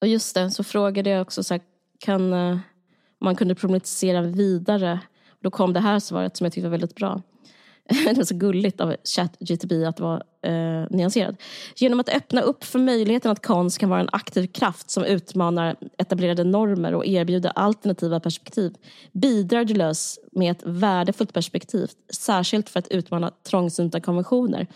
och 0.00 0.06
just 0.06 0.34
det, 0.34 0.50
så 0.50 0.64
frågade 0.64 1.10
jag 1.10 1.22
också 1.22 1.42
så 1.42 1.54
här, 1.54 1.62
kan 1.98 2.32
uh, 2.32 2.58
man 3.20 3.36
kunde 3.36 3.54
problematisera 3.54 4.22
vidare. 4.22 5.00
Då 5.40 5.50
kom 5.50 5.72
det 5.72 5.80
här 5.80 5.98
svaret 5.98 6.36
som 6.36 6.44
jag 6.44 6.52
tyckte 6.52 6.68
var 6.68 6.70
väldigt 6.70 6.94
bra. 6.94 7.22
det 8.04 8.16
var 8.16 8.24
så 8.24 8.34
gulligt 8.34 8.80
av 8.80 8.96
ChatGTP 9.04 9.84
att 9.84 10.00
vara 10.00 10.22
eh, 10.42 10.86
nyanserad. 10.90 11.36
Genom 11.76 12.00
att 12.00 12.08
öppna 12.08 12.40
upp 12.40 12.64
för 12.64 12.78
möjligheten 12.78 13.30
att 13.30 13.46
konst 13.46 13.78
kan 13.78 13.88
vara 13.88 14.00
en 14.00 14.08
aktiv 14.12 14.46
kraft 14.46 14.90
som 14.90 15.04
utmanar 15.04 15.76
etablerade 15.98 16.44
normer 16.44 16.94
och 16.94 17.06
erbjuder 17.06 17.52
alternativa 17.54 18.20
perspektiv 18.20 18.74
bidrar 19.12 19.64
Deleuze 19.64 20.20
med 20.32 20.50
ett 20.50 20.62
värdefullt 20.64 21.32
perspektiv, 21.32 21.90
särskilt 22.12 22.68
för 22.68 22.78
att 22.78 22.88
utmana 22.88 23.30
trångsynta 23.42 24.00
konventioner 24.00 24.66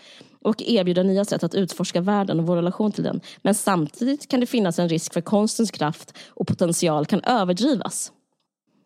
och 0.41 0.61
erbjuda 0.61 1.03
nya 1.03 1.25
sätt 1.25 1.43
att 1.43 1.55
utforska 1.55 2.01
världen 2.01 2.39
och 2.39 2.47
vår 2.47 2.55
relation 2.55 2.91
till 2.91 3.03
den. 3.03 3.21
Men 3.41 3.55
samtidigt 3.55 4.29
kan 4.29 4.39
det 4.39 4.45
finnas 4.45 4.79
en 4.79 4.89
risk 4.89 5.13
för 5.13 5.21
konstens 5.21 5.71
kraft 5.71 6.17
och 6.29 6.47
potential 6.47 7.05
kan 7.05 7.21
överdrivas. 7.23 8.11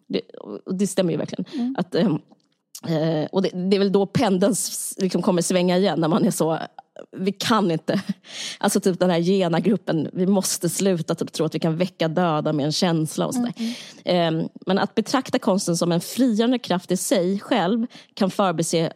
Det, 0.07 0.21
det 0.71 0.87
stämmer 0.87 1.11
ju 1.11 1.17
verkligen. 1.17 1.75
Att, 1.77 1.95
ehm, 1.95 2.19
Eh, 2.87 3.25
och 3.31 3.41
det, 3.41 3.49
det 3.49 3.77
är 3.77 3.79
väl 3.79 3.91
då 3.91 4.05
pendeln 4.05 4.55
liksom 4.97 5.21
kommer 5.21 5.41
svänga 5.41 5.77
igen 5.77 5.99
när 5.99 6.07
man 6.07 6.25
är 6.25 6.31
så, 6.31 6.59
vi 7.17 7.31
kan 7.31 7.71
inte, 7.71 8.01
alltså 8.59 8.79
typ 8.79 8.99
den 8.99 9.09
här 9.09 9.19
gena-gruppen, 9.19 10.09
vi 10.13 10.25
måste 10.25 10.69
sluta 10.69 11.15
typ 11.15 11.31
tro 11.31 11.45
att 11.45 11.55
vi 11.55 11.59
kan 11.59 11.77
väcka 11.77 12.07
döda 12.07 12.53
med 12.53 12.65
en 12.65 12.71
känsla 12.71 13.27
och 13.27 13.33
sådär. 13.33 13.53
Eh, 14.05 14.31
men 14.65 14.79
att 14.79 14.95
betrakta 14.95 15.39
konsten 15.39 15.77
som 15.77 15.91
en 15.91 16.01
frigörande 16.01 16.59
kraft 16.59 16.91
i 16.91 16.97
sig 16.97 17.39
själv 17.39 17.85
kan 18.13 18.31
förbise 18.31 18.93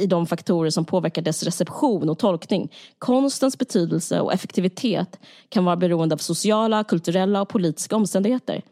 i 0.00 0.06
de 0.06 0.26
faktorer 0.26 0.70
som 0.70 0.84
påverkar 0.84 1.22
dess 1.22 1.42
reception 1.42 2.10
och 2.10 2.18
tolkning. 2.18 2.72
Konstens 2.98 3.58
betydelse 3.58 4.20
och 4.20 4.32
effektivitet 4.32 5.20
kan 5.48 5.64
vara 5.64 5.76
beroende 5.76 6.14
av 6.14 6.18
sociala, 6.18 6.84
kulturella 6.84 7.42
och 7.42 7.48
politiska 7.48 7.96
omständigheter. 7.96 8.62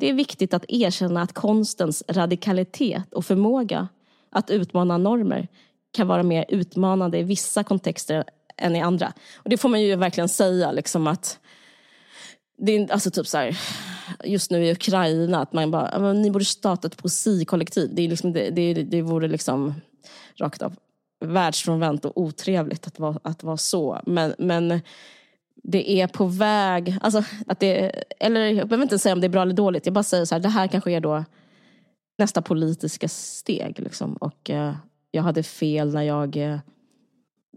Det 0.00 0.08
är 0.08 0.12
viktigt 0.12 0.54
att 0.54 0.64
erkänna 0.68 1.22
att 1.22 1.32
konstens 1.32 2.02
radikalitet 2.08 3.12
och 3.12 3.24
förmåga 3.24 3.88
att 4.30 4.50
utmana 4.50 4.98
normer 4.98 5.48
kan 5.92 6.06
vara 6.06 6.22
mer 6.22 6.44
utmanande 6.48 7.18
i 7.18 7.22
vissa 7.22 7.64
kontexter 7.64 8.24
än 8.56 8.76
i 8.76 8.80
andra. 8.80 9.12
Och 9.36 9.50
det 9.50 9.56
får 9.56 9.68
man 9.68 9.82
ju 9.82 9.96
verkligen 9.96 10.28
säga 10.28 10.72
liksom 10.72 11.06
att 11.06 11.38
det 12.58 12.76
är 12.76 12.92
alltså 12.92 13.10
typ 13.10 13.26
så 13.26 13.38
här, 13.38 13.58
just 14.24 14.50
nu 14.50 14.66
i 14.66 14.72
Ukraina, 14.72 15.42
att 15.42 15.52
man 15.52 15.70
bara, 15.70 16.12
ni 16.12 16.30
borde 16.30 16.44
starta 16.44 16.86
ett 16.86 16.96
poesikollektiv. 16.96 17.90
Det, 17.94 18.02
är 18.02 18.08
liksom, 18.08 18.32
det, 18.32 18.50
det, 18.50 18.74
det 18.74 19.02
vore 19.02 19.28
liksom 19.28 19.74
rakt 20.36 20.62
av 20.62 20.76
världsfrånvänt 21.24 22.04
och 22.04 22.20
otrevligt 22.20 22.86
att 22.86 22.98
vara, 22.98 23.18
att 23.22 23.42
vara 23.42 23.56
så. 23.56 24.00
Men, 24.06 24.34
men 24.38 24.80
det 25.62 25.90
är 26.00 26.06
på 26.06 26.26
väg, 26.26 26.96
alltså 27.00 27.22
att 27.46 27.60
det, 27.60 28.04
eller 28.20 28.40
jag 28.40 28.68
behöver 28.68 28.82
inte 28.82 28.98
säga 28.98 29.12
om 29.12 29.20
det 29.20 29.26
är 29.26 29.28
bra 29.28 29.42
eller 29.42 29.54
dåligt, 29.54 29.86
jag 29.86 29.92
bara 29.92 30.04
säger 30.04 30.24
så 30.24 30.34
här, 30.34 30.42
det 30.42 30.48
här 30.48 30.66
kanske 30.66 30.92
är 30.92 31.00
då 31.00 31.24
nästa 32.18 32.42
politiska 32.42 33.08
steg. 33.08 33.80
Liksom. 33.80 34.14
Och 34.14 34.50
eh, 34.50 34.74
jag 35.10 35.22
hade 35.22 35.42
fel 35.42 35.94
när 35.94 36.02
jag 36.02 36.36
eh, 36.36 36.58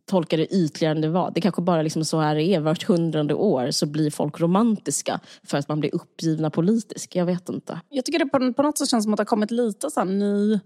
tolkade 0.06 0.56
ytligare 0.56 0.96
än 0.96 1.02
det 1.02 1.10
var. 1.10 1.32
Det 1.36 1.42
kanske 1.42 1.62
bara 1.62 1.82
liksom 1.82 2.06
så 2.06 2.20
här 2.20 2.36
är, 2.36 2.60
vart 2.60 2.84
hundrade 2.84 3.34
år 3.34 3.72
så 3.72 3.86
blir 3.86 4.12
folk 4.12 4.39
romantiska 4.39 5.20
för 5.44 5.58
att 5.58 5.68
man 5.68 5.80
blir 5.80 5.96
uppgivna 5.96 6.50
politiskt. 6.50 7.16
Jag 7.16 7.26
vet 7.26 7.50
inte. 7.50 7.82
Jag 7.89 8.06
tycker 8.06 8.20
det 8.20 8.26
på, 8.26 8.54
på 8.54 8.63
något 8.63 8.78
sätt 8.78 8.89
känns 8.89 9.04
som 9.04 9.13
att 9.13 9.18
det 9.18 9.22
har 9.22 9.26
kommit 9.26 9.52
lite 9.52 9.92
så 9.92 10.00
här 10.00 10.08
ny 10.08 10.60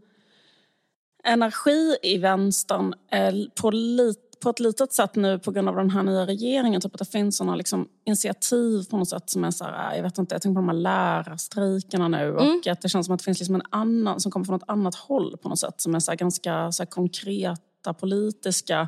energi 1.24 1.98
i 2.04 2.18
vänstern 2.18 2.94
eh, 3.12 3.34
på, 3.62 3.72
lite 3.72 4.27
på 4.40 4.50
ett 4.50 4.60
litet 4.60 4.94
sätt 4.94 5.16
nu 5.16 5.40
på 5.40 5.52
grund 5.52 5.70
av 5.70 5.76
den 5.76 5.90
här 5.90 6.04
nya 6.04 6.26
regeringen. 6.26 6.82
Typ 6.82 6.94
att 6.96 7.00
det 7.00 7.12
finns 7.12 7.38
såna 7.38 7.56
liksom 7.56 7.88
initiativ 8.06 8.84
på 8.90 8.98
något 8.98 9.10
sätt 9.10 9.30
som 9.30 9.44
är 9.44 9.52
så 9.52 9.64
här, 9.64 9.96
jag 9.96 10.04
vet 10.04 10.18
inte, 10.18 10.36
jag 10.36 10.42
tänker 10.42 10.56
på 10.56 10.62
de 10.62 10.68
här 10.70 10.76
lärarstrejkerna 10.76 12.08
nu 12.08 12.36
och 12.36 12.68
att 12.68 12.82
det 12.82 12.90
känns 12.90 13.06
som 13.06 13.14
att 13.14 13.20
det 13.20 13.26
finns 13.26 13.40
liksom 13.40 13.56
en 13.56 13.62
annan 13.70 14.20
som 14.20 14.32
kommer 14.32 14.46
från 14.46 14.56
ett 14.56 14.70
annat 14.70 14.96
håll 14.96 15.38
på 15.38 15.50
något 15.50 15.60
sätt 15.60 15.82
som 15.82 15.96
är 15.96 16.00
så 16.00 16.16
ganska 16.16 16.72
så 16.72 16.86
konkreta 16.86 17.94
politiska 18.00 18.88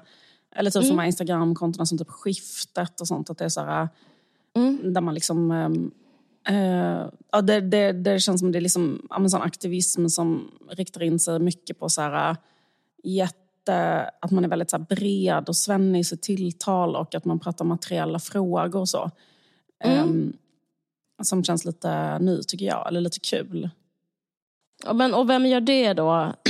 eller 0.55 0.71
typ 0.71 0.81
som 0.81 0.89
de 0.89 0.99
här 0.99 1.05
Instagramkontona 1.05 1.85
som 1.85 1.97
typ 1.97 2.09
Skiftet 2.09 3.01
och 3.01 3.07
sånt. 3.07 3.29
Att 3.29 3.37
det 3.37 3.45
är 3.45 3.49
så 3.49 3.61
här, 3.61 3.89
där 4.83 5.01
man 5.01 5.13
liksom 5.13 5.51
Eh, 6.49 7.09
ja, 7.31 7.41
det, 7.41 7.61
det, 7.61 7.91
det 7.91 8.19
känns 8.19 8.39
som 8.39 8.51
det 8.51 8.59
är 8.59 8.61
liksom, 8.61 9.07
ja, 9.09 9.39
aktivism 9.39 10.07
som 10.07 10.51
riktar 10.69 11.03
in 11.03 11.19
sig 11.19 11.39
mycket 11.39 11.79
på 11.79 11.89
så 11.89 12.01
här, 12.01 12.37
jätte, 13.03 13.35
att 14.19 14.31
man 14.31 14.43
är 14.43 14.47
väldigt 14.47 14.69
så 14.69 14.79
bred 14.79 15.49
och 15.49 15.55
svennig 15.55 15.99
i 15.99 16.03
sitt 16.03 16.21
tilltal 16.21 16.95
och 16.95 17.15
att 17.15 17.25
man 17.25 17.39
pratar 17.39 17.65
materiella 17.65 18.19
frågor 18.19 18.79
och 18.79 18.89
så. 18.89 19.11
Ehm, 19.83 20.33
som 21.23 21.43
känns 21.43 21.65
lite 21.65 22.19
ny 22.19 22.43
tycker 22.43 22.65
jag, 22.65 22.87
eller 22.87 23.01
lite 23.01 23.19
kul. 23.19 23.69
Ja, 24.85 24.93
men, 24.93 25.13
och 25.13 25.29
vem 25.29 25.45
gör 25.45 25.61
det 25.61 25.93
då? 25.93 26.33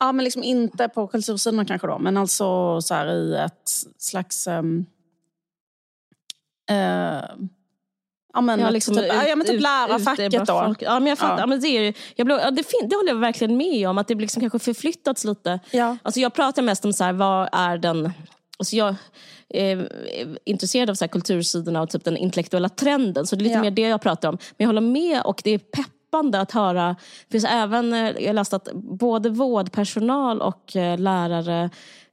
Ja, 0.00 0.12
men 0.12 0.24
liksom 0.24 0.42
inte 0.42 0.88
på 0.88 1.06
kultursidan 1.06 1.66
kanske 1.66 1.86
då, 1.86 1.98
men 1.98 2.16
alltså 2.16 2.80
så 2.80 2.94
här 2.94 3.12
i 3.12 3.34
ett 3.34 3.68
slags... 3.98 4.46
Um, 4.46 4.86
ja, 8.38 8.42
men 8.42 8.60
Ja, 8.60 8.70
liksom 8.70 8.94
typ, 8.94 9.04
ut- 9.04 9.10
ja, 9.28 9.36
men 9.36 9.46
typ 9.46 9.54
ute 9.54 9.58
bland 10.28 10.46
då. 10.46 10.64
folk. 10.64 10.82
Ja, 10.82 11.00
men 11.00 11.06
jag 11.06 11.18
fattar. 11.18 11.38
Ja. 11.38 11.46
Men 11.46 11.60
det, 11.60 11.68
är, 11.68 11.82
ju- 11.82 11.92
jag 12.16 12.26
blev, 12.26 12.38
ja, 12.38 12.50
det, 12.50 12.62
fin, 12.62 12.88
det 12.88 12.96
håller 12.96 13.08
jag 13.08 13.16
verkligen 13.16 13.56
med 13.56 13.88
om. 13.88 13.98
Att 13.98 14.08
det 14.08 14.14
liksom 14.14 14.40
kanske 14.40 14.58
förflyttats 14.58 15.24
lite. 15.24 15.60
Ja. 15.70 15.96
Alltså 16.02 16.20
jag 16.20 16.34
pratar 16.34 16.62
mest 16.62 16.84
om 16.84 16.92
så 16.92 17.04
här, 17.04 17.12
vad 17.12 17.48
är 17.52 17.78
den... 17.78 18.12
Alltså 18.58 18.76
jag 18.76 18.94
är 19.48 19.88
intresserad 20.44 20.90
av 20.90 20.94
så 20.94 21.04
här 21.04 21.08
kultursidorna 21.08 21.82
och 21.82 21.90
typ 21.90 22.04
den 22.04 22.16
intellektuella 22.16 22.68
trenden. 22.68 23.26
Så 23.26 23.36
det 23.36 23.42
är 23.42 23.44
lite 23.44 23.54
Ja. 23.56 23.62
mer 23.62 23.70
det 23.70 23.82
jag 23.82 24.00
pratar 24.02 24.28
om. 24.28 24.34
Men 24.56 24.64
jag 24.64 24.66
håller 24.68 24.80
med 24.80 25.22
och 25.22 25.40
det 25.44 25.50
är 25.50 25.58
peppande 25.58 26.40
att 26.40 26.52
höra. 26.52 26.96
Det 27.28 27.32
finns 27.32 27.44
även, 27.50 27.92
eh, 27.92 27.98
jag 28.18 28.26
har 28.26 28.32
läst 28.32 28.52
att 28.52 28.68
både 28.72 29.30
vårdpersonal 29.30 30.40
och 30.42 30.76
eh, 30.76 30.98
lärare 30.98 31.70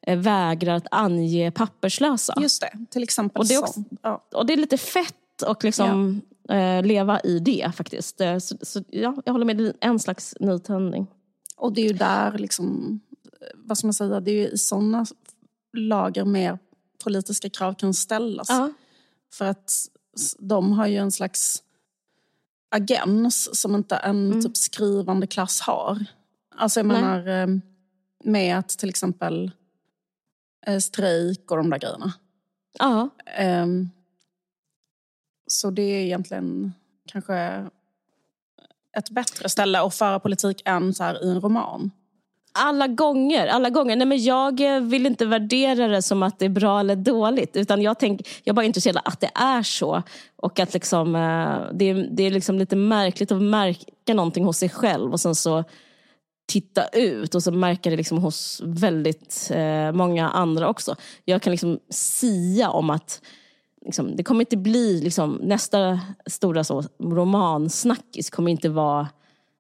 eh, 0.08 0.18
vägrar 0.18 0.76
att 0.76 0.88
ange 0.92 1.52
papperslösa. 1.52 2.34
Just 2.42 2.62
det, 2.62 2.72
till 2.92 3.04
exempel 3.04 3.40
Och 3.40 3.48
det 3.48 3.54
är 3.54 3.60
också-. 3.60 3.84
Ja. 4.02 4.24
Och 4.34 4.46
det 4.46 4.54
är 4.54 4.58
lite 4.58 4.78
fett 4.78 5.14
att 5.43 5.63
liksom, 5.63 6.21
eh, 6.50 6.84
leva 6.84 7.19
i 7.19 7.39
det 7.39 7.71
faktiskt. 7.76 8.21
Eh, 8.21 8.38
Så, 8.38 8.58
så, 8.62 8.84
ja, 8.89 9.15
jag 9.26 9.34
håller 9.34 9.45
med, 9.45 9.58
det 9.58 9.67
är 9.67 9.74
en 9.80 10.00
slags 10.00 10.36
nytändning. 10.39 11.08
Och 11.56 11.74
det 11.74 11.82
är 11.82 11.88
ju 11.88 11.93
där, 11.93 12.38
liksom, 12.38 13.00
eh, 13.41 13.48
vad 13.56 13.78
ska 13.78 13.88
man 13.88 13.93
säga, 13.93 14.19
det 14.19 14.32
är 14.32 14.36
ju 14.36 14.48
i 14.48 14.58
sådana 14.58 15.06
lager 15.78 16.26
mer 16.26 16.60
politiska 17.04 17.50
krav 17.50 17.74
kan 17.74 17.93
ställas. 17.93 18.50
Ja. 18.50 18.71
För 19.34 19.45
att 19.45 19.71
de 20.39 20.71
har 20.71 20.88
ju 20.88 20.98
en 20.98 21.12
slags 21.12 21.63
agens 22.69 23.62
som 23.62 23.76
inte 23.76 23.95
en 23.95 24.41
typ 24.43 24.58
skrivande 24.58 25.28
klass 25.28 25.62
har. 25.62 26.06
Alltså 26.56 26.80
jag 26.80 26.86
menar 26.88 27.28
eh, 27.28 27.48
med 28.24 28.60
att 28.60 28.69
till 28.69 28.89
exempel 28.89 29.52
strejk 30.82 31.52
och 31.52 31.58
de 31.58 31.69
där 31.69 31.78
grejerna. 31.80 32.13
Ja. 32.80 33.10
Ehm, 33.26 33.89
så 35.48 35.72
det 35.72 35.82
är 35.82 36.00
egentligen 36.00 36.74
kanske 37.12 37.66
ett 38.98 39.10
bättre 39.10 39.50
ställe 39.50 39.82
att 39.82 39.96
föra 39.96 40.20
politik 40.20 40.62
än 40.66 40.94
så 40.94 41.04
här 41.04 41.26
i 41.26 41.30
en 41.30 41.42
roman. 41.42 41.92
Alla 42.58 42.88
gånger. 42.88 43.48
Alla 43.48 43.70
gånger. 43.70 43.96
Nej, 43.96 44.08
men 44.08 44.24
jag 44.24 44.76
eh, 44.76 44.82
vill 44.82 45.06
inte 45.06 45.26
värdera 45.26 45.88
det 45.88 46.02
som 46.02 46.24
att 46.24 46.40
det 46.40 46.46
är 46.46 46.50
bra 46.50 46.80
eller 46.80 46.96
dåligt. 46.96 47.56
Utan 47.56 47.82
jag, 47.82 48.00
tänk, 48.00 48.22
jag 48.44 48.54
är 48.54 48.56
bara 48.56 48.66
intresserad 48.66 48.98
av 48.98 49.04
att 49.06 49.20
det 49.20 49.32
är 49.36 49.64
så. 49.64 50.04
Och 50.36 50.60
att 50.60 50.74
liksom, 50.74 51.16
eh, 51.16 51.74
det, 51.74 51.90
är, 51.90 52.10
det 52.12 52.24
är 52.24 52.32
liksom 52.32 52.60
lite 52.60 52.76
märkligt 52.76 53.32
att 53.32 53.42
märka 53.42 54.14
någonting 54.14 54.46
hos 54.46 54.58
sig 54.58 54.70
själv 54.70 55.12
och 55.12 55.20
sen 55.20 55.36
så 55.36 55.64
titta 56.48 56.88
ut 56.88 57.36
och 57.36 57.44
så 57.44 57.52
märka 57.52 57.90
det 57.90 57.96
liksom 57.96 58.18
hos 58.18 58.62
väldigt 58.64 59.52
eh, 59.54 59.92
många 59.92 60.30
andra 60.30 60.70
också. 60.70 60.96
Jag 61.26 61.42
kan 61.42 61.52
liksom 61.52 61.80
sia 61.90 62.70
om 62.70 62.90
att 62.90 63.22
liksom, 63.86 64.15
det 64.15 64.24
kommer 64.24 64.41
inte 64.41 64.58
bli 64.58 65.02
liksom, 65.02 65.39
nästa 65.43 66.00
stora 66.26 66.63
så, 66.63 66.84
romansnackis 67.00 68.30
kommer 68.30 68.52
inte 68.52 68.69
vara 68.69 69.08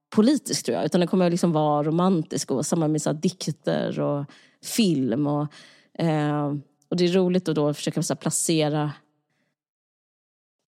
politisk 0.09 0.65
tror 0.65 0.77
jag. 0.77 0.85
Utan 0.85 0.99
den 1.01 1.07
kommer 1.07 1.29
liksom 1.29 1.51
vara 1.51 1.83
romantisk 1.83 2.51
och 2.51 2.65
samma 2.65 2.87
med 2.87 3.01
så 3.01 3.09
här, 3.09 3.17
dikter 3.17 3.99
och 3.99 4.25
film. 4.63 5.27
Och, 5.27 5.47
eh, 6.03 6.53
och 6.89 6.97
det 6.97 7.05
är 7.05 7.13
roligt 7.13 7.49
att 7.49 7.55
då 7.55 7.73
försöka 7.73 8.03
så 8.03 8.13
här, 8.13 8.19
placera... 8.19 8.91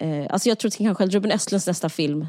Eh, 0.02 0.28
alltså 0.30 0.50
jag 0.50 0.60
tror 0.60 0.70
att 0.70 0.78
kanske 0.78 1.06
Ruben 1.06 1.32
Östlunds 1.32 1.68
nästa 1.68 1.90
film 1.90 2.28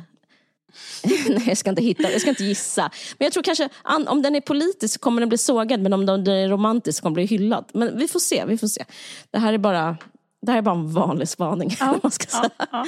Nej, 1.28 1.44
jag 1.46 1.58
ska 1.58 1.70
inte 1.70 1.82
hitta, 1.82 2.12
jag 2.12 2.20
ska 2.20 2.30
inte 2.30 2.44
gissa. 2.44 2.90
Men 3.18 3.26
jag 3.26 3.32
tror 3.32 3.42
kanske, 3.42 3.68
om 4.06 4.22
den 4.22 4.34
är 4.34 4.40
politisk 4.40 4.94
så 4.94 5.00
kommer 5.00 5.20
den 5.20 5.28
bli 5.28 5.38
sågad, 5.38 5.80
men 5.80 5.92
om 5.92 6.06
den 6.06 6.26
är 6.26 6.48
romantisk 6.48 6.98
så 6.98 7.02
kommer 7.02 7.16
den 7.16 7.26
bli 7.26 7.36
hyllad. 7.36 7.64
Men 7.74 7.98
vi 7.98 8.08
får 8.08 8.20
se, 8.20 8.44
vi 8.44 8.58
får 8.58 8.66
se. 8.66 8.84
Det 9.30 9.38
här 9.38 9.52
är 9.52 9.58
bara, 9.58 9.96
det 10.40 10.52
här 10.52 10.58
är 10.58 10.62
bara 10.62 10.74
en 10.74 10.92
vanlig 10.92 11.28
spaning. 11.28 11.70
om 11.80 12.00
man 12.02 12.12
ska 12.12 12.26
säga. 12.26 12.50
Ja, 12.58 12.66
ja. 12.72 12.84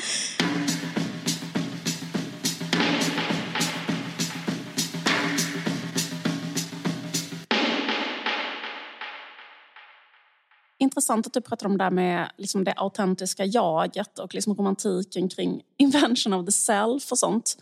Intressant 10.78 11.26
att 11.26 11.32
du 11.32 11.40
pratar 11.40 11.66
om 11.66 11.78
det 11.78 11.84
där 11.84 11.90
med 11.90 12.30
liksom 12.36 12.64
det 12.64 12.72
autentiska 12.76 13.44
jaget 13.44 14.18
och 14.18 14.34
liksom 14.34 14.54
romantiken 14.54 15.28
kring 15.28 15.62
invention 15.76 16.32
of 16.32 16.46
the 16.46 16.52
self 16.52 17.12
och 17.12 17.18
sånt. 17.18 17.56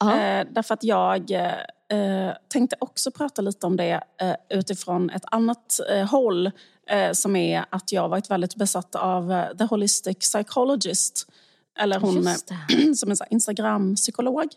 Ja. 0.00 0.18
Eh, 0.18 0.46
därför 0.50 0.74
att 0.74 0.84
jag 0.84 1.30
eh, 1.30 2.32
tänkte 2.48 2.76
också 2.80 3.10
prata 3.10 3.42
lite 3.42 3.66
om 3.66 3.76
det 3.76 4.00
eh, 4.20 4.34
utifrån 4.48 5.10
ett 5.10 5.24
annat 5.26 5.80
eh, 5.90 6.10
håll 6.10 6.50
som 7.12 7.36
är 7.36 7.64
att 7.70 7.92
jag 7.92 8.08
varit 8.08 8.30
väldigt 8.30 8.56
besatt 8.56 8.94
av 8.94 9.32
eh, 9.32 9.56
The 9.56 9.64
Holistic 9.64 10.18
Psychologist. 10.18 11.26
Eller 11.78 12.00
hon 12.00 12.26
eh, 12.26 12.34
som 12.94 13.10
är 13.10 13.16
Instagram-psykolog. 13.30 14.48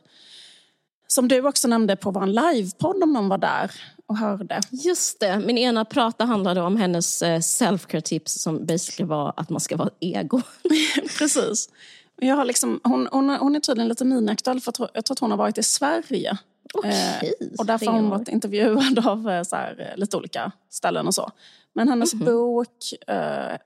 Som 1.07 1.27
du 1.27 1.47
också 1.47 1.67
nämnde 1.67 1.95
på 1.95 2.11
vår 2.11 2.25
livepodd 2.25 3.03
om 3.03 3.13
någon 3.13 3.29
var 3.29 3.37
där 3.37 3.71
och 4.05 4.17
hörde. 4.17 4.59
Just 4.69 5.19
det, 5.19 5.39
min 5.39 5.57
ena 5.57 5.85
prata 5.85 6.25
handlade 6.25 6.61
om 6.61 6.77
hennes 6.77 7.21
eh, 7.21 7.39
self-care 7.39 8.01
tips 8.01 8.41
som 8.41 8.65
basically 8.65 9.07
var 9.07 9.33
att 9.37 9.49
man 9.49 9.59
ska 9.59 9.77
vara 9.77 9.89
ego. 9.99 10.41
Precis. 11.17 11.69
Jag 12.21 12.35
har 12.35 12.45
liksom, 12.45 12.79
hon, 12.83 13.07
hon, 13.11 13.29
hon 13.29 13.55
är 13.55 13.59
tydligen 13.59 13.87
lite 13.87 14.05
miniaktuell 14.05 14.61
för 14.61 14.73
jag 14.93 15.05
tror, 15.05 15.13
att 15.13 15.19
hon 15.19 15.31
har 15.31 15.37
varit 15.37 15.57
i 15.57 15.63
Sverige. 15.63 16.37
Okej, 16.73 17.35
Eh, 17.39 17.47
och 17.57 17.65
därför 17.65 17.85
har 17.85 17.93
hon 17.93 18.09
varit 18.09 18.27
intervjuad 18.27 19.07
av 19.07 19.29
eh, 19.29 19.43
så 19.43 19.55
här, 19.55 19.89
eh, 19.91 19.99
lite 19.99 20.17
olika 20.17 20.51
ställen 20.69 21.07
och 21.07 21.15
så. 21.15 21.31
Men 21.75 21.87
hennes 21.87 22.13
bok 22.13 22.93
eh, 23.07 23.57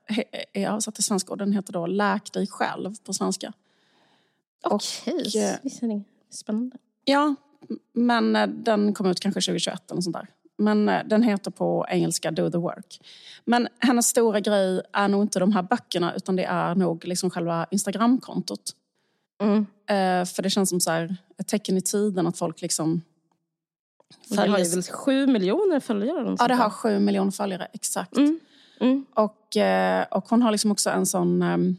är 0.52 0.68
översatt 0.68 0.94
till 0.94 1.04
svenska 1.04 1.32
och 1.32 1.38
den 1.38 1.52
heter 1.52 1.72
då 1.72 1.86
Läk 1.86 2.32
dig 2.32 2.46
själv 2.46 2.94
på 3.04 3.12
svenska. 3.12 3.52
Okej, 4.64 5.42
eh, 5.44 5.56
visst 5.62 5.82
är 5.82 5.88
det 5.88 6.02
spännande. 6.30 6.76
Ja, 7.04 7.34
men 7.92 8.36
eh, 8.36 8.46
den 8.46 8.94
kom 8.94 9.06
ut 9.06 9.20
kanske 9.20 9.40
2021 9.40 9.90
eller 9.90 10.00
sånt 10.00 10.16
där. 10.16 10.28
Men 10.58 10.88
eh, 10.88 11.04
den 11.06 11.22
heter 11.22 11.50
på 11.50 11.86
engelska 11.88 12.30
Do 12.30 12.50
the 12.50 12.58
work. 12.58 13.00
Men 13.44 13.68
hennes 13.78 14.06
stora 14.06 14.40
grej 14.40 14.82
är 14.92 15.08
nog 15.08 15.22
inte 15.22 15.38
de 15.38 15.52
här 15.52 15.62
böckerna 15.62 16.14
utan 16.14 16.36
det 16.36 16.44
är 16.44 16.74
nog 16.74 17.04
liksom 17.04 17.30
själva 17.30 17.66
Instagramkontot. 17.70 18.72
Mm. 19.42 19.66
Eh, 19.86 20.26
för 20.26 20.42
det 20.42 20.50
känns 20.50 20.70
som 20.70 20.80
så 20.80 20.90
här, 20.90 21.16
ett 21.38 21.48
tecken 21.48 21.76
i 21.76 21.82
tiden 21.82 22.26
att 22.26 22.38
folk 22.38 22.62
liksom... 22.62 23.02
Det 24.28 24.36
har 24.36 24.58
ju 24.58 24.64
väl 24.70 24.82
sju 24.82 25.26
miljoner 25.26 25.80
följare? 25.80 26.36
Ja, 26.38 26.48
det 26.48 26.54
har 26.54 26.70
sju 26.70 26.98
miljoner 26.98 27.30
följare, 27.30 27.68
exakt. 27.72 28.16
Mm. 28.16 28.40
Mm. 28.80 29.06
Och, 29.14 29.56
eh, 29.56 30.06
och 30.10 30.28
hon 30.28 30.42
har 30.42 30.52
liksom 30.52 30.72
också 30.72 30.90
en 30.90 31.06
sån... 31.06 31.42
ehm, 31.42 31.76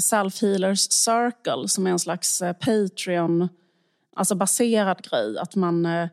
Self 0.00 0.42
Healers 0.42 0.80
Circle 0.90 1.68
som 1.68 1.86
är 1.86 1.90
en 1.90 1.98
slags 1.98 2.42
eh, 2.42 2.52
Patreon, 2.52 3.48
alltså 4.16 4.34
baserad 4.34 5.02
grej. 5.02 5.38
Att 5.38 5.54
man 5.54 5.86
eh, 5.86 6.08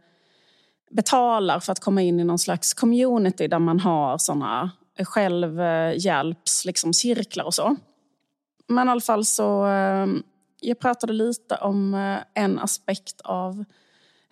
betalar 0.91 1.60
för 1.60 1.71
att 1.71 1.80
komma 1.80 2.02
in 2.02 2.19
i 2.19 2.23
någon 2.23 2.39
slags 2.39 2.73
community 2.73 3.47
där 3.47 3.60
man 3.60 3.80
har 3.80 4.17
såna 4.17 4.71
självhjälps 4.99 6.65
liksom, 6.65 6.93
cirklar 6.93 7.45
och 7.45 7.54
så. 7.54 7.76
Men 8.67 8.88
i 8.88 8.91
alla 8.91 9.02
fall 9.02 9.26
så, 9.26 9.65
eh, 9.67 10.08
jag 10.62 10.80
pratade 10.80 11.13
lite 11.13 11.56
om 11.56 11.93
eh, 11.93 12.43
en 12.43 12.60
aspekt 12.60 13.21
av 13.21 13.65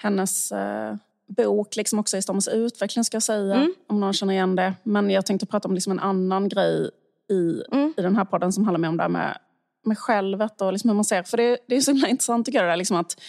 hennes 0.01 0.51
eh, 0.51 0.95
bok, 1.27 1.75
liksom 1.75 1.99
också 1.99 2.17
i 2.17 2.21
Stormens 2.21 2.47
utveckling 2.47 3.03
ska 3.03 3.15
jag 3.15 3.23
säga, 3.23 3.55
Mm. 3.55 3.73
om 3.87 3.99
någon 3.99 4.13
känner 4.13 4.33
igen 4.33 4.55
det. 4.55 4.73
Men 4.83 5.09
jag 5.09 5.25
tänkte 5.25 5.45
prata 5.45 5.67
om 5.67 5.73
liksom 5.73 5.91
en 5.91 5.99
annan 5.99 6.49
grej 6.49 6.89
i, 7.29 7.63
Mm. 7.71 7.93
i 7.97 8.01
den 8.01 8.15
här 8.15 8.25
podden 8.25 8.53
som 8.53 8.63
handlar 8.65 8.79
mer 8.79 8.89
om 8.89 8.97
det 8.97 9.03
här 9.03 9.09
med, 9.09 9.37
med 9.85 9.97
självet 9.97 10.61
och 10.61 10.71
liksom 10.73 10.89
hur 10.89 10.95
man 10.95 11.05
ser. 11.05 11.23
För 11.23 11.37
det, 11.37 11.57
det 11.67 11.75
är 11.75 11.81
så 11.81 11.91
himla 11.91 12.07
intressant 12.09 12.45
tycker 12.45 12.59
jag, 12.59 12.65
det 12.67 12.71
där, 12.71 12.77
liksom 12.77 12.97
att 12.97 13.21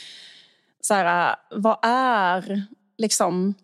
så 0.81 0.95
här, 0.95 1.37
vad 1.51 1.79
är 1.83 2.63
liksom 2.99 3.55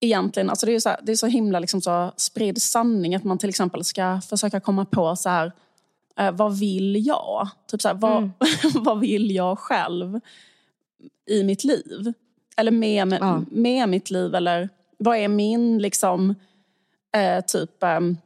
egentligen, 0.00 0.50
alltså 0.50 0.66
det 0.66 0.72
är 0.72 0.74
ju 0.74 0.80
så, 0.80 0.88
här, 0.88 1.00
det 1.02 1.12
är 1.12 1.16
så 1.16 1.26
himla 1.26 1.58
liksom 1.58 1.80
så 1.80 2.12
spridd 2.16 2.62
sanning 2.62 3.14
att 3.14 3.24
man 3.24 3.38
till 3.38 3.48
exempel 3.48 3.84
ska 3.84 4.20
försöka 4.20 4.60
komma 4.60 4.84
på 4.84 5.16
så 5.16 5.28
här, 5.28 5.52
eh, 6.18 6.32
vad 6.32 6.58
vill 6.58 7.06
jag? 7.06 7.48
Typ 7.66 7.82
så 7.82 7.88
här, 7.88 7.94
vad, 7.94 8.16
Mm. 8.18 8.30
vad 8.74 9.00
vill 9.00 9.30
jag 9.34 9.58
själv 9.58 10.20
i 11.30 11.44
mitt 11.44 11.64
liv? 11.64 12.12
Eller 12.58 12.70
med, 12.70 13.08
med, 13.08 13.18
Ja. 13.20 13.42
med 13.50 13.88
mitt 13.88 14.10
liv 14.10 14.34
eller 14.34 14.68
vad 14.98 15.16
är 15.16 15.28
min 15.28 15.78
liksom 15.78 16.34
eh, 17.16 17.44
typ 17.44 17.82
ehm, 17.82 18.16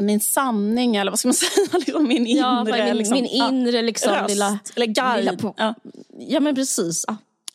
min 0.00 0.20
sanning 0.20 0.96
eller 0.96 1.10
vad 1.12 1.18
ska 1.18 1.28
man 1.28 1.34
säga? 1.34 1.78
liksom 1.78 2.08
min 2.08 2.26
inre, 2.26 2.40
Ja, 2.40 2.64
min, 2.64 2.96
liksom, 2.96 3.14
min 3.14 3.26
inre 3.26 3.82
liksom, 3.82 4.12
röst 4.12 4.28
lilla... 4.28 4.58
eller 4.76 4.86
guide. 4.86 5.52
ja. 5.56 5.74
Ja 6.18 6.40
men 6.40 6.54
precis. 6.54 7.04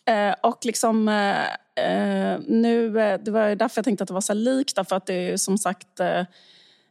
Eh, 0.06 0.36
och 0.44 0.66
liksom 0.66 1.08
eh, 1.08 1.44
eh, 1.86 2.40
nu, 2.48 3.00
eh, 3.02 3.20
det 3.20 3.32
var 3.32 3.56
därför 3.56 3.78
jag 3.80 3.86
tänkte 3.86 4.04
att 4.04 4.08
det 4.08 4.14
var 4.14 4.22
så 4.22 4.34
likt, 4.34 4.76
därför 4.76 4.96
att 4.96 5.06
det 5.06 5.14
är 5.14 5.38
som 5.38 5.58
sagt 5.58 6.00
eh, 6.00 6.22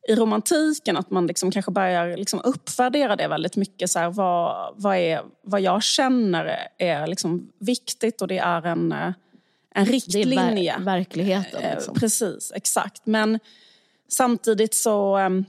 i 0.08 0.14
romantiken 0.14 0.96
att 0.96 1.10
man 1.10 1.26
liksom 1.26 1.50
kanske 1.50 1.70
börjar 1.72 2.16
liksom 2.16 2.40
uppvärdera 2.44 3.16
det 3.16 3.28
väldigt 3.28 3.56
mycket. 3.56 3.90
Så 3.90 3.98
här, 3.98 4.10
vad, 4.10 4.74
vad, 4.76 4.96
är, 4.96 5.20
vad 5.42 5.60
jag 5.60 5.82
känner 5.82 6.58
är 6.78 7.06
liksom 7.06 7.48
viktigt 7.58 8.22
och 8.22 8.28
det 8.28 8.38
är 8.38 8.66
en, 8.66 8.92
en 8.92 9.12
Det 9.74 9.80
är 9.80 9.84
riktlinje. 9.84 10.76
ver- 10.78 10.84
verkligheten. 10.84 11.62
Eh, 11.62 11.74
Liksom. 11.74 11.94
Precis, 11.94 12.52
exakt. 12.54 13.06
Men 13.06 13.38
samtidigt 14.08 14.74
så... 14.74 15.16
ehm, 15.16 15.44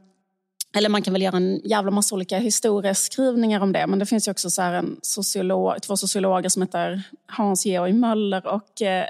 Eller 0.78 0.89
man 0.89 1.02
kan 1.02 1.13
väl 1.13 1.22
göra 1.22 1.38
en 1.38 1.62
jävla 1.63 1.91
massa 1.91 2.15
olika 2.15 2.38
historieskrivningar 2.38 3.62
om 3.62 3.74
det. 3.74 3.88
Men 3.88 4.00
det 4.00 4.06
finns 4.06 4.28
ju 4.28 4.32
också 4.32 4.50
så 4.50 4.62
en 4.62 5.00
sociolog, 5.02 5.82
två 5.82 5.98
sociologer 5.98 6.50
som 6.50 6.62
heter 6.62 7.02
Hans-Georg 7.28 7.93
Möller 7.93 8.48
och 8.48 8.82
eh, 8.82 9.06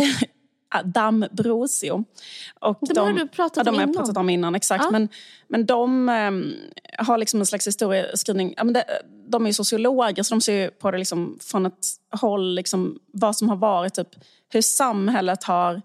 Dam 0.82 1.26
Brosio. 1.30 2.04
Och 2.60 2.78
De 2.80 2.98
har 2.98 3.12
du 3.12 3.28
pratat 3.28 3.56
ja, 3.56 3.72
de 3.72 3.74
om 3.76 3.82
innan. 3.82 3.94
pratat 3.94 4.16
om 4.16 4.30
innan. 4.30 4.54
Exakt. 4.54 4.84
Ja. 4.84 4.90
Men, 4.90 5.08
men 5.48 5.66
de 5.66 6.08
ehm, 6.08 6.52
har 6.98 7.18
liksom 7.18 7.40
en 7.40 7.46
slags 7.46 7.66
historieskrivning. 7.66 8.54
Ja, 8.56 8.64
men 8.64 8.74
det, 8.74 8.84
de 9.28 9.42
är 9.44 9.48
ju 9.48 9.52
sociologer 9.52 10.22
så 10.22 10.34
de 10.34 10.40
ser 10.40 10.52
ju 10.52 10.70
på 10.70 10.90
det 10.90 10.98
liksom 10.98 11.38
från 11.40 11.66
ett 11.66 11.86
håll, 12.20 12.54
liksom, 12.54 12.98
vad 13.12 13.36
som 13.36 13.48
har 13.48 13.56
varit, 13.56 13.94
typ, 13.94 14.08
hur 14.48 14.62
samhället 14.62 15.44
har 15.44 15.82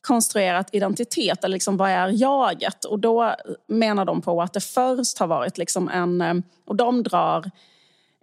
konstruerat 0.00 0.68
identitet, 0.72 1.44
eller 1.44 1.56
liksom, 1.56 1.76
vad 1.76 1.90
är 1.90 2.08
jaget? 2.08 2.84
Och 2.84 2.98
då 2.98 3.34
menar 3.68 4.04
de 4.04 4.22
på 4.22 4.42
att 4.42 4.52
det 4.52 4.60
först 4.60 5.18
har 5.18 5.26
varit 5.26 5.58
liksom 5.58 5.88
en... 5.88 6.20
eh, 6.20 6.34
Och 6.64 6.76
de 6.76 7.02
drar 7.02 7.50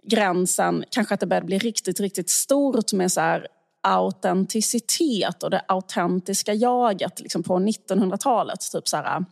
gränsen, 0.02 0.84
kanske 0.90 1.14
att 1.14 1.20
det 1.20 1.26
börjar 1.26 1.42
bli 1.42 1.58
riktigt, 1.58 2.00
riktigt 2.00 2.30
stort 2.30 2.92
med 2.92 3.12
så 3.12 3.20
här 3.20 3.46
autenticitet 3.80 5.42
och 5.42 5.50
det 5.50 5.62
autentiska 5.68 6.54
jaget 6.54 7.20
liksom 7.20 7.42
på 7.42 7.58
1900-talet. 7.58 8.60
Typ 8.72 8.88
så 8.88 8.96
här, 8.96 9.24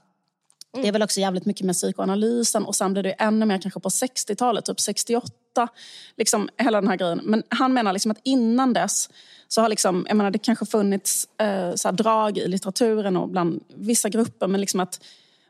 Det 0.73 0.89
är 0.89 0.93
väl 0.93 1.03
också 1.03 1.21
jävligt 1.21 1.45
mycket 1.45 1.67
med 1.67 1.75
psykoanalysen 1.75 2.65
och 2.65 2.77
sen 2.77 2.93
blir 2.93 3.03
det 3.03 3.13
ännu 3.13 3.47
mer 3.47 3.59
kanske 3.59 3.81
på 3.81 3.89
60-talet, 3.89 4.65
typ 4.65 4.81
68. 4.81 5.69
Liksom 6.17 6.49
hela 6.59 6.81
den 6.81 6.89
här 6.89 6.97
grejen. 6.97 7.21
Men 7.25 7.43
han 7.49 7.73
menar 7.75 7.93
liksom 7.93 8.11
att 8.11 8.21
innan 8.23 8.73
dess 8.73 9.11
så 9.49 9.61
har 9.61 9.69
liksom, 9.69 10.07
jag 10.09 10.17
menar 10.17 10.31
det 10.31 10.39
kanske 10.39 10.67
funnits 10.67 11.29
eh, 11.41 11.75
så 11.75 11.91
drag 11.91 12.39
i 12.39 12.49
litteraturen 12.49 13.17
och 13.17 13.29
bland 13.29 13.65
vissa 13.75 14.09
grupper 14.09 14.47
men 14.47 14.61
liksom 14.61 14.81
att 14.81 15.01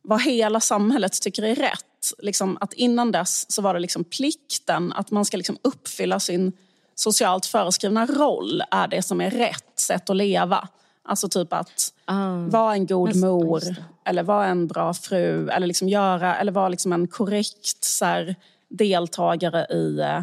vad 0.02 0.22
hela 0.22 0.60
samhället 0.60 1.22
tycker 1.22 1.42
är 1.42 1.54
rätt. 1.54 2.12
Liksom 2.18 2.58
att 2.60 2.72
innan 2.72 3.12
dess 3.12 3.52
så 3.52 3.62
var 3.62 3.74
det 3.74 3.80
liksom 3.80 4.04
plikten 4.04 4.92
att 4.92 5.10
man 5.10 5.24
ska 5.24 5.36
liksom 5.36 5.58
uppfylla 5.62 6.20
sin 6.20 6.52
socialt 6.98 7.46
föreskrivna 7.46 8.06
roll 8.06 8.62
är 8.70 8.88
det 8.88 9.02
som 9.02 9.20
är 9.20 9.30
rätt 9.30 9.78
sätt 9.80 10.10
att 10.10 10.16
leva. 10.16 10.68
Alltså 11.04 11.28
typ 11.28 11.52
att 11.52 11.92
Ah. 12.04 12.36
vara 12.36 12.72
en 12.72 12.86
god 12.86 13.08
Just- 13.08 13.20
mor 13.20 13.60
just 13.64 13.80
eller 14.04 14.22
vara 14.22 14.46
en 14.46 14.66
bra 14.66 14.94
fru 14.94 15.48
eller 15.50 15.66
liksom 15.66 15.88
göra 15.88 16.36
eller 16.36 16.52
vara 16.52 16.68
liksom 16.68 16.92
en 16.92 17.08
korrekt 17.08 17.84
så 17.84 18.04
här, 18.04 18.36
deltagare 18.70 19.66
i 19.70 20.00
eh, 20.00 20.22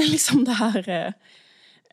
liksom 0.10 0.44
det 0.44 0.52
här 0.52 0.88
eh, 0.88 0.94
Men 1.04 1.12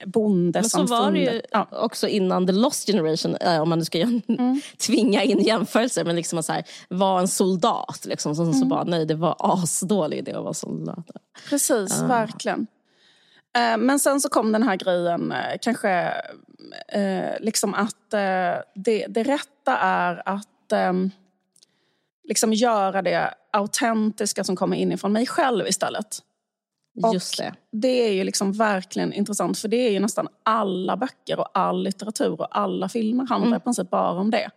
så 0.03 0.09
bondesamfundet. 0.19 0.89
var 0.99 1.11
det 1.11 1.19
ju 1.19 1.41
Ja. 1.51 1.67
också 1.71 2.07
innan 2.07 2.47
the 2.47 2.53
lost 2.53 2.87
generation, 2.87 3.35
äh, 3.35 3.61
om 3.61 3.69
man 3.69 3.79
nu 3.79 3.85
ska 3.85 3.97
Mm. 4.27 4.61
tvinga 4.77 5.23
in 5.23 5.39
jämförelser, 5.39 6.05
men 6.05 6.15
liksom 6.15 6.39
att 6.39 6.45
så 6.45 6.53
här, 6.53 6.63
vara 6.89 7.19
en 7.19 7.27
soldat. 7.27 8.05
Liksom, 8.05 8.35
som 8.35 8.45
Mm. 8.45 8.59
så 8.59 8.65
bara, 8.65 8.83
nej 8.83 9.05
det 9.05 9.15
var 9.15 9.35
asdålig 9.39 10.17
idé 10.17 10.33
att 10.33 10.43
vara 10.43 10.53
soldat. 10.53 11.05
Precis, 11.49 12.01
Ah. 12.01 12.07
verkligen. 12.07 12.67
Eh, 13.57 13.77
Men 13.77 13.99
sen 13.99 14.21
så 14.21 14.29
kom 14.29 14.51
den 14.51 14.63
här 14.63 14.75
grejen, 14.75 15.31
eh, 15.31 15.57
kanske 15.61 16.13
eh, 16.87 17.39
liksom 17.39 17.73
att 17.73 18.09
det, 18.73 19.05
det 19.09 19.23
rätta 19.23 19.77
är 19.77 20.21
att 20.25 20.71
eh, 20.71 20.93
liksom 22.23 22.53
göra 22.53 23.01
det 23.01 23.33
autentiska 23.51 24.43
som 24.43 24.55
kommer 24.55 24.77
inifrån 24.77 25.13
mig 25.13 25.27
själv 25.27 25.67
istället. 25.67 26.19
Och 27.03 27.13
Just 27.13 27.37
det. 27.37 27.53
Det 27.71 28.07
är 28.07 28.13
ju 28.13 28.23
liksom 28.23 28.51
verkligen 28.51 29.13
intressant 29.13 29.59
för 29.59 29.67
det 29.67 29.87
är 29.87 29.91
ju 29.91 29.99
nästan 29.99 30.27
alla 30.43 30.97
böcker 30.97 31.39
och 31.39 31.47
all 31.53 31.83
litteratur 31.83 32.41
och 32.41 32.57
alla 32.57 32.89
filmer 32.89 33.27
handlar 33.27 33.57
i 33.57 33.59
princip 33.59 33.89
bara 33.89 34.11
om 34.11 34.31
det. 34.31 34.49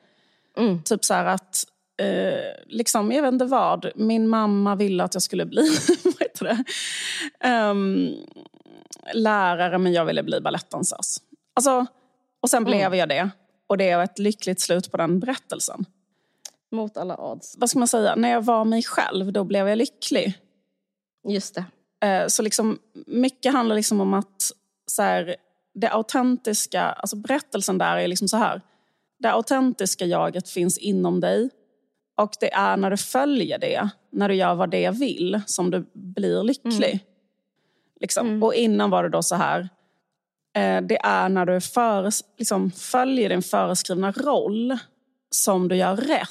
Mm. 0.57 0.83
Typ 0.83 1.05
så 1.05 1.15
här 1.15 1.25
att, 1.25 1.65
eh, 1.97 2.65
liksom, 2.67 3.13
jag 3.13 3.23
vet 3.23 3.33
inte 3.33 3.45
vad, 3.45 3.91
min 3.95 4.29
mamma 4.29 4.75
ville 4.75 5.05
att 5.05 5.15
jag 5.15 5.23
skulle 5.23 5.47
bli 5.47 5.63
vad 6.05 6.21
heter 6.21 6.45
det? 6.45 6.65
Ehm, 7.41 8.09
lärare 9.15 9.79
men 9.79 9.93
jag 9.93 10.05
ville 10.05 10.23
bli 10.23 10.41
balettdansös. 10.41 11.17
Alltså, 11.55 11.87
och 12.43 12.51
sen 12.51 12.65
blev 12.65 12.95
jag 12.95 13.09
det. 13.09 13.31
Och 13.67 13.79
det 13.79 13.91
är 13.91 14.03
ett 14.03 14.19
lyckligt 14.19 14.61
slut 14.61 14.91
på 14.91 14.97
den 14.97 15.21
berättelsen. 15.21 15.85
Mot 16.73 16.97
alla 16.97 17.17
odds. 17.17 17.55
Vad 17.59 17.71
ska 17.71 17.79
man 17.79 17.89
säga? 17.89 18.15
När 18.17 18.31
jag 18.31 18.43
var 18.43 18.65
mig 18.65 18.83
själv, 18.83 19.33
då 19.33 19.45
blev 19.45 19.69
jag 19.69 19.79
lycklig. 19.79 20.39
Just 21.29 21.55
det. 21.55 21.65
Eh, 22.07 22.27
Så 22.27 22.43
liksom, 22.43 22.79
mycket 23.07 23.53
handlar 23.53 23.77
liksom 23.77 24.01
om 24.01 24.15
att 24.15 24.51
så 24.87 25.03
här, 25.03 25.37
det 25.75 25.89
autentiska, 25.89 26.83
alltså 26.83 27.17
berättelsen 27.17 27.79
där 27.79 27.97
är 27.97 28.09
liksom 28.09 28.29
så 28.29 28.37
här. 28.37 28.61
Det 29.19 29.33
autentiska 29.33 30.05
jaget 30.05 30.49
finns 30.49 30.79
inom 30.79 31.21
dig 31.21 31.51
och 32.17 32.31
det 32.41 32.53
är 32.53 32.77
när 32.77 32.91
du 32.91 32.97
följer 32.97 33.59
det, 33.59 33.89
när 34.13 34.29
du 34.29 34.35
gör 34.35 34.55
vad 34.55 34.71
det 34.71 34.91
vill, 34.91 35.41
som 35.47 35.71
du 35.71 35.87
blir 35.93 36.43
lycklig. 36.43 37.01
Liksom. 38.01 38.43
Och 38.43 38.55
innan 38.55 38.91
var 38.91 39.03
det 39.03 39.09
då 39.09 39.23
så 39.23 39.35
här, 39.35 39.69
eh, 40.57 40.81
det 40.81 40.99
är 41.03 41.29
när 41.29 41.47
du 41.47 41.61
föres, 41.61 42.25
liksom, 42.37 42.71
följer 42.71 43.29
din 43.29 43.43
föreskrivna 43.43 44.13
roll 44.13 44.79
som 45.31 45.69
du 45.69 45.77
gör 45.77 45.97
rätt. 45.97 46.29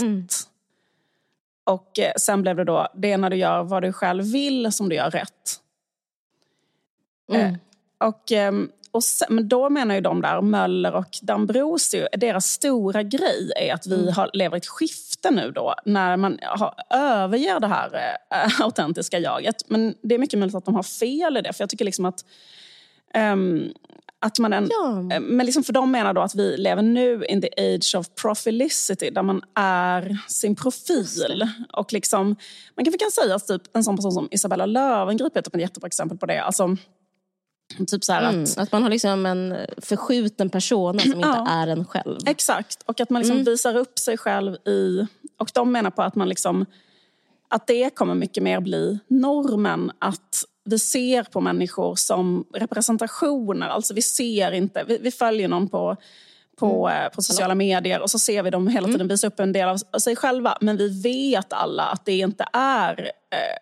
Och 1.63 1.99
eh, 1.99 2.13
sen 2.17 2.41
blev 2.41 2.55
det 2.55 2.63
då, 2.63 2.87
det 2.95 3.11
är 3.11 3.17
när 3.17 3.29
du 3.29 3.35
gör 3.35 3.63
vad 3.63 3.83
du 3.83 3.93
själv 3.93 4.23
vill 4.23 4.71
som 4.71 4.89
du 4.89 4.95
gör 4.95 5.11
rätt. 5.11 5.59
Mm. 7.31 7.41
Eh, 7.41 7.59
och, 8.07 8.31
ehm, 8.31 8.71
och 8.93 9.03
sen, 9.03 9.27
men 9.35 9.47
då 9.47 9.69
menar 9.69 9.95
ju 9.95 10.01
de 10.01 10.21
där, 10.21 10.41
Möller 10.41 10.95
och 10.95 11.19
Dambrosio, 11.21 12.07
deras 12.17 12.45
stora 12.45 13.03
grej 13.03 13.51
är 13.55 13.73
att 13.73 13.87
vi 13.87 14.11
har, 14.11 14.29
lever 14.33 14.55
i 14.55 14.59
ett 14.59 14.67
skifte 14.67 15.31
nu 15.31 15.51
då, 15.51 15.75
när 15.85 16.17
man 16.17 16.39
har, 16.41 16.73
överger 16.89 17.59
det 17.59 17.67
här 17.67 18.15
eh, 18.31 18.61
autentiska 18.65 19.19
jaget. 19.19 19.55
Men 19.67 19.95
det 20.01 20.15
är 20.15 20.19
mycket 20.19 20.39
möjligt 20.39 20.55
att 20.55 20.65
de 20.65 20.75
har 20.75 20.83
fel 20.83 21.37
i 21.37 21.41
det, 21.41 21.53
för 21.53 21.61
jag 21.61 21.69
tycker 21.69 21.85
liksom 21.85 22.05
att 22.05 22.25
ehm, 23.13 23.73
att 24.19 24.39
man 24.39 24.53
en, 24.53 24.67
Ja. 24.71 25.15
eh, 25.15 25.19
men 25.21 25.45
liksom 25.45 25.63
för 25.63 25.73
de 25.73 25.91
menar 25.91 26.13
då 26.13 26.21
att 26.21 26.35
vi 26.35 26.57
lever 26.57 26.81
nu 26.81 27.25
in 27.25 27.41
the 27.41 27.49
age 27.75 27.95
of 27.97 28.07
profilicity 28.21 29.09
där 29.09 29.23
man 29.23 29.41
är 29.55 30.17
sin 30.27 30.55
profil. 30.55 31.47
Och 31.73 31.93
liksom, 31.93 32.25
man 32.75 32.85
kanske 32.85 32.97
kan 32.97 33.11
säga 33.11 33.35
att 33.35 33.47
typ 33.47 33.61
en 33.75 33.83
sån 33.83 33.95
person 33.95 34.11
som 34.11 34.27
Isabella 34.31 34.65
Löwengrip 34.65 35.37
är 35.37 35.41
typ 35.41 35.55
ett 35.55 35.61
jättebra 35.61 35.87
exempel 35.87 36.17
på 36.17 36.25
det. 36.25 36.43
Alltså, 36.43 36.77
typ 37.87 38.03
så 38.03 38.13
Mm. 38.13 38.43
att, 38.43 38.57
Att 38.57 38.71
man 38.71 38.83
har 38.83 38.89
liksom 38.89 39.25
en 39.25 39.55
förskjuten 39.77 40.49
persona 40.49 40.99
som 40.99 41.13
inte 41.13 41.27
Ja. 41.27 41.47
är 41.49 41.67
en 41.67 41.85
själv. 41.85 42.17
Exakt, 42.25 42.83
och 42.85 42.99
att 43.01 43.09
man 43.09 43.21
liksom 43.21 43.43
visar 43.43 43.77
upp 43.77 43.99
sig 43.99 44.17
själv 44.17 44.55
i... 44.67 45.07
Och 45.37 45.49
de 45.53 45.71
menar 45.71 45.89
på 45.91 46.01
att 46.01 46.15
man 46.15 46.29
liksom 46.29 46.65
att 47.47 47.67
det 47.67 47.89
kommer 47.95 48.15
mycket 48.15 48.43
mer 48.43 48.59
bli 48.59 48.99
normen. 49.07 49.91
Att 49.99 50.43
vi 50.65 50.79
ser 50.79 51.23
på 51.23 51.41
människor 51.41 51.95
som 51.95 52.45
representationer. 52.53 53.67
Alltså 53.67 53.93
vi 53.93 54.01
ser 54.01 54.51
inte, 54.51 54.83
vi, 54.87 54.97
vi 55.01 55.11
följer 55.11 55.47
någon 55.47 55.69
på 55.69 55.97
på, 56.55 56.87
mm. 56.87 57.11
på 57.11 57.21
sociala 57.21 57.55
medier 57.55 58.01
och 58.01 58.11
så 58.11 58.19
ser 58.19 58.43
vi 58.43 58.49
dem 58.49 58.67
hela 58.67 58.87
tiden 58.87 59.07
visa 59.07 59.27
upp 59.27 59.39
en 59.39 59.51
del 59.51 59.69
av 59.69 59.99
sig 59.99 60.15
själva. 60.15 60.57
Men 60.61 60.77
vi 60.77 61.01
vet 61.01 61.53
alla 61.53 61.83
att 61.83 62.05
det 62.05 62.17
inte 62.17 62.45
är 62.53 63.11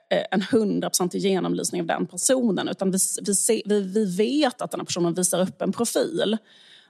eh, 0.09 0.23
en 0.31 0.41
hundraprocentig 0.41 1.19
genomlysning 1.21 1.81
av 1.81 1.87
den 1.87 2.05
personen 2.05 2.67
utan 2.67 2.91
vi, 2.91 2.97
vi, 3.25 3.35
se, 3.35 3.61
vi, 3.65 3.81
vi 3.81 4.15
vet 4.15 4.61
att 4.61 4.71
den 4.71 4.79
här 4.79 4.85
personen 4.85 5.13
visar 5.13 5.41
upp 5.41 5.61
en 5.61 5.71
profil. 5.71 6.37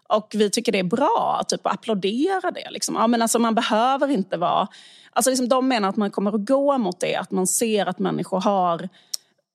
Och 0.09 0.31
vi 0.35 0.49
tycker 0.49 0.71
det 0.71 0.79
är 0.79 0.83
bra, 0.83 1.43
typ 1.47 1.61
applådera 1.63 2.51
det. 2.51 2.71
Liksom. 2.71 2.95
Ja, 2.95 3.07
men 3.07 3.21
alltså, 3.21 3.39
man 3.39 3.55
behöver 3.55 4.07
inte 4.07 4.37
vara... 4.37 4.67
Alltså, 5.13 5.29
liksom, 5.29 5.49
de 5.49 5.67
menar 5.67 5.89
att 5.89 5.95
man 5.95 6.11
kommer 6.11 6.35
att 6.35 6.45
gå 6.45 6.77
mot 6.77 6.99
det, 6.99 7.15
att 7.15 7.31
man 7.31 7.47
ser 7.47 7.85
att 7.85 7.99
människor 7.99 8.41
har 8.41 8.89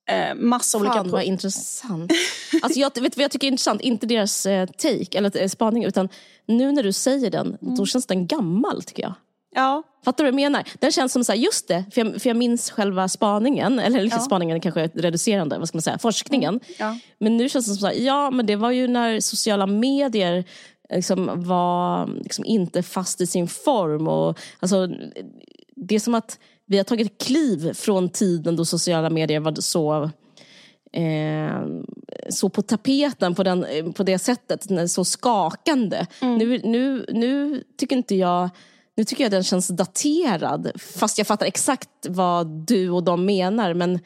eh, 0.09 0.34
massa 0.34 0.78
Fan, 0.78 0.86
olika... 0.88 1.02
vad 1.02 1.22
intressant. 1.22 2.12
Alltså 2.62 2.80
jag, 2.80 3.00
vet 3.00 3.16
vad 3.16 3.24
jag 3.24 3.30
tycker 3.30 3.46
är 3.46 3.50
intressant? 3.50 3.80
Inte 3.80 4.07
deras 4.07 4.46
eh, 4.46 4.66
take 4.66 5.18
eller 5.18 5.42
eh, 5.42 5.48
spaning 5.48 5.84
utan 5.84 6.09
nu 6.46 6.72
när 6.72 6.82
du 6.82 6.92
säger 6.92 7.30
den, 7.30 7.57
Mm. 7.62 7.74
då 7.74 7.86
känns 7.86 8.07
den 8.07 8.26
gammal 8.26 8.82
tycker 8.82 9.02
jag. 9.02 9.14
Ja, 9.54 9.82
Fattar 10.04 10.24
du 10.24 10.30
vad 10.30 10.40
jag 10.40 10.52
menar? 10.52 10.64
Den 10.78 10.92
känns 10.92 11.12
som 11.12 11.24
så 11.24 11.32
här, 11.32 11.38
just 11.38 11.68
det, 11.68 11.84
för 11.94 12.04
jag, 12.04 12.22
för 12.22 12.30
jag 12.30 12.36
minns 12.36 12.70
själva 12.70 13.09
spaningen, 13.09 13.78
eller 13.78 14.02
liksom 14.02 14.20
Ja. 14.20 14.24
spaningen 14.26 14.61
kanske 14.61 14.80
är 14.80 14.88
reducerande, 14.94 15.59
vad 15.59 15.68
ska 15.68 15.76
man 15.76 15.82
säga, 15.82 15.98
forskningen. 15.98 16.61
ja. 16.78 16.98
Men 17.18 17.36
nu 17.36 17.48
känns 17.48 17.66
det 17.66 17.70
som 17.72 17.76
så 17.80 17.86
här, 17.86 17.94
ja 17.94 18.30
men 18.30 18.46
det 18.46 18.57
var 18.57 18.70
ju 18.70 18.88
när 18.88 19.20
sociala 19.20 19.66
medier 19.66 20.44
liksom 20.94 21.30
var 21.44 22.07
liksom 22.22 22.44
inte 22.44 22.82
fast 22.82 23.20
i 23.20 23.26
sin 23.26 23.48
form. 23.48 24.09
Och, 24.09 24.38
alltså, 24.61 24.88
det 25.76 25.94
är 25.94 26.00
som 26.00 26.14
att 26.14 26.38
vi 26.66 26.76
har 26.76 26.84
tagit 26.84 27.22
kliv 27.22 27.72
från 27.72 28.08
tiden 28.08 28.56
då 28.56 28.64
sociala 28.64 29.10
medier 29.10 29.40
var 29.40 29.54
så 29.60 30.10
eh, 30.92 31.66
så 32.28 32.48
på 32.48 32.62
tapeten 32.62 33.34
på, 33.34 33.42
den, 33.42 33.64
eh, 33.64 33.92
på 33.92 34.02
det 34.02 34.18
sättet, 34.18 34.90
så 34.90 35.04
skakande. 35.04 36.06
Nu, 36.20 36.60
nu, 36.64 37.06
nu 37.08 37.64
tycker 37.76 37.96
inte 37.96 38.14
jag 38.14 38.50
nu 38.96 39.04
tycker 39.04 39.24
jag 39.24 39.30
den 39.30 39.44
känns 39.44 39.68
daterad, 39.68 40.70
fast 40.76 41.18
jag 41.18 41.26
fattar 41.26 41.46
exakt 41.46 41.88
vad 42.08 42.46
du 42.46 42.90
och 42.90 43.04
de 43.04 43.24
menar. 43.26 43.74
Men 43.74 43.98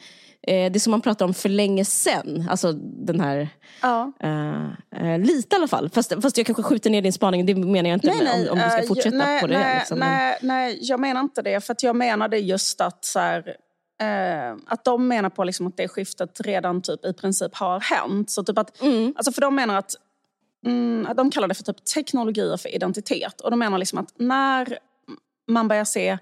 eh, 0.47 0.71
det 0.71 0.79
som 0.79 0.91
man 0.91 1.01
pratar 1.01 1.25
om 1.25 1.33
för 1.33 1.49
länge 1.49 1.85
sen. 1.85 2.47
Alltså 2.49 2.71
den 2.81 3.19
här, 3.19 3.49
ja. 3.81 4.11
eh, 4.19 4.65
eh, 5.13 5.19
lite 5.19 5.55
i 5.55 5.57
alla 5.57 5.67
fall. 5.67 5.89
Fast, 5.89 6.21
fast 6.21 6.37
jag 6.37 6.45
kanske 6.45 6.63
skjuter 6.63 6.89
ner 6.89 7.01
din 7.01 7.13
spaning, 7.13 7.45
det 7.45 7.55
menar 7.55 7.89
jag 7.89 7.95
inte 7.95 8.07
Nej, 8.07 8.19
nej, 8.23 8.49
om, 8.49 8.57
om 8.57 8.63
du 8.63 8.69
ska 8.69 8.81
eh, 8.81 8.87
fortsätta 8.87 9.17
nej, 9.17 9.41
på 9.41 9.47
det. 9.47 9.59
Nej, 9.59 9.77
liksom. 9.77 9.99
Nej, 9.99 10.37
nej, 10.41 10.77
jag 10.81 10.99
menar 10.99 11.21
inte 11.21 11.41
det. 11.41 11.65
För 11.65 11.75
jag 11.81 11.95
menade 11.95 12.37
just 12.37 12.81
att, 12.81 13.05
så 13.05 13.19
här, 13.19 13.55
eh, 14.01 14.57
att 14.67 14.83
de 14.85 15.07
menar 15.07 15.29
på 15.29 15.43
liksom 15.43 15.67
att 15.67 15.77
det 15.77 15.87
skiftet 15.87 16.41
redan 16.41 16.81
typ 16.81 17.05
i 17.05 17.13
princip 17.13 17.55
har 17.55 17.79
hänt. 17.79 18.29
Så 18.29 18.43
typ 18.43 18.57
att, 18.57 18.81
Mm. 18.81 19.13
alltså 19.17 19.31
för 19.31 19.41
de 19.41 19.55
menar 19.55 19.75
att 19.75 19.95
mm, 20.65 21.07
att 21.09 21.17
de 21.17 21.31
kallar 21.31 21.47
det 21.47 21.53
för 21.53 21.63
typ 21.63 21.85
teknologier 21.85 22.57
för 22.57 22.75
identitet. 22.75 23.41
Och 23.41 23.49
de 23.51 23.59
menar 23.59 23.77
liksom 23.77 23.99
att 23.99 24.13
när 24.17 24.77
man 25.47 25.67
börjar 25.67 25.85
se 25.85 26.17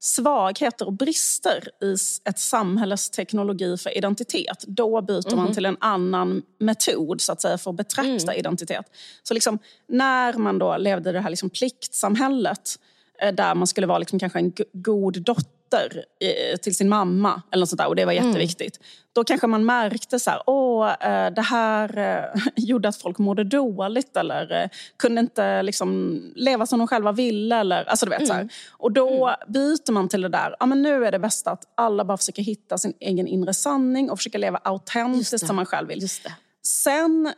svagheter 0.00 0.86
och 0.86 0.92
brister 0.92 1.68
i 1.82 1.94
ett 2.28 2.38
samhälles 2.38 3.10
teknologi 3.10 3.76
för 3.76 3.96
identitet, 3.98 4.64
då 4.66 5.00
byter 5.02 5.30
Mhm. 5.34 5.36
man 5.44 5.54
till 5.54 5.66
en 5.66 5.76
annan 5.80 6.42
metod 6.60 7.20
så 7.20 7.32
att 7.32 7.40
säga 7.40 7.58
för 7.58 7.70
att 7.70 7.76
betrakta 7.76 8.32
Mm. 8.32 8.38
identitet. 8.38 8.86
Så 9.22 9.34
liksom, 9.34 9.58
när 9.88 10.32
man 10.32 10.58
då 10.58 10.76
levde 10.76 11.10
i 11.10 11.12
det 11.12 11.20
här 11.20 11.30
liksom 11.30 11.50
pliktsamhället 11.50 12.78
eh, 13.22 13.34
där 13.34 13.54
man 13.54 13.66
skulle 13.66 13.86
vara 13.86 13.98
liksom 13.98 14.18
kanske 14.18 14.38
en 14.38 14.50
go- 14.50 14.64
god 14.72 15.22
dotter 15.22 15.50
eh, 15.74 16.56
till 16.56 16.76
sin 16.76 16.88
mamma 16.88 17.42
eller 17.52 17.60
något 17.60 17.68
sånt 17.68 17.78
där, 17.78 17.88
och 17.88 17.96
det 17.96 18.04
var 18.04 18.12
Mm. 18.12 18.26
jätteviktigt. 18.26 18.80
Då 19.12 19.24
kanske 19.24 19.46
man 19.46 19.64
märkte 19.64 20.20
så 20.20 20.30
här, 20.30 20.42
åh, 20.46 20.88
eh, 20.90 21.30
det 21.34 21.42
här 21.42 21.98
eh, 21.98 22.42
gjorde 22.56 22.88
att 22.88 22.96
folk 22.96 23.18
mådde 23.18 23.44
dåligt 23.44 24.16
eller 24.16 24.70
kunde 24.96 25.20
inte 25.20 25.62
liksom 25.62 26.20
leva 26.36 26.66
som 26.66 26.78
de 26.78 26.88
själva 26.88 27.12
ville. 27.12 27.56
Eller, 27.56 27.84
alltså 27.84 28.06
du 28.06 28.10
vet, 28.10 28.26
så 28.26 28.32
Mm. 28.32 28.48
här. 28.48 28.56
Och 28.72 28.92
då 28.92 29.36
byter 29.48 29.92
man 29.92 30.08
till 30.08 30.20
det 30.22 30.28
där, 30.28 30.56
ja, 30.60 30.66
men 30.66 30.82
nu 30.82 31.04
är 31.06 31.12
det 31.12 31.18
bästa 31.18 31.50
att 31.50 31.62
alla 31.74 32.04
bara 32.04 32.16
försöker 32.18 32.42
hitta 32.42 32.78
sin 32.78 32.94
egen 33.00 33.26
inre 33.26 33.54
sanning 33.54 34.10
och 34.10 34.18
försöka 34.18 34.38
leva 34.38 34.58
autentiskt 34.64 35.46
som 35.46 35.56
man 35.56 35.66
själv 35.66 35.88
vill. 35.88 36.02
Just 36.02 36.22
det. 36.24 36.32
Sen 36.62 37.32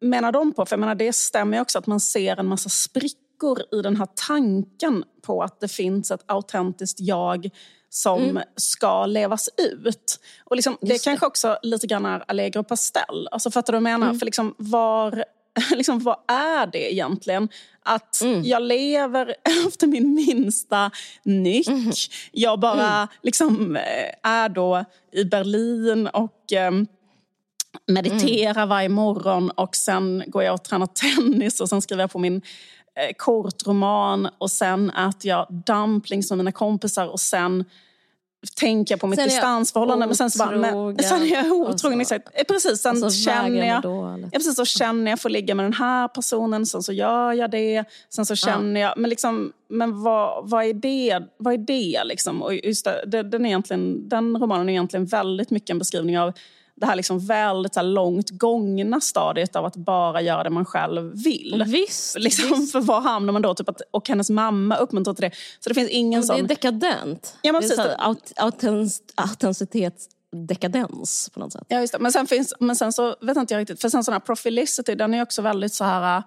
menar 0.00 0.32
de 0.32 0.52
på, 0.52 0.66
för 0.66 0.74
jag 0.76 0.80
menar 0.80 0.94
det 0.94 1.12
stämmer 1.12 1.56
ju 1.56 1.60
också 1.60 1.78
att 1.78 1.86
man 1.86 2.00
ser 2.00 2.36
en 2.40 2.46
massa 2.46 2.68
sprickor 2.68 3.20
i 3.72 3.82
den 3.82 3.96
här 3.96 4.08
tanken 4.28 5.04
på 5.22 5.42
att 5.42 5.60
det 5.60 5.68
finns 5.68 6.10
ett 6.10 6.24
autentiskt 6.26 7.00
jag 7.00 7.50
som 7.88 8.42
ska 8.56 9.06
levas 9.06 9.48
ut. 9.56 10.20
Och 10.44 10.56
liksom, 10.56 10.76
det 10.80 10.86
Mm. 10.86 10.94
Det. 10.96 11.04
kanske 11.04 11.26
också 11.26 11.58
lite 11.62 11.86
grann 11.86 12.06
är 12.06 12.24
Allegro 12.28 12.62
Pastel. 12.64 13.28
Alltså 13.30 13.50
fattar 13.50 13.72
du 13.72 13.76
vad 13.80 13.90
jag 13.90 14.00
menar? 14.00 14.06
Mm. 14.06 14.18
För 14.18 14.26
liksom, 14.26 14.54
var, 14.58 15.24
liksom, 15.74 15.98
vad 15.98 16.16
är 16.28 16.66
det 16.66 16.92
egentligen? 16.94 17.48
Att 17.82 18.20
Mm. 18.22 18.42
jag 18.44 18.62
lever 18.62 19.34
efter 19.66 19.86
min 19.86 20.14
minsta 20.14 20.90
nyck. 21.22 21.68
Mm. 21.68 21.92
Jag 22.32 22.60
bara 22.60 23.08
liksom, 23.22 23.76
eh, 23.76 24.30
är 24.30 24.48
då 24.48 24.84
i 25.12 25.24
Berlin 25.24 26.06
och 26.06 26.52
ehm, 26.52 26.86
mediterar 27.86 28.66
varje 28.66 28.88
morgon 28.88 29.50
och 29.50 29.76
sen 29.76 30.24
går 30.26 30.42
jag 30.42 30.54
och 30.54 30.64
tränar 30.64 30.86
tennis 30.86 31.60
och 31.60 31.68
sen 31.68 31.82
skriver 31.82 32.02
jag 32.02 32.10
på 32.12 32.18
min 32.18 32.42
eh, 33.08 33.14
kortroman 33.16 34.28
och 34.38 34.50
sen 34.50 34.90
äter 34.90 35.28
jag 35.30 35.46
dumplings 35.66 36.30
med 36.30 36.38
mina 36.38 36.52
kompisar 36.52 37.06
och 37.06 37.20
sen 37.20 37.64
tänker 38.56 38.92
jag 38.94 39.00
på 39.00 39.06
mitt 39.06 39.18
Sen 39.18 39.24
jag 39.28 39.36
distansförhållande. 39.36 40.06
Men 40.06 40.16
sen, 40.16 40.30
så 40.30 40.38
bara, 40.38 40.56
men, 40.56 40.98
sen 40.98 41.22
är 41.22 41.26
jag 41.34 41.52
Och 41.52 41.68
otrogen. 41.70 42.04
så- 42.06 42.14
Exakt. 42.14 42.28
Eh, 42.40 42.44
Precis, 42.44 42.80
sen 42.82 43.04
Och 43.04 43.12
så 43.12 43.24
känner 43.24 43.66
jag... 43.66 43.72
man 43.72 43.82
dåligt. 43.82 44.28
Ja, 44.32 44.38
precis, 44.38 44.56
så 44.56 44.64
känner 44.64 45.10
jag 45.10 45.20
får 45.20 45.28
ligga 45.28 45.54
med 45.54 45.64
den 45.64 45.72
här 45.72 46.08
personen, 46.08 46.66
sen 46.66 46.82
så 46.82 46.92
gör 46.92 47.32
jag 47.32 47.50
det. 47.50 47.84
Sen 48.08 48.26
så 48.26 48.34
känner 48.36 48.80
jag, 48.80 48.94
men, 48.96 49.10
liksom, 49.10 49.52
men 49.68 50.02
vad, 50.02 50.50
vad 50.50 50.64
är 50.64 50.74
det? 50.74 51.20
Vad 51.36 51.54
är 51.54 51.58
det 51.58 52.04
liksom? 52.04 52.42
Och 52.42 52.54
just 52.54 52.88
det, 53.06 53.22
den, 53.22 53.44
är 53.44 53.48
egentligen, 53.48 54.08
den 54.08 54.36
romanen 54.36 54.68
är 54.68 54.72
egentligen 54.72 55.06
väldigt 55.06 55.50
mycket 55.50 55.70
en 55.70 55.78
beskrivning 55.78 56.18
av 56.18 56.32
det 56.80 56.86
här 56.86 56.96
liksom 56.96 57.18
väldigt 57.26 57.74
så 57.74 57.80
här 57.80 57.86
långt 57.86 58.30
gångna 58.30 59.00
stadiet 59.00 59.56
av 59.56 59.64
att 59.64 59.76
bara 59.76 60.20
göra 60.20 60.42
det 60.44 60.50
man 60.50 60.64
själv 60.64 61.12
vill. 61.24 61.64
Visst, 61.66 62.18
Liksom, 62.18 62.60
visst. 62.60 62.72
för 62.72 62.80
var 62.80 63.00
hamnar 63.00 63.32
man 63.32 63.42
då? 63.42 63.54
Typ 63.54 63.68
att, 63.68 63.80
och 63.90 64.08
hennes 64.08 64.30
mamma 64.30 64.76
uppmuntrar 64.76 65.14
till 65.14 65.22
det. 65.22 65.30
Så 65.60 65.68
det 65.68 65.74
finns 65.74 65.90
ingen 65.90 66.20
Men 66.20 66.28
Det 66.28 66.34
är 66.34 66.38
sån... 66.38 66.46
dekadent. 66.46 67.36
Ja, 67.42 67.52
men 67.52 67.60
det 67.62 67.66
är 67.66 67.68
precis. 67.68 67.76
så 67.76 67.82
här 67.82 67.96
aut- 67.96 68.32
autentic- 68.36 69.00
autenticitet-dekadens 69.14 71.30
på 71.34 71.40
något 71.40 71.52
sätt. 71.52 71.64
Ja, 71.68 71.80
just 71.80 71.92
det. 71.92 71.98
Men 71.98 72.12
sen, 72.12 72.26
finns, 72.26 72.54
men 72.60 72.76
sen 72.76 72.92
så 72.92 73.16
vet 73.20 73.36
inte 73.36 73.54
jag 73.54 73.60
riktigt, 73.60 73.80
för 73.80 73.88
sen 73.88 74.04
sån 74.04 74.12
här 74.12 74.20
profilicity, 74.20 74.94
den 74.94 75.14
är 75.14 75.22
också 75.22 75.42
väldigt 75.42 75.74
så 75.74 75.84
här... 75.84 76.22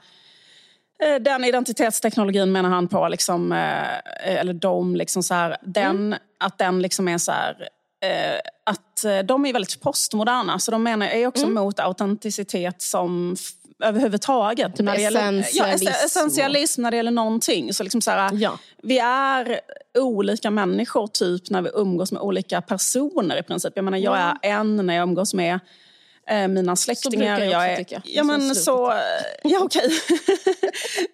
eh, 1.04 1.22
Den 1.22 1.43
identitetsteknologin 1.43 2.51
menar 2.51 2.70
han 2.70 2.88
på, 2.88 3.08
liksom, 3.08 3.51
eh, 3.51 4.38
eller 4.39 4.54
de, 4.54 4.95
liksom 4.95 5.24
så 5.24 5.34
här, 5.34 5.58
den, 5.62 6.16
att 6.39 6.58
den 6.58 6.82
liksom 6.82 7.08
är 7.08 7.18
så 7.18 7.32
här... 7.32 7.68
eh, 8.04 8.39
Att 8.64 9.06
eh, 9.06 9.20
de 9.20 9.45
är 9.45 9.54
väldigt 9.54 9.82
postmoderna, 9.82 10.60
så 10.60 10.72
de 10.72 10.84
menar, 10.84 11.08
är 11.08 11.28
också 11.28 11.47
mot 11.47 11.80
autenticitet 11.80 12.82
som 12.82 13.36
överhuvudtaget. 13.84 14.76
Typ 14.76 14.86
när 14.86 14.95
det 14.95 15.01
gäller, 15.01 15.32
ja, 15.54 15.68
essentialism 15.68 15.88
ess- 15.88 16.06
essentialism 16.06 16.82
när 16.82 16.91
det 16.91 16.97
gäller 16.97 17.12
någonting. 17.12 17.74
Så 17.74 17.84
liksom 17.84 18.01
så 18.01 18.12
här, 18.12 18.30
Ja. 18.34 18.58
Vi 18.84 18.99
är 18.99 19.60
olika 19.97 20.51
människor 20.51 21.08
typ 21.08 21.49
när 21.49 21.62
vi 21.62 21.70
umgås 21.74 22.12
med 22.12 22.22
olika 22.22 22.62
personer 22.62 23.38
i 23.39 23.43
princip. 23.43 23.74
Jag 23.76 23.86
menar, 23.86 23.97
jag 23.97 24.18
är 24.18 24.38
en 24.41 24.76
när 24.86 24.93
jag 24.93 25.04
umgås 25.04 25.34
med 25.34 25.60
eh, 26.30 26.47
mina 26.47 26.76
släktingar. 26.76 27.36
brukar 27.38 27.51
jag 27.51 27.71
också 27.71 27.84
tycka. 27.84 28.01
Ja, 28.05 28.21
Så 28.21 28.28
men 28.28 28.55
så... 28.55 28.91
eh, 28.91 28.97
Ja, 29.43 29.59
okej. 29.61 29.82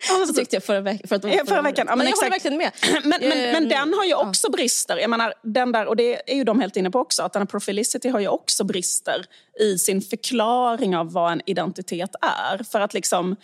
ja, 0.09 0.17
men 0.17 0.27
Så 0.27 0.33
tyckte 0.33 0.55
jag 0.55 0.63
förra, 0.63 0.81
veck- 0.81 1.07
för 1.07 1.15
att, 1.15 1.23
Ja, 1.23 1.45
förra 1.47 1.61
veckan. 1.61 1.85
Ja, 1.89 1.95
men 1.95 2.07
jag 2.07 2.15
håller 2.15 2.29
verkligen 2.29 2.57
med. 2.57 2.71
Men, 3.03 3.19
men, 3.19 3.29
men 3.29 3.55
Ehm, 3.55 3.69
den 3.69 3.93
har 3.93 4.05
ju 4.05 4.13
också 4.13 4.49
brister. 4.51 4.97
Jag 4.97 5.09
menar, 5.09 5.33
den 5.43 5.71
där, 5.71 5.85
och 5.85 5.95
det 5.95 6.31
är 6.31 6.35
ju 6.35 6.43
de 6.43 6.59
helt 6.59 6.75
inne 6.75 6.91
på 6.91 6.99
också, 6.99 7.23
att 7.23 7.33
den 7.33 7.41
här 7.41 7.47
profilicity 7.47 8.09
har 8.09 8.19
ju 8.19 8.27
också 8.27 8.63
brister 8.63 9.25
i 9.59 9.77
sin 9.77 10.01
förklaring 10.01 10.97
av 10.97 11.11
vad 11.11 11.31
en 11.31 11.41
identitet 11.45 12.11
är. 12.21 12.63
För 12.63 12.79
att 12.79 12.93
liksom... 12.93 13.35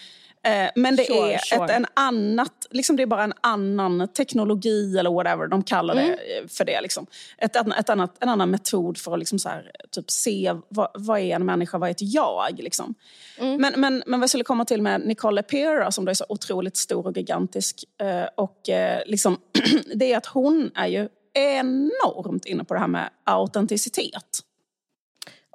Eh, 0.45 0.69
men 0.75 0.95
det 0.95 1.05
Sure, 1.05 1.33
är 1.33 1.37
sure. 1.37 1.65
Ett, 1.65 1.69
en 1.71 1.85
annat, 1.93 2.67
liksom 2.71 2.95
det 2.95 3.03
är 3.03 3.07
bara 3.07 3.23
en 3.23 3.33
annan 3.41 4.07
teknologi 4.07 4.97
eller 4.97 5.09
whatever 5.09 5.47
de 5.47 5.63
kallar 5.63 5.95
det 5.95 6.01
Mm. 6.01 6.13
eh, 6.43 6.47
för 6.47 6.65
det. 6.65 6.81
Liksom. 6.81 7.05
Ett, 7.37 7.55
ett 7.55 7.89
annat, 7.89 8.15
en 8.19 8.29
annan 8.29 8.49
metod 8.51 8.97
för 8.97 9.13
att 9.13 9.19
liksom 9.19 9.39
så 9.39 9.49
här, 9.49 9.71
typ 9.91 10.11
se 10.11 10.55
vad, 10.69 10.89
vad 10.93 11.19
är 11.19 11.35
en 11.35 11.45
människa, 11.45 11.77
vad 11.77 11.89
är 11.89 11.91
ett 11.91 12.01
jag? 12.01 12.59
Liksom. 12.59 12.95
Mm. 13.37 13.61
Men, 13.61 13.73
men, 13.77 14.03
men 14.07 14.19
vad 14.19 14.23
jag 14.23 14.29
skulle 14.29 14.43
komma 14.43 14.65
till 14.65 14.81
med 14.81 15.01
Nicole 15.01 15.43
Pera 15.43 15.91
som 15.91 16.05
då 16.05 16.09
är 16.09 16.13
så 16.13 16.25
otroligt 16.29 16.77
stor 16.77 17.07
och 17.07 17.17
gigantisk. 17.17 17.83
Eh, 18.01 18.27
och 18.37 18.61
liksom, 19.05 19.37
det 19.95 20.13
är 20.13 20.17
att 20.17 20.25
hon 20.25 20.71
är 20.75 20.87
ju 20.87 21.09
enormt 21.33 22.45
inne 22.45 22.63
på 22.63 22.73
det 22.73 22.79
här 22.79 22.87
med 22.87 23.09
autenticitet. 23.23 24.39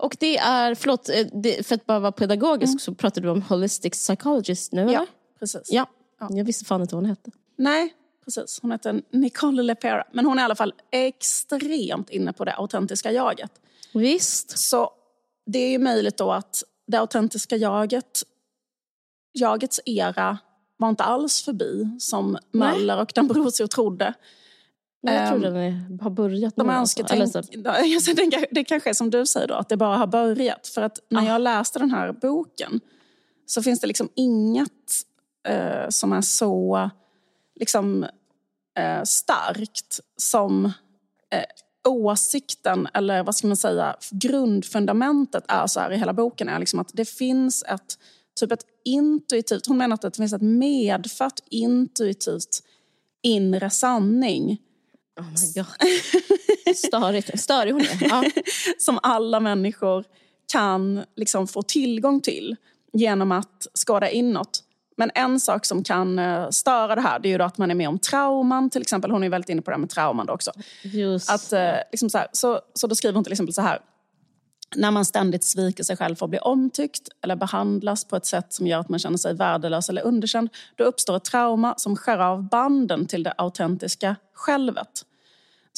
Och 0.01 0.17
det 0.21 0.39
är, 0.39 0.75
förlåt, 0.75 1.09
eh, 1.09 1.27
det, 1.33 1.67
för 1.67 1.75
att 1.75 1.87
bara 1.87 1.99
vara 1.99 2.13
pedagogisk 2.13 2.81
så 2.81 2.95
pratade 2.95 3.27
du 3.27 3.31
om 3.31 3.43
holistic 3.43 3.93
psychologist 3.93 4.73
nu 4.73 4.83
eller? 4.83 5.07
precis. 5.39 5.63
Ja, 5.71 5.87
jag 6.31 6.45
visste 6.45 6.65
fan 6.65 6.81
inte 6.81 6.95
vad 6.95 7.03
hon 7.03 7.11
hette. 7.11 7.31
Nej, 7.57 7.95
precis. 8.25 8.59
Hon 8.63 8.73
heter 8.73 9.03
Nicole 9.11 9.63
LePera. 9.63 10.05
Men 10.13 10.27
hon 10.27 10.39
är 10.39 10.43
i 10.43 10.45
alla 10.45 10.55
fall 10.55 10.75
extremt 10.91 12.11
inne 12.11 12.33
på 12.33 12.45
det 12.45 12.53
autentiska 12.53 13.13
jaget. 13.13 13.51
Visst. 13.95 14.59
Så 14.59 14.91
det 15.47 15.59
är 15.59 15.71
ju 15.71 15.79
möjligt 15.79 16.17
då 16.17 16.33
att 16.33 16.63
det 16.87 17.01
autentiska 17.01 17.57
jaget, 17.57 18.23
jagets 19.33 19.81
era 19.85 20.39
var 20.77 20.89
inte 20.89 21.05
alls 21.05 21.43
förbi 21.43 21.97
som 21.99 22.39
Möller 22.53 23.01
och 23.01 23.13
D'Ambrosio 23.13 23.67
trodde. 23.67 24.15
Jag 25.01 25.29
tror 25.29 25.37
Ehm, 25.47 25.55
den 25.55 25.57
är, 25.57 26.03
har 26.03 26.11
börjat 26.11 26.57
De 26.57 26.67
nu. 26.67 26.73
önskar 26.73 27.03
alltså. 27.21 27.43
Tänk, 27.43 27.67
alltså, 27.67 28.15
det 28.15 28.23
kanske- 28.31 28.49
det 28.51 28.65
kanske 28.65 28.91
är 28.91 28.95
som 28.95 29.11
du 29.11 29.27
säger 29.27 29.47
då, 29.49 29.55
att 29.55 29.69
det 29.69 29.77
bara 29.77 29.97
har 29.97 30.07
börjat. 30.07 30.67
För 30.67 30.83
att 30.83 30.99
när 31.11 31.27
jag 31.27 31.41
läste 31.41 31.79
den 31.79 31.91
här 31.91 32.13
boken 32.13 32.81
så 33.47 33.63
finns 33.63 33.81
det 33.81 33.87
liksom 33.87 34.09
inget 34.15 34.71
eh, 35.49 35.89
som 35.89 36.13
är 36.13 36.21
så 36.21 36.91
liksom, 37.61 38.03
eh, 38.79 39.03
starkt 39.05 40.01
som 40.17 40.65
eh, 41.35 41.45
åsikten, 41.89 42.89
eller 42.95 43.23
vad 43.23 43.35
ska 43.37 43.47
man 43.47 43.57
säga, 43.57 43.97
grundfundamentet 44.11 45.45
är 45.49 45.67
så 45.67 45.81
här 45.81 45.93
i 45.93 45.97
hela 45.97 46.13
boken 46.13 46.49
är 46.49 46.59
liksom 46.59 46.79
att 46.81 46.91
det 46.93 47.05
finns 47.05 47.63
ett 47.63 47.99
typ 48.41 48.53
ett 48.53 48.65
intuitivt, 48.85 49.67
hon 49.67 49.79
menar 49.79 49.95
att 49.95 50.01
det 50.03 50.17
finns 50.17 50.33
ett 50.33 50.43
medfött 50.43 51.43
intuitivt 51.51 52.63
inre 53.23 53.71
sanning 53.71 54.59
Oh 55.21 55.27
my 55.27 55.53
god. 55.55 56.77
Störigt. 56.77 57.41
Störig 57.41 57.73
hon 57.73 57.81
är. 57.81 58.09
Ja. 58.09 58.25
som 58.79 58.99
alla 59.03 59.41
människor 59.41 60.05
kan 60.53 61.05
liksom 61.17 61.47
få 61.47 61.63
tillgång 61.63 62.21
till 62.21 62.57
genom 62.93 63.33
att 63.33 63.67
skåda 63.75 64.11
inåt. 64.11 64.65
Men 64.97 65.11
en 65.15 65.41
sak 65.41 65.67
som 65.67 65.85
kan 65.85 66.19
eh, 66.19 66.49
störa 66.51 66.95
det 66.95 67.01
här 67.01 67.19
det 67.19 67.29
är 67.29 67.39
ju 67.39 67.43
att 67.43 67.59
man 67.59 67.71
är 67.71 67.75
med 67.75 67.89
om 67.89 67.99
trauman. 67.99 68.71
Till 68.71 68.83
exempel, 68.83 69.11
hon 69.11 69.25
är 69.25 69.29
väldigt 69.29 69.49
inne 69.49 69.63
på 69.63 69.71
det 69.71 69.75
här 69.75 69.81
med 69.81 69.91
trauman 69.91 70.27
då 70.27 70.33
också. 70.33 70.53
Just 70.83 71.31
Att, 71.31 71.53
eh, 71.53 71.75
liksom 71.93 72.11
så, 72.11 72.19
här, 72.19 72.29
så, 72.33 72.61
så 72.75 72.87
då 72.87 72.95
skriver 72.95 73.15
hon 73.15 73.25
till 73.25 73.33
exempel 73.33 73.55
så 73.55 73.63
här. 73.63 73.79
När 74.77 74.91
man 74.91 75.05
ständigt 75.05 75.45
sviker 75.45 75.85
sig 75.85 75.97
själv 75.97 76.15
för 76.15 76.27
att 76.27 76.31
bli 76.31 76.39
omtyckt 76.39 77.09
eller 77.23 77.37
behandlas 77.37 78.05
på 78.05 78.17
ett 78.17 78.27
sätt 78.27 78.53
som 78.53 78.67
gör 78.67 78.79
att 78.79 78.89
man 78.89 78.99
känner 78.99 79.17
sig 79.17 79.35
värdelös 79.35 79.89
eller 79.89 80.03
underkänd, 80.03 80.49
då 80.77 80.85
uppstår 80.85 81.17
ett 81.17 81.25
trauma 81.25 81.75
som 81.77 81.97
skär 81.97 82.19
av 82.19 82.49
banden 82.49 83.07
till 83.07 83.23
det 83.23 83.33
autentiska 83.33 84.17
självet. 84.35 85.05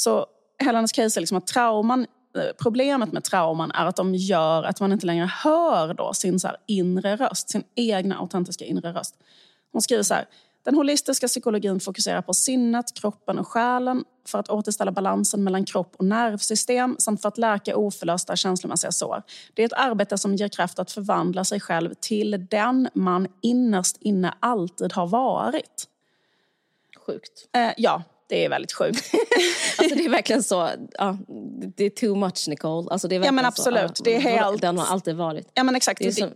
Så 0.02 0.26
hela 0.58 0.78
hennes 0.78 0.92
case 0.92 1.18
är 1.18 1.20
liksom 1.20 1.36
att 1.36 1.46
trauman, 1.46 2.06
eh, 2.36 2.44
problemet 2.62 3.12
med 3.12 3.24
trauman 3.24 3.70
är 3.70 3.86
att 3.86 3.96
de 3.96 4.14
gör 4.14 4.62
att 4.62 4.80
man 4.80 4.92
inte 4.92 5.06
längre 5.06 5.26
hör 5.26 5.94
då 5.94 6.14
sin 6.14 6.40
så 6.40 6.48
inre 6.66 7.16
röst, 7.16 7.50
sin 7.50 7.64
egna 7.74 8.18
autentiska 8.18 8.64
inre 8.64 8.92
röst. 8.92 9.14
Hon 9.72 9.82
skriver 9.82 10.02
så 10.02 10.14
här. 10.14 10.26
Den 10.64 10.74
holistiska 10.74 11.26
psykologin 11.26 11.80
fokuserar 11.80 12.22
på 12.22 12.34
sinnet, 12.34 12.94
kroppen 12.94 13.38
och 13.38 13.48
själen 13.48 14.04
för 14.26 14.38
att 14.38 14.48
återställa 14.48 14.92
balansen 14.92 15.44
mellan 15.44 15.64
kropp 15.64 15.94
och 15.96 16.04
nervsystem 16.04 16.96
samt 16.98 17.22
för 17.22 17.28
att 17.28 17.38
läka 17.38 17.76
oförlösta 17.76 18.36
känslomässiga 18.36 18.92
sår. 18.92 19.22
Det 19.54 19.62
är 19.62 19.66
ett 19.66 19.72
arbete 19.72 20.18
som 20.18 20.34
ger 20.34 20.48
kraft 20.48 20.78
att 20.78 20.90
förvandla 20.90 21.44
sig 21.44 21.60
själv 21.60 21.94
till 22.00 22.46
den 22.50 22.88
man 22.94 23.28
innerst 23.40 23.96
inne 24.00 24.34
alltid 24.40 24.92
har 24.92 25.06
varit. 25.06 25.88
sjukt. 27.06 27.48
Eh, 27.52 27.72
ja, 27.76 28.02
det 28.32 28.44
är 28.44 28.48
väldigt 28.48 28.72
sjukt. 28.72 29.10
Alltså 29.78 29.94
det 29.96 30.04
är 30.04 30.08
verkligen 30.10 30.42
så. 30.42 30.68
Ja, 30.98 31.18
det 31.76 31.84
är 31.84 31.90
too 31.90 32.14
much 32.14 32.48
Nicole. 32.48 32.88
Alltså 32.90 33.08
det 33.08 33.16
är 33.16 33.24
Ja, 33.24 33.32
men 33.32 33.44
absolut. 33.44 33.96
Så, 33.98 34.04
Det 34.04 34.14
är 34.16 34.20
ja, 34.36 34.44
helt- 34.44 34.60
Den 34.60 34.78
har 34.78 34.86
alltid 34.86 35.16
varit. 35.16 35.50
Ja, 35.54 35.62
men 35.62 35.76
exakt. 35.76 35.98
Det 35.98 36.04
är 36.04 36.08
Det- 36.08 36.14
som, 36.14 36.30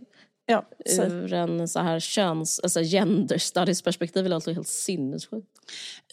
ja, 0.45 0.65
så. 0.85 1.03
ur 1.03 1.33
en 1.33 1.67
så 1.67 1.79
här 1.79 1.99
köns, 1.99 2.59
alltså 2.59 2.79
gender 2.81 3.37
studies 3.37 3.81
perspektiv 3.81 4.25
är 4.25 4.29
det 4.29 4.35
alltså 4.35 4.51
helt 4.53 4.67
sinnessjukt. 4.67 5.47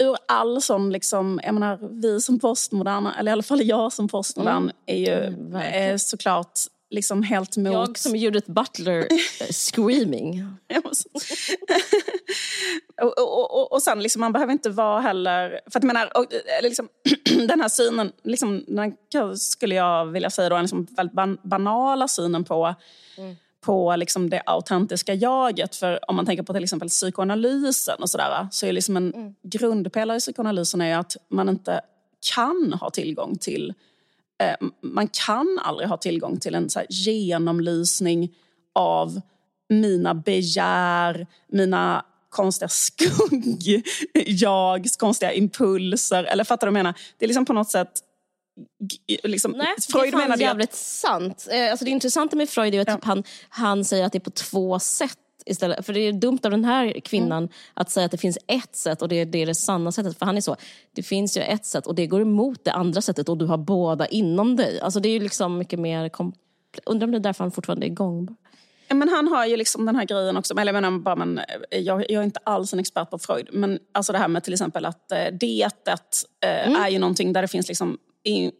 ur 0.00 0.16
all 0.28 0.62
sån, 0.62 0.92
liksom, 0.92 1.40
jag 1.44 1.54
menar, 1.54 1.78
vi 2.02 2.20
som 2.20 2.38
postmoderna, 2.38 3.14
eller 3.18 3.30
i 3.30 3.32
alla 3.32 3.42
fall 3.42 3.62
jag 3.62 3.92
som 3.92 4.08
postmodern, 4.08 4.70
är 4.86 4.96
ju 4.96 5.12
Mm, 5.26 5.56
är 5.56 5.96
såklart 5.96 6.58
liksom 6.94 7.22
helt 7.22 7.56
mot... 7.56 7.72
Jag 7.72 7.98
som 7.98 8.16
Judith 8.16 8.50
Butler 8.50 9.00
eh, 9.00 9.06
screaming. 9.50 10.44
och, 13.02 13.18
och, 13.18 13.54
och, 13.54 13.72
och 13.72 13.82
sen, 13.82 14.02
liksom, 14.02 14.20
man 14.20 14.32
behöver 14.32 14.52
inte 14.52 14.70
vara 14.70 15.00
heller... 15.00 15.60
För 15.70 15.78
att 15.78 15.84
menar, 15.84 16.16
och, 16.16 16.26
eller 16.58 16.68
liksom, 16.68 16.88
den 17.48 17.60
här 17.60 17.68
synen, 17.68 18.12
liksom, 18.22 18.64
den 18.68 18.96
skulle 19.36 19.74
jag 19.74 20.06
vilja 20.06 20.30
säga 20.30 20.48
då, 20.48 20.56
en 20.56 20.62
liksom 20.62 20.86
väldigt 20.90 21.14
ban, 21.14 21.38
banala 21.42 22.08
synen 22.08 22.44
på, 22.44 22.74
på 23.60 23.96
liksom 23.96 24.30
det 24.30 24.42
autentiska 24.46 25.14
jaget. 25.14 25.76
För 25.76 26.10
om 26.10 26.16
man 26.16 26.26
tänker 26.26 26.42
på 26.42 26.52
till 26.52 26.64
exempel 26.64 26.88
psykoanalysen 26.88 28.02
och 28.02 28.10
sådär, 28.10 28.48
så 28.50 28.66
är 28.66 28.72
liksom 28.72 28.96
en 28.96 29.34
grundpelare 29.42 30.16
i 30.16 30.20
psykoanalysen 30.20 30.80
är 30.80 30.98
att 30.98 31.16
man 31.28 31.48
inte 31.48 31.80
kan 32.34 32.72
ha 32.80 32.90
tillgång 32.90 33.38
till 33.38 33.68
eh, 33.68 33.74
man 34.82 35.08
kan 35.26 35.58
aldrig 35.62 35.88
ha 35.88 35.96
tillgång 35.96 36.40
till 36.40 36.54
en 36.54 36.70
så 36.70 36.82
genomlysning 36.88 38.30
av 38.74 39.20
mina 39.68 40.14
begär, 40.14 41.26
mina 41.52 42.04
konstiga 42.28 42.68
skugg-jags, 43.64 44.96
konstiga 44.98 45.32
impulser. 45.32 46.24
Eller 46.24 46.44
fattar 46.44 46.66
du 46.66 46.70
vad 46.72 46.78
jag 46.78 46.84
menar? 46.84 46.98
Det 47.18 47.24
är 47.24 47.28
liksom 47.28 47.44
på 47.44 47.52
något 47.52 47.70
sätt... 47.70 47.90
Liksom, 49.22 49.50
Nej, 49.52 49.66
Freud 49.88 50.04
det 50.12 50.16
är 50.16 50.20
fan 50.20 50.26
ju 50.28 50.32
att- 50.34 50.40
jävligt 50.40 50.74
sant. 50.74 51.48
Eh, 51.50 51.70
Alltså 51.70 51.84
det 51.84 51.90
intressanta 51.90 52.36
med 52.36 52.48
Freud 52.48 52.74
är 52.74 52.80
att 52.80 52.88
Ja. 52.88 52.94
typ 52.94 53.04
han, 53.04 53.24
han 53.48 53.84
säger 53.84 54.04
att 54.04 54.12
det 54.12 54.18
är 54.18 54.20
på 54.20 54.30
två 54.30 54.78
sätt 54.78 55.18
istället. 55.46 55.86
För 55.86 55.92
det 55.92 56.00
är 56.00 56.12
dumt 56.12 56.38
av 56.42 56.50
den 56.50 56.64
här 56.64 57.00
kvinnan 57.00 57.42
Mm. 57.42 57.50
att 57.74 57.90
säga 57.90 58.04
att 58.04 58.10
det 58.10 58.18
finns 58.18 58.38
ett 58.46 58.76
sätt 58.76 59.02
och 59.02 59.08
det 59.08 59.16
är 59.16 59.26
det, 59.26 59.42
är 59.42 59.46
det 59.46 59.54
sanna 59.54 59.92
sättet. 59.92 60.18
För 60.18 60.26
han 60.26 60.36
är 60.36 60.40
så, 60.40 60.56
det 60.92 61.02
finns 61.02 61.36
ju 61.36 61.40
ett 61.40 61.66
sätt 61.66 61.86
och 61.86 61.94
det 61.94 62.06
går 62.06 62.20
emot 62.20 62.64
det 62.64 62.72
andra 62.72 63.00
sättet 63.00 63.28
och 63.28 63.38
du 63.38 63.46
har 63.46 63.58
båda 63.58 64.06
inom 64.06 64.56
dig. 64.56 64.80
Alltså 64.80 65.00
det 65.00 65.08
är 65.08 65.12
ju 65.12 65.20
liksom 65.20 65.58
mycket 65.58 65.78
mer. 65.78 66.10
Undrar 66.86 67.06
om 67.06 67.10
det 67.10 67.18
är 67.18 67.20
därför 67.20 67.44
han 67.44 67.50
fortfarande 67.50 67.86
är 67.86 67.90
igång. 67.90 68.36
Men 68.88 69.08
han 69.08 69.28
har 69.28 69.46
ju 69.46 69.56
liksom 69.56 69.86
den 69.86 69.96
här 69.96 70.04
grejen 70.04 70.36
också. 70.36 70.54
Eller 70.54 70.72
jag, 70.72 70.82
menar, 70.82 70.98
bara, 70.98 71.16
men, 71.16 71.38
eh, 71.70 71.80
jag, 71.80 72.00
jag 72.10 72.20
är 72.20 72.24
inte 72.24 72.40
alls 72.44 72.72
en 72.72 72.78
expert 72.78 73.10
på 73.10 73.18
Freud. 73.18 73.48
Men 73.52 73.78
alltså 73.92 74.12
det 74.12 74.18
här 74.18 74.28
med 74.28 74.44
till 74.44 74.52
exempel 74.52 74.84
att 74.84 75.12
eh, 75.12 75.24
dietet 75.40 76.22
eh, 76.44 76.82
är 76.84 76.88
ju 76.88 76.98
någonting 76.98 77.32
där 77.32 77.42
det 77.42 77.48
finns 77.48 77.68
liksom, 77.68 77.98
i, 78.22 78.50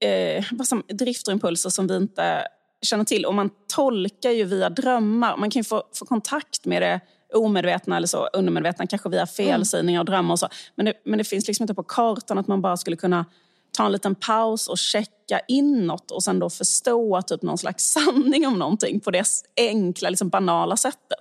eh, 0.00 0.44
som, 0.64 0.82
drifter 0.88 1.30
och 1.30 1.34
impulser 1.34 1.70
som 1.70 1.86
vi 1.86 1.96
inte 1.96 2.46
känner 2.84 3.04
till. 3.04 3.26
Och 3.26 3.34
man 3.34 3.50
tolkar 3.74 4.30
ju 4.30 4.44
via 4.44 4.70
drömmar. 4.70 5.36
Man 5.36 5.50
kan 5.50 5.60
ju 5.60 5.64
få, 5.64 5.82
få 5.94 6.04
kontakt 6.06 6.64
med 6.66 6.82
det 6.82 7.00
omedvetna 7.34 7.96
eller 7.96 8.06
så, 8.06 8.26
undermedvetna, 8.26 8.86
kanske 8.86 9.08
via 9.08 9.26
felsägningar 9.26 10.00
och 10.00 10.06
drömmar 10.06 10.32
och 10.34 10.38
så. 10.38 10.48
Men 10.74 10.86
det, 10.86 10.92
men 11.04 11.18
det 11.18 11.24
finns 11.24 11.46
liksom 11.46 11.62
inte 11.64 11.74
på 11.74 11.82
kartan 11.82 12.38
att 12.38 12.46
man 12.48 12.62
bara 12.62 12.76
skulle 12.76 12.96
kunna 12.96 13.24
ta 13.76 13.86
en 13.86 13.92
liten 13.92 14.14
paus 14.14 14.68
och 14.68 14.78
checka 14.78 15.40
inåt 15.48 16.10
och 16.10 16.22
sen 16.22 16.38
då 16.38 16.50
förstå 16.50 17.22
typ 17.22 17.42
någon 17.42 17.58
slags 17.58 17.84
sanning 17.92 18.46
om 18.46 18.58
någonting 18.58 19.00
på 19.00 19.10
det 19.10 19.24
enkla, 19.56 20.10
liksom 20.10 20.28
banala 20.28 20.76
sättet. 20.76 21.18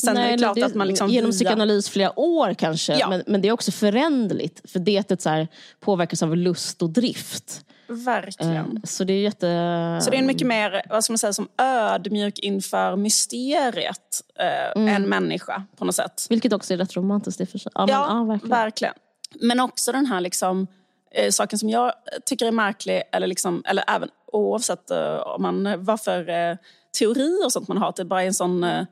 Sen 0.00 0.16
är 0.16 0.32
det 0.32 0.38
klart 0.38 0.58
att 0.62 0.74
man 0.74 0.88
liksom 0.88 1.08
genom 1.08 1.30
via- 1.30 1.36
psykoanalys 1.38 1.88
flera 1.88 2.18
år 2.20 2.54
kanske, 2.54 2.98
Ja. 2.98 3.08
men, 3.08 3.22
men 3.26 3.40
det 3.40 3.48
är 3.48 3.52
också 3.52 3.72
föränderligt. 3.72 4.70
För 4.70 4.78
dietet 4.78 5.22
så 5.22 5.28
här, 5.28 5.48
påverkas 5.80 6.22
av 6.22 6.36
lust 6.36 6.82
och 6.82 6.90
drift. 6.90 7.64
Verkligen. 7.88 8.76
Eh, 8.76 8.82
Så 8.84 9.04
det 9.04 9.12
är 9.12 9.22
jätte... 9.22 9.98
Så 10.02 10.10
det 10.10 10.16
är 10.16 10.18
en 10.18 10.26
mycket 10.26 10.46
mer, 10.46 10.82
vad 10.90 11.04
ska 11.04 11.12
man 11.12 11.18
säga, 11.18 11.32
som 11.32 11.48
ödmjuk 11.58 12.38
inför 12.38 12.96
mysteriet 12.96 14.22
eh, 14.38 14.94
en 14.94 15.08
människa 15.08 15.64
på 15.76 15.84
något 15.84 15.94
sätt. 15.94 16.26
Vilket 16.30 16.52
också 16.52 16.74
är 16.74 16.78
rätt 16.78 16.96
romantiskt 16.96 17.40
i 17.40 17.46
för 17.46 17.58
sig. 17.58 17.72
Ja, 17.74 17.86
men, 17.86 17.94
ja, 17.94 18.24
verkligen. 18.24 18.50
verkligen. 18.50 18.94
Men 19.40 19.60
också 19.60 19.92
den 19.92 20.06
här 20.06 20.20
liksom, 20.20 20.66
eh, 21.14 21.30
saken 21.30 21.58
som 21.58 21.68
jag 21.68 21.92
tycker 22.24 22.46
är 22.46 22.52
märklig, 22.52 23.02
eller, 23.12 23.26
liksom, 23.26 23.62
eller 23.66 23.84
även 23.88 24.08
oavsett 24.32 24.90
eh, 24.90 25.16
om 25.16 25.42
man, 25.42 25.84
vad 25.84 26.00
för 26.00 26.28
eh, 26.28 26.56
teorier 26.98 27.44
och 27.44 27.52
sånt 27.52 27.68
man 27.68 27.78
har, 27.78 27.88
att 27.88 27.96
det 27.96 28.04
bara 28.04 28.22
är 28.22 28.26
en 28.26 28.34
sån 28.34 28.64
eh, 28.64 28.86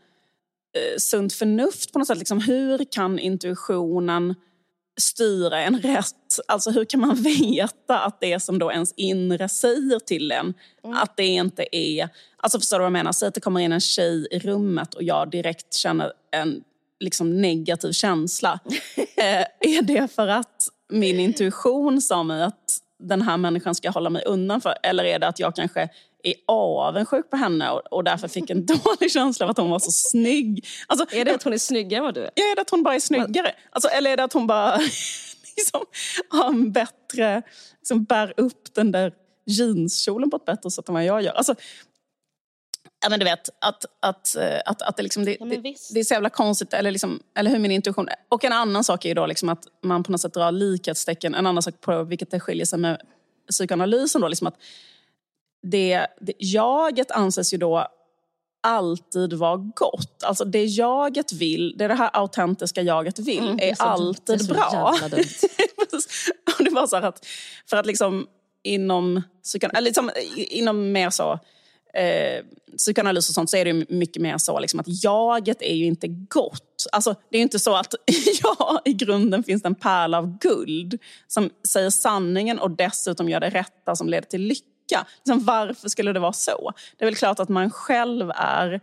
sunt 0.99 1.33
förnuft 1.33 1.93
på 1.93 1.99
något 1.99 2.09
sätt. 2.09 2.19
Liksom, 2.19 2.41
hur 2.41 2.85
kan 2.91 3.19
intuitionen 3.19 4.35
styra 4.97 5.61
en 5.61 5.81
rätt? 5.81 6.41
Alltså 6.49 6.71
hur 6.71 6.85
kan 6.85 7.01
man 7.01 7.15
veta 7.23 7.99
att 7.99 8.21
det 8.21 8.41
som 8.41 8.59
då 8.59 8.73
ens 8.73 8.95
inre 8.97 9.49
säger 9.49 9.99
till 9.99 10.33
en, 10.33 10.55
att 10.95 11.17
det 11.17 11.27
inte 11.27 11.77
är... 11.77 12.09
Alltså 12.37 12.59
förstår 12.59 12.79
du 12.79 12.81
vad 12.81 12.87
jag 12.87 12.93
menar? 12.93 13.13
Säg 13.13 13.29
att 13.29 13.35
det 13.35 13.41
kommer 13.41 13.61
in 13.61 13.73
en 13.73 13.81
tjej 13.81 14.27
i 14.31 14.39
rummet 14.39 14.95
och 14.95 15.03
jag 15.03 15.31
direkt 15.31 15.75
känner 15.75 16.13
en 16.31 16.65
liksom 17.01 17.41
negativ 17.41 17.93
känsla. 17.93 18.61
eh, 19.17 19.47
är 19.61 19.83
det 19.83 20.09
för 20.15 20.29
att 20.29 20.69
min 20.89 21.21
intuition 21.21 22.01
sa 22.01 22.23
mig 22.23 22.43
att 22.43 22.79
den 22.99 23.23
här 23.23 23.37
människan 23.37 23.75
ska 23.75 23.89
jag 23.89 23.93
hålla 23.93 24.11
mig 24.11 24.25
undan 24.25 24.61
för? 24.61 24.75
Eller 24.83 25.05
är 25.05 25.19
det 25.19 25.29
att 25.29 25.39
jag 25.39 25.57
kanske 25.57 25.89
är 26.25 26.35
avundsjuk 26.49 27.31
på 27.31 27.37
henne 27.37 27.71
och, 27.71 27.81
och 27.93 28.05
därför 28.05 28.29
fick 28.29 28.51
en 28.51 28.67
dålig 28.85 29.13
känsla 29.13 29.47
av 29.47 29.51
att 29.51 29.59
hon 29.59 29.71
var 29.71 29.79
så 29.79 29.93
snygg? 29.93 30.67
Alltså, 30.87 31.17
Är 31.17 31.25
det 31.25 31.35
att 31.35 31.43
hon 31.43 31.53
är 31.53 31.59
snyggare 31.59 31.99
än 31.99 32.05
vad 32.05 32.15
du 32.15 32.21
är? 32.21 32.31
Ja, 32.35 32.45
är 32.45 32.57
det 32.57 32.63
att 32.63 32.71
hon 32.71 32.83
bara 32.83 32.95
är 32.95 33.01
snyggare? 33.01 33.55
Alltså, 33.71 33.89
eller 33.89 34.11
är 34.11 34.17
det 34.17 34.25
att 34.25 34.33
hon 34.33 34.47
bara 34.47 34.77
liksom, 35.57 35.81
har 36.29 36.49
en 36.49 36.73
bättre... 36.73 37.43
Liksom, 37.79 38.05
bär 38.05 38.35
upp 38.37 38.75
den 38.75 38.93
där 38.93 39.13
jeanskjolen 39.47 40.31
på 40.31 40.37
ett 40.37 40.45
bättre 40.45 40.71
sätt 40.71 40.89
än 40.89 40.95
vad 40.95 41.05
jag 41.05 41.23
gör? 41.23 41.33
Alltså, 41.33 41.55
Ja, 43.05 43.11
men 43.11 43.19
du 43.19 43.25
vet, 43.25 43.51
att, 43.61 43.85
att, 44.01 44.37
eh, 44.37 44.61
att, 44.67 44.83
att 44.83 44.97
det, 44.97 45.03
liksom, 45.03 45.25
det, 45.25 45.37
men 45.41 45.49
det, 45.49 45.75
det 45.95 46.01
är 46.01 46.05
så 46.05 46.15
jävla 46.15 46.31
konstigt, 46.31 46.73
eller, 46.73 46.91
liksom, 46.91 47.23
eller 47.37 47.51
hur 47.51 47.59
min 47.59 47.71
intuition... 47.71 48.09
Och 48.29 48.45
en 48.45 48.53
annan 48.53 48.85
sak 48.85 49.05
är 49.05 49.09
ju 49.09 49.15
då 49.15 49.27
liksom 49.27 49.49
att 49.49 49.65
man 49.83 50.03
på 50.03 50.13
något 50.13 50.21
sätt 50.21 50.35
drar 50.35 50.53
likhetstecken, 50.53 51.35
en 51.35 51.47
annan 51.47 51.63
sak 51.63 51.81
på 51.81 52.03
vilket 52.03 52.31
det 52.31 52.41
skiljer 52.41 52.67
sig 52.67 52.79
med 52.79 53.01
psykoanalysen 53.51 54.21
då, 54.21 54.29
liksom 54.29 54.47
att 54.47 54.55
det, 55.65 56.07
det, 56.21 56.33
jaget 56.39 57.11
anses 57.11 57.55
ju 57.55 57.59
då 57.59 57.89
alltid 58.63 59.33
vara 59.33 59.57
gott. 59.57 60.23
Alltså 60.23 60.45
det 60.45 60.65
jaget 60.65 61.33
vill, 61.33 61.75
det 61.79 61.89
det 61.89 61.95
här 61.95 62.11
autentiska 62.13 62.83
jaget 62.83 63.19
vill, 63.19 63.39
Mm, 63.39 63.59
är, 63.59 63.71
är 63.71 63.75
så 63.75 63.83
alltid 63.83 64.41
är 64.51 64.55
bra. 64.55 64.97
det 66.59 66.71
var 66.71 66.87
så 66.87 66.97
här 66.97 67.03
att, 67.03 67.27
för 67.71 67.77
att 67.77 67.87
liksom 67.87 68.27
inom, 68.63 69.23
eller 69.63 69.81
liksom, 69.81 70.11
inom 70.37 70.93
mer 70.93 71.11
så 71.11 71.33
eh, 71.95 72.45
psykoanalys 72.77 73.29
och 73.29 73.35
sånt 73.35 73.51
så 73.51 73.57
är 73.57 73.65
det 73.65 73.71
ju 73.71 73.87
mycket 73.89 74.23
mer 74.23 74.39
så 74.39 74.59
liksom 74.59 74.81
att 74.81 75.05
jaget 75.05 75.63
är 75.63 75.75
ju 75.75 75.85
inte 75.85 76.09
gott. 76.09 76.87
Alltså, 76.93 77.15
det 77.31 77.37
är 77.37 77.39
ju 77.39 77.43
inte 77.43 77.59
så 77.59 77.77
att 77.77 77.95
ja, 78.43 78.83
i 78.85 78.93
grunden 78.93 79.43
finns 79.43 79.63
det 79.63 79.69
en 79.69 79.75
pärla 79.75 80.19
av 80.19 80.39
guld 80.39 80.99
som 81.27 81.51
säger 81.69 81.91
sanningen 81.91 82.59
och 82.59 82.71
dessutom 82.71 83.29
gör 83.29 83.41
det 83.41 83.51
rätta 83.51 83.97
som 83.97 84.09
leder 84.09 84.29
till 84.29 84.43
lycka. 84.43 84.69
Liksom, 84.91 85.45
varför 85.45 85.89
skulle 85.89 86.13
det 86.13 86.21
vara 86.21 86.33
så? 86.33 86.73
Det 86.97 87.05
är 87.05 87.07
väl 87.07 87.17
klart 87.17 87.41
att 87.41 87.49
man 87.49 87.71
själv 87.71 88.31
är 88.35 88.81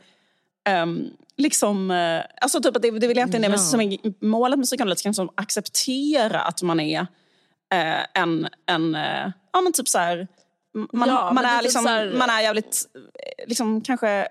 ehm, 0.69 1.09
liksom, 1.37 1.91
eh, 1.91 2.21
alltså 2.41 2.61
typ 2.61 2.75
att 2.75 2.81
det, 2.81 2.91
det 2.91 3.05
är 3.05 3.07
väl 3.07 3.17
egentligen 3.17 3.41
det 3.51 3.57
Ja. 3.57 3.57
som 3.57 3.81
är 3.81 4.25
målet 4.25 4.59
med 4.59 4.65
psykoanalytiker, 4.65 5.09
liksom 5.09 5.29
acceptera 5.35 6.41
att 6.41 6.61
man 6.61 6.79
är 6.79 6.99
eh, 7.73 8.05
en, 8.13 8.47
en 8.65 8.95
eh, 8.95 9.31
ja 9.53 9.61
men 9.61 9.73
typ 9.73 9.87
så 9.87 9.97
här, 9.99 10.27
man, 10.93 11.09
Ja, 11.09 11.31
man, 11.33 11.43
det 11.43 11.49
är 11.49 11.55
typ 11.57 11.63
liksom, 11.63 11.85
här- 11.85 12.13
man 12.17 12.29
är 12.29 12.41
jävligt, 12.41 12.85
liksom 13.47 13.81
kanske 13.81 14.27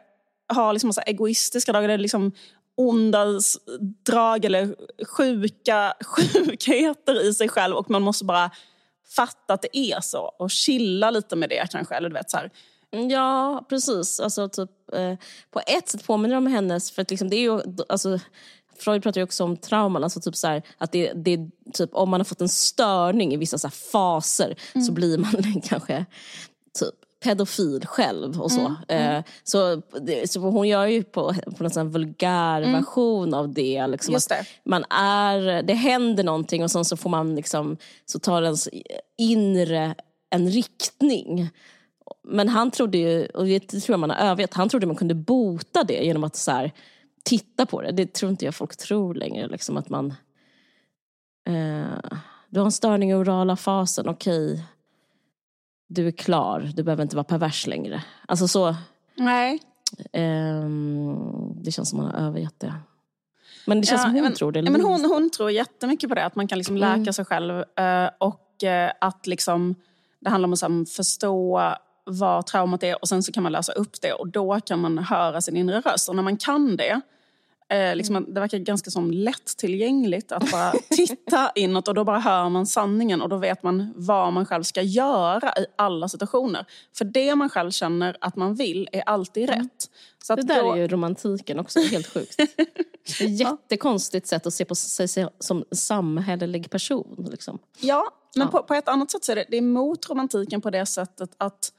har 0.53 0.73
liksom 0.73 0.93
här 0.97 1.09
egoistiska 1.09 1.73
drag, 1.73 1.85
eller 1.85 1.99
liksom 1.99 2.33
onda 2.77 3.27
drag 4.07 4.45
eller 4.45 4.75
sjuka 5.07 5.95
sjukheter 6.05 7.25
i 7.29 7.35
sig 7.35 7.49
själv 7.49 7.77
och 7.77 7.91
man 7.91 8.03
måste 8.03 8.25
bara 8.25 8.51
fatta 9.17 9.55
att 9.55 9.63
det 9.63 9.77
är 9.77 10.01
så 10.01 10.21
och 10.39 10.51
chilla 10.51 11.11
lite 11.11 11.37
med 11.37 11.49
det 11.49 11.67
kanske. 11.71 11.95
Eller 11.95 12.09
du 12.09 12.15
vet 12.15 12.31
så 12.31 12.37
här. 12.37 12.51
Ja, 12.91 13.65
precis. 13.69 14.21
Alltså, 14.21 14.49
typ, 14.49 14.71
eh, 14.93 15.15
på 15.51 15.61
ett 15.67 15.89
sätt 15.89 16.07
påminner 16.07 16.35
det 16.35 16.39
om 16.39 16.47
hennes... 16.47 16.91
För 16.91 17.03
att 17.03 17.11
liksom, 17.11 17.31
det 17.31 17.37
är 17.37 17.41
ju, 17.41 17.61
alltså, 17.89 18.19
Freud 18.79 19.03
pratar 19.03 19.21
ju 19.21 19.25
också 19.25 19.45
om 19.45 19.57
trauman. 19.57 20.05
Alltså, 20.05 20.21
typ 20.21 20.37
så 20.37 20.47
här, 20.47 20.63
att 20.79 20.93
det, 20.93 21.13
det, 21.13 21.51
typ, 21.75 21.91
om 21.93 22.11
man 22.11 22.21
har 22.21 22.25
fått 22.25 22.41
en 22.41 22.49
störning 22.49 23.35
i 23.35 23.37
vissa 23.37 23.59
så 23.59 23.71
faser 23.71 24.57
så 24.87 24.93
blir 24.93 25.19
man 25.19 25.61
kanske 25.65 26.07
typ 26.79 26.95
pedofil 27.21 27.87
själv 27.87 28.41
och 28.41 28.53
så. 28.53 28.75
Eh, 28.89 29.23
så, 29.45 29.83
så 30.27 30.41
hon 30.41 30.69
gör 30.69 30.87
ju 30.87 31.03
på, 31.03 31.35
på 31.57 31.63
något 31.63 31.75
sån 31.75 31.91
vulgär 31.91 32.63
version 32.63 33.35
av 33.35 33.53
det. 33.53 33.87
Liksom, 33.87 34.15
Just 34.15 34.33
att 34.33 34.39
det. 34.39 34.71
Man 34.71 34.85
är, 34.91 35.63
det 35.63 35.75
händer 35.75 36.25
någonting 36.25 36.63
och 36.63 36.71
sen 36.71 36.85
så 36.85 36.97
får 36.97 37.11
man 37.11 37.35
liksom, 37.35 37.77
så 38.07 38.19
tar 38.19 38.43
ens 38.43 38.69
inre 39.19 39.95
en 40.31 40.51
riktning. 40.51 41.51
Men 42.25 42.49
han 42.49 42.71
trodde 42.71 42.99
ju, 42.99 43.27
och 43.27 43.45
det 43.45 43.61
tror 43.61 43.85
jag 43.93 44.01
man 44.01 44.11
har 44.11 44.17
övergett, 44.17 44.55
han 44.55 44.69
trodde 44.69 44.87
man 44.87 44.97
kunde 44.97 45.15
bota 45.15 45.85
det 45.85 46.05
genom 46.05 46.25
att 46.25 46.37
så 46.37 46.51
här, 46.51 46.73
titta 47.25 47.67
på 47.67 47.83
det. 47.83 47.93
Det 47.93 48.13
tror 48.13 48.31
inte 48.31 48.45
jag 48.45 48.55
folk 48.55 48.77
tror 48.77 49.15
längre. 49.15 49.49
Liksom 49.49 49.77
att 49.77 49.89
man... 49.89 50.15
Eh, 51.49 52.19
du 52.49 52.61
har 52.61 52.65
en 52.65 52.73
störning 52.73 53.11
i 53.11 53.15
orala 53.15 53.57
fasen, 53.57 54.09
okej. 54.09 54.65
Du 55.93 56.07
är 56.07 56.11
klar, 56.13 56.71
du 56.75 56.83
behöver 56.83 57.03
inte 57.03 57.17
vara 57.17 57.25
pervers 57.25 57.67
längre. 57.67 58.03
Alltså 58.29 58.49
så, 58.49 58.75
Nej. 59.17 59.61
ehm, 60.13 61.63
det 61.63 61.71
känns 61.73 61.89
som 61.91 61.97
man 61.99 62.07
har 62.15 62.27
övergett 62.27 62.61
det. 62.61 62.75
Men 63.67 63.81
det 63.81 63.87
känns 63.87 64.01
Ja, 64.01 64.05
som 64.05 64.15
hon 64.15 64.23
men- 64.23 64.35
tror 64.35 64.53
det. 64.53 64.61
Ja, 64.61 64.71
men 64.71 64.81
hon, 64.85 65.05
hon 65.05 65.31
tror 65.31 65.51
jättemycket 65.51 66.09
på 66.09 66.15
det, 66.15 66.25
att 66.25 66.37
man 66.37 66.49
kan 66.49 66.59
liksom 66.59 66.77
läka 66.77 66.95
Mm. 66.95 67.13
sig 67.13 67.25
själv. 67.25 67.65
eh, 67.77 68.11
och 68.19 68.65
eh, 68.65 68.93
att 69.01 69.27
liksom, 69.27 69.75
det 70.21 70.31
handlar 70.31 70.47
om 70.69 70.81
att 70.83 70.91
förstå 70.91 71.61
vad 72.05 72.47
traumat 72.47 72.83
är 72.83 73.03
och 73.03 73.09
sen 73.09 73.23
så 73.23 73.33
kan 73.33 73.43
man 73.43 73.53
lösa 73.53 73.73
upp 73.73 74.01
det 74.03 74.13
och 74.13 74.29
då 74.29 74.61
kan 74.61 74.79
man 74.79 74.99
höra 74.99 75.41
sin 75.41 75.57
inre 75.57 75.81
röst. 75.81 76.09
Och 76.09 76.17
när 76.17 76.23
man 76.23 76.37
kan 76.37 76.77
det, 76.77 77.01
eh, 77.71 77.97
liksom, 77.97 78.35
det 78.35 78.41
verkar 78.41 78.59
ganska 78.59 78.91
som 78.91 79.11
lättillgängligt 79.11 80.33
att 80.33 80.51
bara 80.51 80.73
titta 80.91 81.53
inåt 81.55 81.89
och 81.89 81.95
då 81.95 82.05
bara 82.05 82.19
hör 82.19 82.49
man 82.49 82.67
sanningen 82.67 83.23
och 83.23 83.29
då 83.29 83.37
vet 83.37 83.63
man 83.63 83.93
vad 83.97 84.33
man 84.33 84.47
själv 84.47 84.63
ska 84.63 84.83
göra 84.83 85.53
i 85.57 85.67
alla 85.77 86.09
situationer. 86.09 86.67
För 86.97 87.05
det 87.05 87.35
man 87.35 87.49
själv 87.49 87.71
känner 87.71 88.17
att 88.21 88.37
man 88.37 88.55
vill 88.55 88.89
är 88.93 89.01
alltid 89.01 89.49
rätt. 89.49 89.91
Så 90.23 90.33
Mm. 90.33 90.47
Det 90.47 90.55
där 90.55 90.63
då, 90.63 90.73
är 90.73 90.77
ju 90.77 90.89
romantiken 90.89 91.59
också, 91.59 91.81
helt 91.81 92.07
sjukt. 92.07 92.37
Det 93.19 93.25
är 93.25 93.29
ett 93.29 93.41
jättekonstigt 93.41 94.27
sätt 94.27 94.47
att 94.47 94.55
se 94.55 94.65
på 94.65 94.75
sig 94.75 95.29
som 95.39 95.65
samhällelig 95.73 96.71
person. 96.71 97.29
Liksom. 97.31 97.59
Ja, 97.81 98.05
men 98.37 98.47
Ja. 98.47 98.51
På, 98.51 98.63
på 98.63 98.75
ett 98.75 98.89
annat 98.89 99.11
sätt 99.11 99.25
så 99.25 99.33
är 99.33 99.37
det, 99.37 99.45
det 99.49 99.57
är 99.57 99.63
mot 99.63 100.11
romantiken 100.11 100.61
på 100.61 100.71
det 100.71 100.87
sättet 100.87 101.31
att 101.37 101.73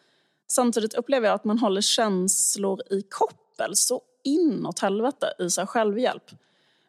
samtidigt 0.48 0.94
upplever 0.94 1.28
jag 1.28 1.36
att 1.36 1.44
man 1.44 1.60
håller 1.60 1.82
känslor 1.82 2.82
i 2.90 3.02
koppel 3.02 3.76
så 3.76 4.02
inåt 4.24 4.80
helvete 4.80 5.34
i 5.40 5.50
sig 5.50 5.68
självhjälp. 5.68 6.32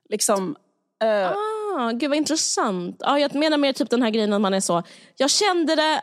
Liksom, 0.08 0.56
eh, 1.04 1.32
Ah, 1.78 1.90
gud 1.90 2.10
vad 2.10 2.16
intressant. 2.16 2.96
Ja, 3.00 3.18
jag 3.18 3.34
menar 3.34 3.58
mer 3.58 3.72
typ 3.72 3.90
den 3.90 4.02
här 4.02 4.10
grejen 4.10 4.32
att 4.32 4.40
man 4.40 4.54
är 4.54 4.60
så, 4.60 4.82
jag 5.16 5.30
kände 5.30 5.76
det, 5.76 6.02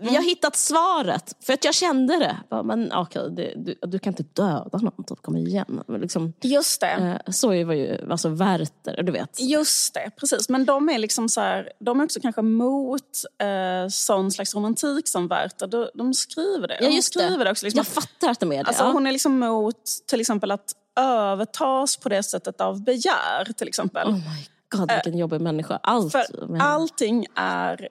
vi 0.00 0.16
har 0.16 0.22
hittat 0.22 0.56
svaret 0.56 1.36
för 1.40 1.52
att 1.52 1.64
jag 1.64 1.74
kände 1.74 2.16
det. 2.16 2.62
Men 2.64 2.92
okej, 2.92 3.30
det, 3.30 3.54
du, 3.56 3.74
du 3.86 3.98
kan 3.98 4.12
inte 4.12 4.22
döda 4.22 4.78
någon, 4.78 5.04
typ, 5.04 5.22
kom 5.22 5.36
igen. 5.36 5.82
Men 5.86 6.00
Liksom, 6.00 6.32
just 6.42 6.80
det. 6.80 7.20
eh, 7.26 7.32
så 7.32 7.48
var 7.48 7.74
ju 7.74 8.10
alltså 8.10 8.28
Werther, 8.28 9.02
du 9.02 9.12
vet. 9.12 9.40
Just 9.40 9.94
det, 9.94 10.10
precis. 10.16 10.48
Men 10.48 10.64
de 10.64 10.88
är 10.88 10.98
liksom 10.98 11.28
så 11.28 11.40
här, 11.40 11.72
de 11.80 12.00
är 12.00 12.04
också 12.04 12.20
kanske 12.20 12.42
mot 12.42 13.02
eh, 13.42 13.88
sån 13.90 14.30
slags 14.30 14.54
romantik 14.54 15.08
som 15.08 15.28
Werther. 15.28 15.66
De, 15.66 15.88
de 15.94 16.14
skriver 16.14 16.68
det. 16.68 16.78
Ja, 16.80 16.88
de 16.88 16.94
just 16.94 17.14
det. 17.14 17.20
skriver 17.20 17.44
det 17.44 17.50
också. 17.50 17.64
Liksom, 17.66 17.78
Jag 17.78 17.86
fattar 17.86 18.30
att 18.30 18.40
de 18.40 18.52
är 18.52 18.56
det. 18.56 18.68
Alltså, 18.68 18.82
ja. 18.84 18.90
Hon 18.92 19.06
är 19.06 19.12
liksom 19.12 19.38
mot 19.38 19.84
till 20.06 20.20
exempel 20.20 20.50
att 20.50 20.72
övertas 21.00 21.96
på 21.96 22.08
det 22.08 22.22
sättet 22.22 22.60
av 22.60 22.84
begär 22.84 23.52
till 23.56 23.68
exempel. 23.68 24.08
Oh 24.08 24.14
my 24.14 24.46
god, 24.78 24.90
vilken 24.92 25.18
jobbig 25.18 25.40
människa. 25.40 25.80
Allt. 25.82 26.12
För 26.12 26.24
allting 26.62 27.26
är 27.34 27.88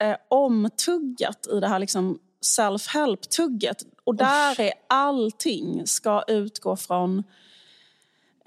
eh, 0.00 0.16
omtuggat 0.28 1.46
i 1.52 1.60
det 1.60 1.68
här 1.68 1.78
liksom 1.78 2.18
self-help-tugget. 2.40 3.84
Och 4.04 4.14
där 4.14 4.60
är 4.60 4.72
allting 4.88 5.86
ska 5.86 6.24
utgå 6.26 6.76
från 6.76 7.24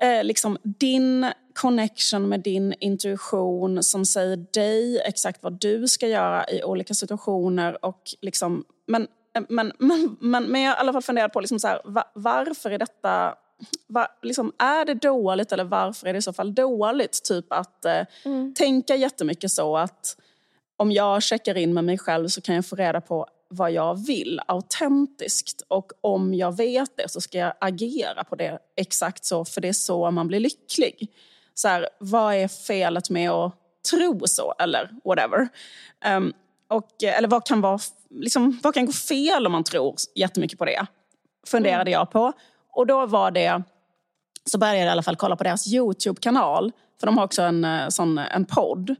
eh, 0.02 0.24
liksom 0.24 0.58
din 0.64 1.32
connection 1.54 2.30
med 2.30 2.40
din 2.40 2.74
intuition 2.80 3.84
som 3.84 4.06
säger 4.06 4.38
dig 4.38 5.00
exakt 5.00 5.44
vad 5.44 5.60
du 5.60 5.88
ska 5.88 6.08
göra 6.08 6.50
i 6.50 6.64
olika 6.64 6.94
situationer. 6.94 7.86
Och 7.86 8.02
liksom, 8.22 8.66
men, 8.86 9.08
men, 9.50 9.72
men, 9.80 10.18
men, 10.20 10.44
men 10.44 10.62
jag 10.62 10.72
har 10.72 10.78
i 10.78 10.80
alla 10.80 10.94
fall 10.94 11.02
funderat 11.02 11.34
på 11.34 11.40
liksom 11.40 11.60
så 11.60 11.68
här, 11.68 11.82
va, 11.86 12.04
varför 12.14 12.72
är 12.72 12.80
detta... 12.80 13.36
Va, 13.88 14.08
liksom, 14.22 14.54
är 14.58 14.86
det 14.86 14.94
dåligt 14.94 15.52
eller 15.52 15.64
varför 15.64 16.08
är 16.08 16.14
det 16.14 16.20
i 16.20 16.22
så 16.22 16.34
fall 16.34 16.56
dåligt? 16.56 17.24
Typ 17.24 17.54
att 17.54 17.86
eh, 17.86 18.04
tänka 18.56 18.96
jättemycket 18.96 19.52
så 19.52 19.78
att 19.78 20.18
om 20.78 20.92
jag 20.92 21.24
checkar 21.24 21.58
in 21.58 21.74
med 21.74 21.84
mig 21.84 21.98
själv 21.98 22.28
så 22.28 22.42
kan 22.42 22.56
jag 22.56 22.66
få 22.66 22.76
reda 22.76 23.02
på 23.02 23.28
vad 23.50 23.72
jag 23.72 24.06
vill 24.06 24.40
autentiskt. 24.48 25.62
Och 25.68 25.92
om 26.02 26.34
jag 26.34 26.58
vet 26.58 26.98
det 26.98 27.12
så 27.12 27.22
ska 27.22 27.38
jag 27.38 27.54
agera 27.62 28.24
på 28.24 28.36
det 28.36 28.60
exakt 28.76 29.26
så, 29.26 29.46
för 29.46 29.62
det 29.62 29.68
är 29.68 29.74
så 29.74 30.12
man 30.12 30.28
blir 30.28 30.40
lycklig. 30.40 31.12
Så 31.54 31.68
här, 31.68 31.90
vad 32.00 32.36
är 32.36 32.48
felet 32.48 33.10
med 33.10 33.32
att 33.32 33.54
tro 33.92 34.22
så, 34.26 34.54
eller 34.60 34.90
whatever? 35.04 35.50
Ehm, 36.06 36.34
och, 36.68 37.04
eller 37.04 37.28
vad 37.28 37.46
kan, 37.46 37.62
vara, 37.62 37.80
liksom, 38.10 38.60
vad 38.64 38.74
kan 38.74 38.86
gå 38.86 38.92
fel 38.92 39.46
om 39.46 39.52
man 39.52 39.64
tror 39.64 39.96
jättemycket 40.16 40.60
på 40.60 40.66
det? 40.66 40.86
Funderade 41.48 41.92
jag 41.92 42.12
på. 42.12 42.34
Och 42.72 42.88
då 42.88 43.06
var 43.06 43.32
det 43.32 43.64
så 44.46 44.58
började 44.58 44.80
jag 44.80 44.88
i 44.88 44.90
alla 44.90 45.04
fall 45.04 45.16
kolla 45.16 45.36
på 45.36 45.44
deras 45.44 45.74
Youtube-kanal. 45.74 46.72
För 47.00 47.08
de 47.08 47.18
har 47.18 47.26
också 47.26 47.42
en, 47.42 47.66
eh, 47.66 47.88
sån, 47.90 48.18
en 48.18 48.46
podd. 48.46 48.96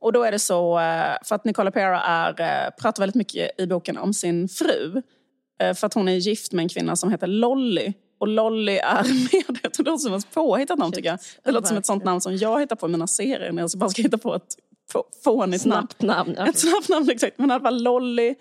Och 0.00 0.12
då 0.12 0.22
är 0.22 0.32
det 0.32 0.38
så, 0.38 0.78
eh, 0.78 1.16
för 1.24 1.34
att 1.34 1.44
Nicola 1.44 1.70
Pera 1.70 2.00
är, 2.02 2.40
eh, 2.40 2.70
pratar 2.80 3.02
väldigt 3.02 3.14
mycket 3.14 3.60
i 3.60 3.66
boken 3.66 3.98
om 3.98 4.14
sin 4.14 4.48
fru. 4.48 5.02
Eh, 5.60 5.74
För 5.74 5.86
att 5.86 5.94
hon 5.94 6.08
är 6.08 6.12
gift 6.12 6.52
med 6.52 6.62
en 6.62 6.68
kvinna 6.68 6.96
som 6.96 7.10
heter 7.10 7.26
Lolly. 7.26 7.92
Och 8.20 8.28
Lolly 8.28 8.76
är 8.76 9.02
med, 9.32 9.60
det 9.62 9.78
låter 9.78 9.96
som 9.96 10.14
ett 10.14 10.30
påhittat 10.34 10.78
namn 10.78 10.92
tycker 10.92 11.08
jag. 11.08 11.18
Det 11.44 11.50
låter 11.50 11.68
som 11.68 11.76
ett 11.76 11.86
sånt 11.86 12.04
namn 12.04 12.20
som 12.20 12.36
jag 12.36 12.60
hittar 12.60 12.76
på 12.76 12.86
i 12.86 12.90
mina 12.90 13.06
serier 13.06 13.52
när 13.52 13.62
jag 13.62 13.70
bara 13.76 13.90
ska 13.90 14.02
hitta 14.02 14.18
på 14.18 14.34
ett 14.34 14.56
få- 14.92 15.04
fånigt 15.24 15.64
namn. 15.64 15.78
Snabbt 15.88 16.02
namn. 16.02 16.34
Ja. 16.38 16.46
Ett 16.48 16.58
snabbt 16.58 16.88
namn, 16.88 17.10
exakt. 17.10 17.38
Men 17.38 17.50
i 17.50 17.54
alla 17.54 17.62
fall 17.62 17.82
Lolly. 17.82 18.34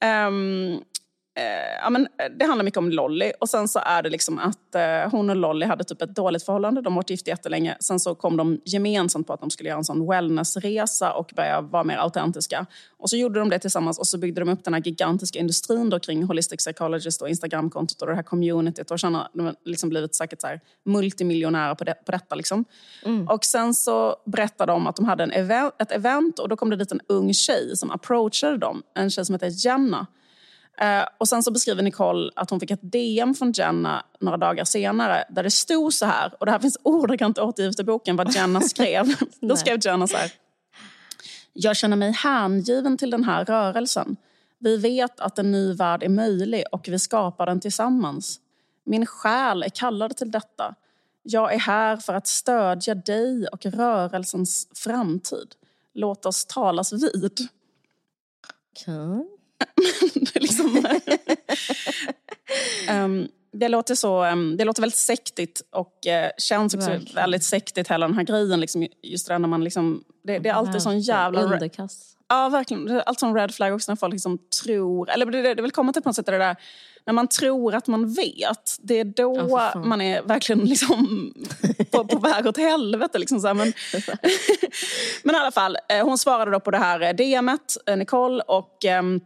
ehm, 0.00 0.80
eh, 1.38 1.78
ja, 1.82 1.90
men, 1.90 2.02
eh, 2.02 2.26
det 2.38 2.44
handlar 2.44 2.64
mycket 2.64 2.78
om 2.78 2.90
Lolly. 2.90 3.32
Och 3.40 3.48
sen 3.48 3.68
så 3.68 3.78
är 3.78 4.02
det 4.02 4.10
liksom 4.10 4.38
att 4.38 4.74
eh, 4.74 5.10
hon 5.10 5.30
och 5.30 5.36
Lolly 5.36 5.66
hade 5.66 5.84
typ 5.84 6.02
ett 6.02 6.14
dåligt 6.14 6.42
förhållande. 6.42 6.82
De 6.82 6.92
har 6.92 6.98
varit 6.98 7.10
gifta 7.10 7.30
jättelänge. 7.30 7.76
Sen 7.80 8.00
så 8.00 8.14
kom 8.14 8.36
de 8.36 8.60
gemensamt 8.64 9.26
på 9.26 9.32
att 9.32 9.40
de 9.40 9.50
skulle 9.50 9.68
göra 9.68 9.78
en 9.78 9.84
sån 9.84 10.08
wellnessresa 10.08 11.12
och 11.12 11.32
börja 11.36 11.60
vara 11.60 11.84
mer 11.84 11.96
autentiska. 11.96 12.66
Och 12.98 13.10
så 13.10 13.16
gjorde 13.16 13.38
de 13.38 13.50
det 13.50 13.58
tillsammans 13.58 13.98
och 13.98 14.06
så 14.06 14.18
byggde 14.18 14.40
de 14.40 14.48
upp 14.48 14.64
den 14.64 14.74
här 14.74 14.80
gigantiska 14.80 15.38
industrin 15.38 15.90
då 15.90 16.00
kring 16.00 16.22
Holistic 16.22 16.58
Psychologist 16.58 17.22
och 17.22 17.28
Instagramkontot 17.28 18.02
och 18.02 18.08
det 18.08 18.14
här 18.14 18.22
communityt. 18.22 18.90
Och 18.90 18.98
de 18.98 19.14
har 19.14 19.54
liksom 19.64 19.88
blivit 19.88 20.14
säkert 20.14 20.40
så 20.40 20.46
här 20.46 20.60
multimiljonärer 20.84 21.74
på, 21.74 21.84
det, 21.84 21.94
på 21.94 22.12
detta. 22.12 22.34
Liksom. 22.34 22.64
Och 23.28 23.44
sen 23.44 23.74
så 23.74 24.16
berättade 24.26 24.72
de 24.72 24.86
att 24.86 24.96
de 24.96 25.04
hade 25.04 25.22
en 25.22 25.32
event, 25.32 25.74
ett 25.78 25.92
event 25.92 26.38
och 26.38 26.48
då 26.48 26.56
kom 26.56 26.70
det 26.70 26.76
dit 26.76 26.92
en 26.92 27.00
ung 27.08 27.34
tjej 27.34 27.76
som 27.76 27.90
approachade 27.90 28.58
dem. 28.58 28.82
En 28.94 29.10
tjej 29.10 29.24
som 29.24 29.34
heter 29.34 29.66
Jenna. 29.66 30.06
Eh, 30.80 31.04
och 31.18 31.28
sen 31.28 31.42
så 31.42 31.50
beskriver 31.50 31.82
Nicole 31.82 32.30
att 32.36 32.50
hon 32.50 32.60
fick 32.60 32.70
ett 32.70 32.92
DM 32.92 33.34
från 33.34 33.52
Jenna 33.52 34.04
några 34.20 34.36
dagar 34.36 34.64
senare 34.64 35.24
där 35.28 35.42
det 35.42 35.50
stod 35.50 35.92
så 35.92 36.06
här, 36.06 36.34
och 36.40 36.46
det 36.46 36.52
här 36.52 36.58
finns 36.58 36.78
ordagrant 36.82 37.38
återgivet 37.38 37.80
i 37.80 37.84
boken 37.84 38.16
vad 38.16 38.34
Jenna 38.34 38.60
skrev. 38.60 39.04
Då 39.40 39.56
skrev 39.56 39.78
Jenna 39.84 40.06
så 40.06 40.16
här. 40.16 40.32
Jag 41.52 41.76
känner 41.76 41.96
mig 41.96 42.12
hängiven 42.12 42.98
till 42.98 43.10
den 43.10 43.24
här 43.24 43.44
rörelsen. 43.44 44.16
Vi 44.58 44.76
vet 44.76 45.20
att 45.20 45.38
en 45.38 45.52
ny 45.52 45.72
värld 45.72 46.02
är 46.02 46.08
möjlig 46.08 46.64
och 46.72 46.88
vi 46.88 46.98
skapar 46.98 47.46
den 47.46 47.60
tillsammans. 47.60 48.40
Min 48.84 49.06
själ 49.06 49.62
är 49.62 49.68
kallad 49.68 50.16
till 50.16 50.30
detta. 50.30 50.74
Jag 51.22 51.54
är 51.54 51.58
här 51.58 51.96
för 51.96 52.14
att 52.14 52.26
stödja 52.26 52.94
dig 52.94 53.46
och 53.46 53.66
rörelsens 53.66 54.68
framtid. 54.74 55.54
Låt 55.94 56.26
oss 56.26 56.46
talas 56.46 56.92
vid. 56.92 57.48
Okej. 58.72 59.37
det, 60.14 60.40
liksom, 60.40 60.86
Ehm, 62.88 63.28
det, 63.52 63.68
låter 63.68 63.94
så, 63.94 64.22
ehm, 64.22 64.56
det 64.56 64.64
låter 64.64 64.82
väldigt 64.82 64.98
sektigt 64.98 65.62
och 65.70 65.94
uh, 66.06 66.30
känns 66.38 66.74
också 66.74 66.90
Verkligen. 66.90 67.14
väldigt 67.14 67.44
sektigt 67.44 67.90
hela 67.90 68.06
den 68.06 68.16
här 68.16 68.22
grejen. 68.22 68.60
Liksom, 68.60 68.86
just 69.02 69.28
det 69.28 69.38
när 69.38 69.48
man 69.48 69.64
liksom, 69.64 70.04
det, 70.24 70.38
det 70.38 70.48
är 70.48 70.54
alltid 70.54 70.82
sån 70.82 71.00
jävla... 71.00 71.40
Underkast. 71.42 72.14
Ja, 72.28 72.48
verkligen. 72.48 72.84
Det 72.84 72.94
är 72.94 73.00
alltid 73.00 73.20
sån 73.20 73.34
red 73.34 73.54
flag 73.54 73.74
också 73.74 73.92
när 73.92 73.96
folk 73.96 74.12
liksom 74.12 74.38
tror... 74.62 75.10
Eller 75.10 75.26
det, 75.26 75.42
det, 75.42 75.54
det 75.54 75.62
vill 75.62 75.70
komma 75.70 75.92
till 75.92 76.02
på 76.02 76.08
något 76.08 76.16
sätt 76.16 76.26
det 76.26 76.38
där 76.38 76.56
när 77.06 77.12
man 77.12 77.28
tror 77.28 77.74
att 77.74 77.86
man 77.86 78.12
vet. 78.12 78.76
Det 78.80 79.00
är 79.00 79.04
då 79.04 79.48
fan. 79.48 79.88
man 79.88 80.00
är 80.00 80.22
verkligen 80.22 80.64
liksom 80.64 81.32
på, 81.90 82.04
på 82.04 82.18
väg 82.18 82.46
åt 82.46 82.56
helvete. 82.56 83.18
Liksom 83.18 83.40
så. 83.40 83.54
Men, 83.54 83.56
men 85.22 85.34
i 85.34 85.38
alla 85.38 85.50
fall, 85.50 85.76
eh, 85.88 86.04
hon 86.04 86.18
svarade 86.18 86.50
då 86.50 86.60
på 86.60 86.70
det 86.70 86.78
här 86.78 87.00
eh, 87.00 87.12
DMet, 87.12 87.76
Nicole. 87.96 88.42
Och, 88.42 88.84
ehm, 88.84 89.20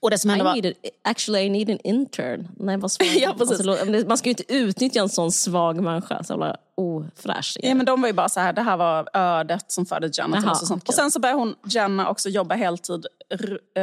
och 0.00 0.10
det 0.10 0.18
som 0.18 0.30
I 0.30 0.32
hände 0.32 0.44
var... 0.44 0.54
need 0.54 0.66
it. 0.66 0.76
Actually 1.04 1.46
I 1.46 1.50
need 1.50 1.70
an 1.70 1.78
intern. 1.84 2.48
Nej, 2.56 2.76
vad 2.76 2.90
svag. 2.90 3.06
Ja, 3.16 3.34
precis. 3.38 3.66
Alltså, 3.66 4.08
man 4.08 4.18
ska 4.18 4.28
ju 4.28 4.30
inte 4.30 4.54
utnyttja 4.54 5.00
en 5.00 5.08
sån 5.08 5.32
svag 5.32 5.80
människa. 5.80 6.24
Så 6.24 6.32
jävla 6.32 6.56
ofräsch. 6.74 7.56
Ja, 7.60 7.74
men 7.74 7.86
de 7.86 8.00
var 8.00 8.08
ju 8.08 8.12
bara 8.12 8.28
så 8.28 8.40
här, 8.40 8.52
det 8.52 8.62
här 8.62 8.76
var 8.76 9.08
ödet 9.12 9.72
som 9.72 9.86
till 10.36 10.44
Jaha, 10.44 10.52
oss. 10.52 10.62
Och, 10.62 10.68
sånt. 10.68 10.82
okej. 10.82 10.88
och 10.88 10.94
sen 10.94 11.10
så 11.10 11.20
började 11.20 11.38
hon, 11.40 11.54
Jenna 11.64 12.08
också 12.08 12.28
jobba 12.28 12.54
heltid 12.54 13.06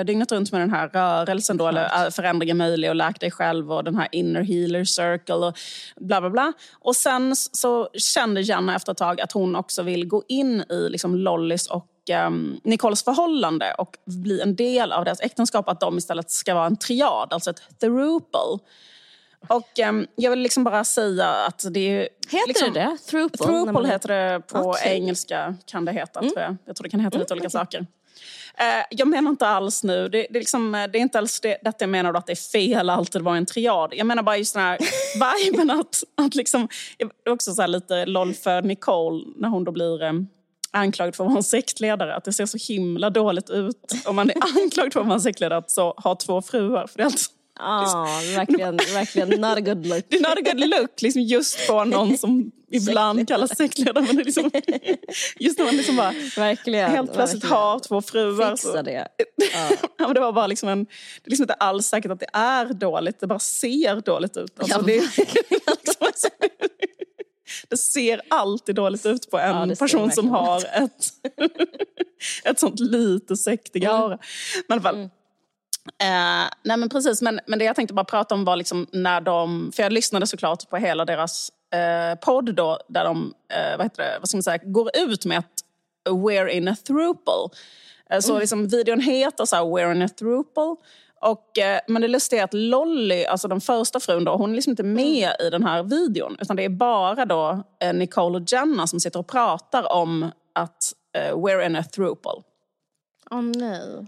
dygnet 0.05 0.31
runt 0.31 0.51
med 0.51 0.61
den 0.61 0.71
här 0.71 0.87
rörelsen 0.87 1.57
då, 1.57 1.67
eller 1.67 2.05
äh, 2.05 2.09
förändring 2.11 2.49
är 2.49 2.53
möjlig 2.53 2.89
och 2.89 2.95
läk 2.95 3.19
dig 3.19 3.31
själv 3.31 3.71
och 3.71 3.83
den 3.83 3.95
här 3.95 4.07
inner 4.11 4.41
healer 4.41 4.83
circle 4.83 5.35
och 5.35 5.57
bla 5.95 6.21
bla 6.21 6.29
bla. 6.29 6.53
Och 6.73 6.95
sen 6.95 7.35
så 7.35 7.89
kände 7.93 8.41
Jenna 8.41 8.75
efter 8.75 8.91
ett 8.91 8.97
tag 8.97 9.21
att 9.21 9.31
hon 9.31 9.55
också 9.55 9.83
vill 9.83 10.07
gå 10.07 10.23
in 10.27 10.63
i 10.69 10.89
liksom 10.89 11.15
Lollys 11.15 11.67
och 11.67 11.87
um, 12.27 12.59
Nicoles 12.63 13.03
förhållande 13.03 13.73
och 13.73 13.97
bli 14.05 14.41
en 14.41 14.55
del 14.55 14.91
av 14.91 15.05
deras 15.05 15.21
äktenskap, 15.21 15.69
att 15.69 15.79
de 15.79 15.97
istället 15.97 16.31
ska 16.31 16.53
vara 16.53 16.65
en 16.65 16.77
triad, 16.77 17.27
alltså 17.33 17.49
ett 17.49 17.79
throuple. 17.79 18.59
Och 19.47 19.79
ehm, 19.79 20.07
jag 20.15 20.29
vill 20.29 20.39
liksom 20.39 20.63
bara 20.63 20.83
säga 20.83 21.27
att 21.27 21.65
det 21.71 21.79
är... 21.79 22.09
Heter 22.29 22.47
liksom, 22.47 22.73
det 22.73 22.79
det? 22.79 22.97
Nej, 23.65 23.73
men- 23.81 23.91
heter 23.91 24.07
det 24.07 24.41
på. 24.41 24.57
Mm. 24.57 24.75
engelska. 24.83 25.55
kan 25.65 25.85
det 25.85 25.91
heta, 25.91 26.19
tror 26.19 26.39
jag. 26.39 26.55
Jag 26.65 26.75
tror 26.75 26.83
det 26.83 26.89
kan 26.89 26.99
heta 26.99 27.17
lite 27.17 27.33
olika 27.33 27.49
saker. 27.49 27.85
Eh, 28.57 28.85
jag 28.89 29.07
menar 29.07 29.31
inte 29.31 29.47
alls 29.47 29.83
nu, 29.83 30.09
det, 30.09 30.27
det, 30.29 30.37
är 30.37 30.39
liksom, 30.39 30.75
eh, 30.75 30.87
det 30.87 30.97
är 30.97 31.01
inte 31.01 31.17
alls 31.17 31.39
det, 31.39 31.57
detta 31.63 31.77
jag 31.79 31.89
menar 31.89 32.13
att 32.13 32.25
det 32.25 32.33
är 32.33 32.51
fel 32.51 32.89
alltid 32.89 33.19
att 33.19 33.25
vara 33.25 33.37
en 33.37 33.45
triad. 33.45 33.93
Jag 33.95 34.07
menar 34.07 34.23
bara 34.23 34.37
just 34.37 34.53
den 34.53 34.63
här 34.63 34.77
viben 35.45 35.69
att, 35.69 36.03
att 36.15 36.35
liksom, 36.35 36.67
också 37.29 37.53
så 37.53 37.67
lite 37.67 38.05
LOL 38.05 38.33
för 38.33 38.61
Nicole 38.61 39.25
när 39.35 39.49
hon 39.49 39.63
då 39.63 39.71
blir 39.71 40.03
eh, 40.03 40.13
anklagad 40.71 41.15
för 41.15 41.23
att 41.23 41.29
vara 41.29 41.37
en 41.37 41.43
sektledare. 41.43 42.15
Att 42.15 42.23
det 42.23 42.33
ser 42.33 42.45
så 42.45 42.73
himla 42.73 43.09
dåligt 43.09 43.49
ut 43.49 43.93
om 44.05 44.15
man 44.15 44.29
är 44.29 44.35
anklagad 44.63 44.93
för 44.93 44.99
att 44.99 45.05
vara 45.05 45.15
en 45.15 45.21
sektledare 45.21 45.59
att 45.59 45.71
så, 45.71 45.93
ha 45.97 46.15
två 46.15 46.41
fruar. 46.41 46.87
För 46.87 46.97
det 46.97 47.03
är 47.03 47.05
alltid, 47.05 47.19
Ja, 47.59 48.07
verkligen, 48.35 48.75
verkligen 48.93 49.29
not 49.29 49.57
a 49.57 49.61
good 49.61 49.85
look. 49.87 50.05
det 50.09 50.15
är 50.17 50.21
not 50.21 50.37
a 50.47 50.51
good 50.53 50.69
look 50.69 51.01
liksom 51.01 51.21
just 51.21 51.67
på 51.67 51.83
någon 51.83 52.17
som 52.17 52.51
ibland 52.71 53.27
kallas 53.27 53.57
sektledare. 53.57 54.05
Men 54.05 54.15
liksom, 54.15 54.51
just 55.39 55.57
när 55.59 55.65
man 55.65 55.75
liksom 55.75 55.95
bara 55.95 56.13
Verkligen. 56.37 56.91
helt 56.91 57.13
plötsligt 57.13 57.43
verkligen. 57.43 57.61
har 57.63 57.79
två 57.79 58.01
fruar. 58.01 58.55
Så, 58.55 58.67
Fixa 58.67 58.83
det. 58.83 59.07
ja, 59.53 59.77
men 59.97 60.13
det 60.13 60.19
var 60.19 60.31
bara 60.33 60.47
liksom 60.47 60.69
en, 60.69 60.83
det 60.85 61.25
är 61.25 61.29
liksom 61.29 61.43
inte 61.43 61.53
alls 61.53 61.87
säkert 61.87 62.11
att 62.11 62.19
det 62.19 62.29
är 62.33 62.65
dåligt, 62.73 63.19
det 63.19 63.27
bara 63.27 63.39
ser 63.39 64.01
dåligt 64.01 64.37
ut. 64.37 64.59
Alltså, 64.59 64.77
Ja, 64.77 64.81
det, 64.85 64.93
liksom, 65.49 65.95
alltså, 65.99 66.27
det 67.69 67.77
ser 67.77 68.21
alltid 68.27 68.75
dåligt 68.75 69.05
ut 69.05 69.29
på 69.31 69.39
en 69.39 69.69
Ja, 69.69 69.75
person 69.75 70.11
som 70.11 70.29
har 70.29 70.57
ett, 70.65 71.05
ett 72.45 72.59
sånt 72.59 72.79
lite 72.79 73.35
sektiga 73.35 73.91
Mm. 73.91 74.09
Men 74.09 74.17
i 74.77 74.81
alla 74.81 74.81
fall. 74.81 75.09
Eh, 76.01 76.49
nej 76.63 76.77
men 76.77 76.89
precis, 76.89 77.21
men, 77.21 77.39
men 77.47 77.59
det 77.59 77.65
jag 77.65 77.75
tänkte 77.75 77.93
bara 77.93 78.05
prata 78.05 78.35
om 78.35 78.45
var 78.45 78.55
liksom 78.55 78.87
när 78.91 79.21
de, 79.21 79.71
för 79.75 79.83
jag 79.83 79.93
lyssnade 79.93 80.27
såklart 80.27 80.69
på 80.69 80.77
hela 80.77 81.05
deras 81.05 81.49
eh, 81.73 82.19
podd 82.19 82.55
då, 82.55 82.79
där 82.89 83.03
de, 83.03 83.33
eh, 83.53 83.77
vad 83.77 83.85
heter 83.85 84.03
det, 84.03 84.17
vad 84.19 84.29
ska 84.29 84.37
man 84.37 84.43
säga, 84.43 84.59
går 84.63 84.89
ut 84.97 85.25
med 85.25 85.37
att 85.37 85.63
we're 86.09 86.47
in 86.47 86.67
a 86.67 86.75
throuple. 86.87 87.57
Eh, 88.09 88.19
så 88.19 88.39
liksom 88.39 88.67
videon 88.67 88.99
heter 88.99 89.45
så 89.45 89.55
här, 89.55 89.63
we're 89.63 89.95
in 89.95 90.01
a 90.01 90.09
throuple. 90.19 90.75
Och, 91.21 91.57
eh, 91.57 91.79
men 91.87 92.01
det 92.01 92.07
lustiga 92.07 92.41
är 92.41 92.45
att 92.45 92.53
Lolly, 92.53 93.25
alltså 93.25 93.47
den 93.47 93.61
första 93.61 93.99
frun, 93.99 94.23
då, 94.23 94.35
hon 94.35 94.51
är 94.51 94.55
liksom 94.55 94.71
inte 94.71 94.83
med 94.83 95.35
i 95.39 95.49
den 95.49 95.63
här 95.63 95.83
videon. 95.83 96.37
Utan 96.41 96.55
det 96.55 96.65
är 96.65 96.69
bara 96.69 97.25
då 97.25 97.63
eh, 97.83 97.93
Nicole 97.93 98.37
och 98.37 98.43
Jenna 98.51 98.87
som 98.87 98.99
sitter 98.99 99.19
och 99.19 99.27
pratar 99.27 99.91
om 99.91 100.31
att 100.53 100.93
eh, 101.17 101.35
we're 101.35 101.65
in 101.65 101.75
a 101.75 101.83
throuple. 101.83 102.41
Åh 103.33 103.41
nej. 103.41 103.79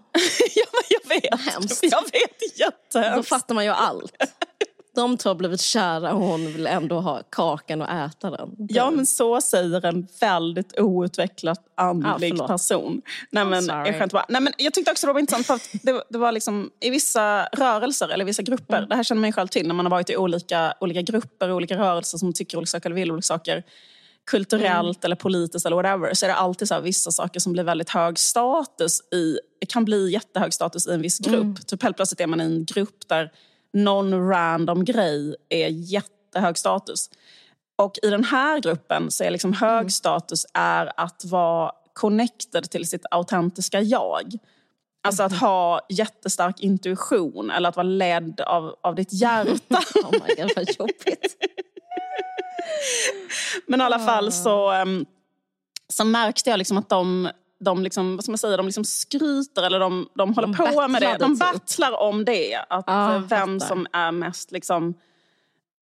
ja, 0.55 0.65
men 0.73 0.83
jag 0.89 1.21
vet. 1.21 1.39
hemskt. 1.53 1.83
Jag 1.83 2.01
vet 2.01 2.39
Då 2.39 2.63
jättehemskt. 2.65 3.29
fattar 3.29 3.55
man 3.55 3.63
ju 3.65 3.71
allt. 3.71 4.13
De 4.95 5.17
två 5.17 5.29
har 5.29 5.35
blivit 5.35 5.61
kära 5.61 6.13
och 6.13 6.21
hon 6.21 6.45
vill 6.45 6.67
ändå 6.67 6.99
ha 6.99 7.21
kakan 7.29 7.81
och 7.81 7.89
äta 7.89 8.29
den. 8.29 8.55
Ja, 8.69 8.91
men 8.91 9.05
så 9.05 9.41
säger 9.41 9.85
en 9.85 10.07
väldigt 10.21 10.79
outvecklad 10.79 11.57
andlig 11.77 12.29
förlåt. 12.31 12.47
person. 12.47 13.01
Nej, 13.31 13.45
men, 13.45 13.65
jag, 13.65 13.85
skämtar 13.85 14.07
bara. 14.17 14.25
Nej, 14.29 14.41
men 14.41 14.53
jag 14.57 14.73
tyckte 14.73 14.91
också 14.91 15.07
det 15.07 15.13
var 15.13 15.19
intressant 15.19 15.47
för 15.47 15.53
att 15.53 15.69
det, 15.83 16.03
det 16.09 16.17
var 16.17 16.31
liksom 16.31 16.71
i 16.79 16.89
vissa 16.89 17.45
rörelser 17.45 18.07
eller 18.09 18.25
vissa 18.25 18.41
grupper, 18.41 18.77
Mm. 18.77 18.89
det 18.89 18.95
här 18.95 19.03
känner 19.03 19.21
man 19.21 19.27
ju 19.29 19.33
själv 19.33 19.47
till 19.47 19.67
när 19.67 19.75
man 19.75 19.85
har 19.85 19.91
varit 19.91 20.09
i 20.09 20.17
olika, 20.17 20.73
olika 20.79 21.01
grupper, 21.01 21.51
olika 21.51 21.77
rörelser 21.77 22.17
som 22.17 22.33
tycker 22.33 22.57
olika 22.57 22.69
saker 22.69 22.89
eller 22.89 22.95
vill 22.95 23.11
olika 23.11 23.25
saker 23.25 23.63
kulturellt 24.31 24.97
Mm. 24.97 25.05
eller 25.05 25.15
politiskt 25.15 25.65
eller 25.65 25.75
whatever, 25.75 26.13
så 26.13 26.25
är 26.25 26.27
det 26.27 26.35
alltid 26.35 26.67
så 26.67 26.73
här, 26.73 26.81
vissa 26.81 27.11
saker 27.11 27.39
som 27.39 27.53
blir 27.53 27.63
väldigt 27.63 27.89
hög 27.89 28.19
status 28.19 29.01
i, 29.13 29.39
kan 29.69 29.85
bli 29.85 30.11
jättehög 30.11 30.53
status 30.53 30.87
i 30.87 30.91
en 30.93 31.01
viss 31.01 31.19
grupp. 31.19 31.41
Mm. 31.43 31.55
Typ 31.55 31.83
helt 31.83 31.95
plötsligt 31.95 32.21
är 32.21 32.27
man 32.27 32.41
i 32.41 32.43
en 32.43 32.65
grupp 32.65 33.07
där 33.07 33.31
någon 33.73 34.27
random 34.29 34.85
grej 34.85 35.35
är 35.49 35.67
jättehög 35.67 36.57
status. 36.57 37.09
Och 37.77 37.97
i 38.03 38.09
den 38.09 38.23
här 38.23 38.59
gruppen 38.59 39.11
så 39.11 39.23
är 39.23 39.31
liksom 39.31 39.53
hög 39.53 39.79
Mm. 39.79 39.89
status 39.89 40.45
är 40.53 40.91
att 40.97 41.25
vara 41.25 41.71
connected 41.93 42.69
till 42.71 42.89
sitt 42.89 43.05
autentiska 43.11 43.81
jag. 43.81 44.33
Alltså 45.07 45.23
Mm. 45.23 45.33
att 45.35 45.39
ha 45.41 45.85
jättestark 45.89 46.59
intuition 46.59 47.51
eller 47.51 47.69
att 47.69 47.75
vara 47.75 47.87
ledd 47.87 48.41
av, 48.41 48.75
av 48.83 48.95
ditt 48.95 49.13
hjärta. 49.13 49.51
Oh 50.03 50.11
my 50.11 50.35
god 50.43 50.51
vad 50.55 50.75
jobbigt. 50.79 51.35
Men 53.67 53.81
i 53.81 53.83
alla 53.83 53.95
Ah. 53.95 53.99
fall 54.05 54.31
så, 54.31 54.81
um, 54.81 55.05
så 55.93 56.05
märkte 56.05 56.49
jag 56.49 56.57
liksom 56.57 56.77
att 56.77 56.89
de, 56.89 57.29
de, 57.59 57.83
liksom, 57.83 58.15
vad 58.17 58.23
ska 58.23 58.31
man 58.31 58.37
säga, 58.37 58.57
de 58.57 58.65
liksom 58.65 58.85
skryter 58.85 59.63
eller 59.63 59.79
de, 59.79 60.09
de 60.15 60.33
håller 60.33 60.47
De 60.47 60.55
på 60.73 60.87
med 60.87 61.01
det. 61.01 61.17
De 61.19 61.31
typ. 61.31 61.39
battlar 61.39 62.01
om 62.01 62.25
det. 62.25 62.55
Att 62.69 62.83
Ja, 62.87 63.15
eh, 63.15 63.19
vem 63.21 63.59
fattar. 63.59 63.67
som 63.75 63.87
är 63.93 64.11
mest 64.11 64.51
liksom, 64.51 64.93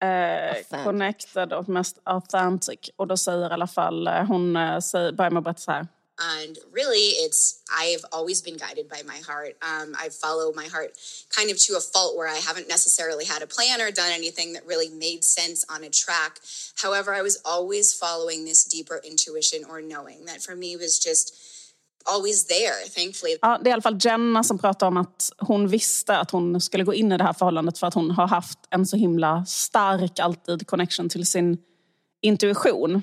eh, 0.03 0.83
connected 0.85 1.53
och 1.53 1.69
mest 1.69 1.99
authentic. 2.05 2.91
Och 2.97 3.07
då 3.07 3.17
säger 3.17 3.51
i 3.51 3.53
alla 3.53 3.67
fall, 3.67 4.07
eh, 4.07 4.25
hon 4.25 4.57
eh, 4.57 4.79
säger, 4.79 5.13
börjar 5.13 5.31
med 5.31 5.39
att 5.39 5.45
berätta 5.45 5.61
så 5.61 5.73
här. 5.73 5.87
And 6.21 6.59
really, 6.71 7.17
it's 7.25 7.63
I've 7.73 8.05
always 8.13 8.43
been 8.43 8.57
guided 8.57 8.89
by 8.89 9.01
my 9.07 9.19
heart. 9.27 9.57
Um, 9.63 9.95
I 9.99 10.11
follow 10.11 10.53
my 10.53 10.67
heart 10.67 10.91
kind 11.35 11.51
of 11.51 11.59
to 11.67 11.77
a 11.77 11.81
fault 11.81 12.17
where 12.17 12.29
I 12.29 12.37
haven't 12.37 12.69
necessarily 12.69 13.25
had 13.25 13.43
a 13.43 13.47
plan 13.47 13.81
or 13.81 13.91
done 13.91 14.13
anything 14.13 14.53
that 14.53 14.67
really 14.67 14.91
made 14.91 15.25
sense 15.25 15.65
on 15.75 15.83
a 15.83 15.89
track. 15.89 16.41
However, 16.83 17.15
I 17.15 17.23
was 17.23 17.41
always 17.45 17.95
following 17.95 18.45
this 18.45 18.65
deeper 18.65 19.01
intuition 19.03 19.65
or 19.71 19.81
knowing 19.81 20.27
that 20.27 20.43
for 20.43 20.55
me 20.55 20.77
was 20.77 20.99
just 20.99 21.35
always 22.05 22.47
there, 22.47 22.89
thankfully. 22.95 23.37
Ja, 23.43 23.59
det 23.59 23.69
är 23.69 23.71
i 23.71 23.73
alla 23.73 23.83
fall 23.83 23.99
Jenna 24.01 24.45
som 24.45 24.59
pratar 24.59 24.87
om 24.87 24.97
att 24.97 25.33
hon 25.39 25.69
visste 25.69 26.17
att 26.19 26.31
hon 26.31 26.61
skulle 26.61 26.85
gå 26.85 26.95
in 26.95 27.13
i 27.13 27.17
det 27.17 27.25
här 27.25 27.33
förhållandet 27.33 27.79
för 27.79 27.87
att 27.87 27.95
hon 27.95 28.11
har 28.11 28.27
haft 28.29 28.59
en 28.71 28.87
så 28.87 28.97
himla 28.97 29.45
stark 29.45 30.19
alltid 30.19 30.67
connection 30.67 31.09
till 31.09 31.27
sin 31.27 31.59
intuition. 32.23 33.03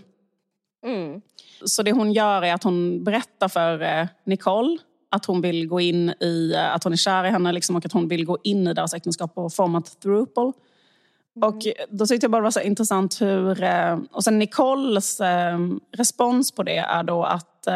Så 1.66 1.84
det 1.84 1.92
hon 1.92 2.14
gör 2.14 2.42
är 2.42 2.54
att 2.54 2.64
hon 2.64 3.04
berättar 3.04 3.48
för 3.48 3.82
eh, 3.82 4.08
Nicole 4.26 4.78
att 5.12 5.26
hon 5.26 5.42
vill 5.42 5.68
gå 5.68 5.80
in 5.80 6.10
i, 6.10 6.54
eh, 6.56 6.76
att 6.76 6.84
hon 6.84 6.94
är 6.94 6.98
kär 6.98 7.26
i 7.26 7.30
henne 7.30 7.52
liksom, 7.52 7.76
och 7.76 7.86
att 7.86 7.92
hon 7.92 8.08
vill 8.08 8.26
gå 8.26 8.38
in 8.44 8.68
i 8.68 8.74
deras 8.74 8.94
äktenskap 8.94 9.32
och 9.36 9.54
forma 9.54 9.78
ett 9.78 10.00
throuple. 10.00 10.52
Och 11.42 11.58
då 11.90 12.06
tyckte 12.06 12.24
jag 12.24 12.32
bara 12.32 12.42
det 12.42 12.44
var 12.44 12.52
så 12.52 12.62
intressant 12.62 13.22
hur... 13.22 13.64
eh, 13.64 13.98
Och 14.12 14.24
sen 14.24 14.40
Nicoles 14.40 15.22
respons 15.98 16.52
på 16.52 16.64
det 16.64 16.78
är 16.78 17.04
då 17.04 17.24
att 17.24 17.68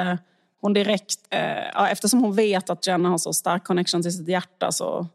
hon 0.62 0.74
direkt... 0.74 1.20
Ja, 1.74 1.88
eftersom 1.88 2.20
hon 2.20 2.36
vet 2.36 2.70
att 2.70 2.88
Jenna 2.88 3.10
har 3.10 3.18
så 3.18 3.34
stark 3.34 3.64
connection 3.64 4.02
till 4.02 4.18
sitt 4.18 4.28
hjärta 4.28 4.72
så... 4.72 5.08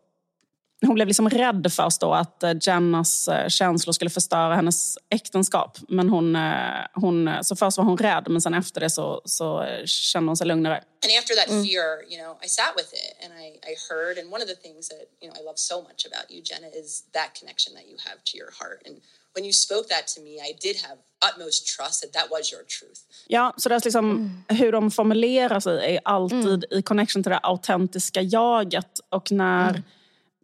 Hon 0.80 0.94
blev 0.94 1.06
liksom 1.06 1.30
rädd 1.30 1.72
först 1.72 2.00
då 2.00 2.14
att 2.14 2.42
eh, 2.42 2.52
Jennas 2.60 3.28
eh, 3.28 3.48
känslor 3.48 3.92
skulle 3.92 4.10
förstöra 4.10 4.54
hennes 4.54 4.98
äktenskap. 5.10 5.78
Men 5.88 6.08
hon, 6.08 6.36
eh, 6.36 6.86
hon, 6.94 7.30
så 7.42 7.56
först 7.56 7.78
var 7.78 7.84
hon 7.84 7.98
rädd 7.98 8.24
men 8.28 8.40
sen 8.40 8.54
efter 8.54 8.80
det 8.80 8.90
så, 8.90 9.22
så 9.24 9.62
eh, 9.62 9.84
kände 9.84 10.30
hon 10.30 10.36
sig 10.36 10.46
lugnare. 10.46 10.76
And 10.76 11.12
after 11.18 11.34
that 11.34 11.48
fear, 11.66 11.88
you 12.12 12.18
know, 12.22 12.32
I 12.44 12.48
sat 12.48 12.72
with 12.76 12.90
it 12.94 13.12
and 13.24 13.32
I, 13.44 13.46
I 13.72 13.74
heard. 13.90 14.18
And 14.18 14.32
one 14.34 14.42
of 14.42 14.48
the 14.48 14.60
things 14.66 14.88
that, 14.88 15.04
you 15.22 15.28
know, 15.30 15.40
I 15.40 15.44
love 15.44 15.58
so 15.58 15.76
much 15.88 16.00
about 16.10 16.26
you, 16.30 16.40
Jenna, 16.48 16.68
is 16.82 17.04
that 17.12 17.28
connection 17.40 17.74
that 17.76 17.86
you 17.90 17.96
have 18.08 18.18
to 18.28 18.32
your 18.40 18.52
heart. 18.60 18.80
And 18.86 18.96
when 19.36 19.44
you 19.44 19.52
spoke 19.52 19.86
that 19.94 20.06
to 20.14 20.20
me, 20.26 20.32
I 20.48 20.52
did 20.66 20.76
have 20.86 20.98
utmost 21.28 21.58
trust 21.76 21.96
that 22.02 22.12
that 22.18 22.28
was 22.30 22.52
your 22.52 22.64
truth. 22.78 23.00
Ja, 23.26 23.54
så 23.56 23.68
deras 23.68 23.84
liksom, 23.84 24.44
hur 24.48 24.72
de 24.72 24.90
formulerar 24.90 25.60
sig 25.60 25.94
är 25.94 26.00
alltid 26.04 26.64
i 26.70 26.82
connection 26.82 27.22
till 27.22 27.30
det 27.30 27.40
autentiska 27.42 28.22
jaget. 28.22 29.00
Och 29.08 29.32
när 29.32 29.82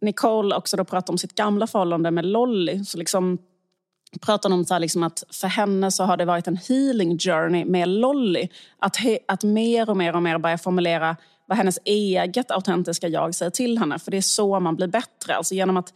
Nicole 0.03 0.55
också 0.55 0.77
då 0.77 0.83
pratar 0.83 1.13
om 1.13 1.17
sitt 1.17 1.35
gamla 1.35 1.67
förhållande 1.67 2.11
med 2.11 2.25
Lolly 2.25 2.83
så 2.85 2.97
liksom 2.97 3.37
pratar 4.21 4.49
de 4.49 4.59
om 4.59 4.65
så 4.65 4.79
liksom 4.79 5.03
att 5.03 5.23
för 5.31 5.47
henne 5.47 5.91
så 5.91 6.03
har 6.03 6.17
det 6.17 6.25
varit 6.25 6.47
en 6.47 6.57
healing 6.57 7.19
journey 7.19 7.65
med 7.65 7.89
Lolly. 7.89 8.47
Att, 8.79 8.97
att 9.27 9.43
mer 9.43 9.89
och 9.89 9.97
mer 9.97 10.15
och 10.15 10.23
mer 10.23 10.37
börja 10.37 10.57
formulera 10.57 11.17
vad 11.45 11.57
hennes 11.57 11.79
eget 11.85 12.51
autentiska 12.51 13.07
jag 13.07 13.35
säger 13.35 13.49
till 13.49 13.77
henne. 13.77 13.99
För 13.99 14.11
det 14.11 14.17
är 14.17 14.21
så 14.21 14.59
man 14.59 14.75
blir 14.75 14.87
bättre. 14.87 15.35
Alltså 15.35 15.55
genom 15.55 15.77
att 15.77 15.93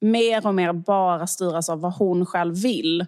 mer 0.00 0.46
och 0.46 0.54
mer 0.54 0.72
bara 0.72 1.26
styras 1.26 1.68
av 1.68 1.80
vad 1.80 1.94
hon 1.94 2.26
själv 2.26 2.54
vill. 2.54 3.06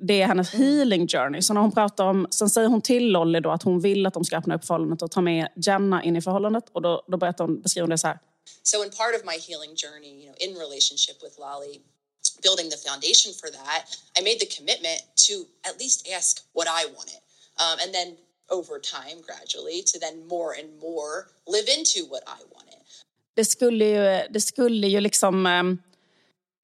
Det 0.00 0.22
är 0.22 0.26
hennes 0.26 0.54
healing 0.54 1.08
journey. 1.08 1.42
Så 1.42 1.54
när 1.54 1.60
hon 1.60 1.72
pratar 1.72 2.04
om, 2.04 2.26
sen 2.30 2.50
säger 2.50 2.68
hon 2.68 2.80
till 2.80 3.12
Lolly 3.12 3.40
då 3.40 3.50
att 3.50 3.62
hon 3.62 3.80
vill 3.80 4.06
att 4.06 4.14
de 4.14 4.24
ska 4.24 4.36
öppna 4.36 4.54
upp 4.54 4.64
förhållandet 4.64 5.02
och 5.02 5.10
ta 5.10 5.20
med 5.20 5.48
Jenna 5.56 6.02
in 6.02 6.16
i 6.16 6.22
förhållandet. 6.22 6.64
Och 6.72 6.82
då, 6.82 7.02
då 7.06 7.16
berättar 7.16 7.44
hon, 7.44 7.60
beskriver 7.60 7.84
hon 7.84 7.90
det 7.90 7.98
så 7.98 8.06
här. 8.06 8.18
So, 8.62 8.82
in 8.82 8.90
part 8.90 9.14
of 9.14 9.24
my 9.24 9.34
healing 9.34 9.76
journey, 9.76 10.20
you 10.20 10.26
know, 10.28 10.34
in 10.40 10.54
relationship 10.54 11.16
with 11.22 11.38
Lolly, 11.38 11.80
building 12.42 12.68
the 12.68 12.76
foundation 12.76 13.32
for 13.32 13.50
that, 13.50 13.86
I 14.16 14.20
made 14.22 14.40
the 14.40 14.46
commitment 14.46 15.02
to 15.26 15.46
at 15.66 15.78
least 15.78 16.08
ask 16.16 16.42
what 16.52 16.68
I 16.68 16.86
wanted. 16.86 17.20
Um, 17.58 17.78
and 17.82 17.94
then 17.94 18.16
over 18.48 18.78
time, 18.78 19.20
gradually, 19.26 19.82
to 19.86 19.98
then 19.98 20.26
more 20.26 20.52
and 20.52 20.68
more 20.80 21.28
live 21.46 21.68
into 21.68 22.04
what 22.06 22.22
I 22.26 22.40
wanted. 22.52 22.70
det 23.34 23.44
skulle 23.44 23.84
ju, 23.84 24.28
det 24.30 24.40
skulle 24.40 24.88
ju 24.88 25.00
liksom 25.00 25.46
eh, 25.46 25.62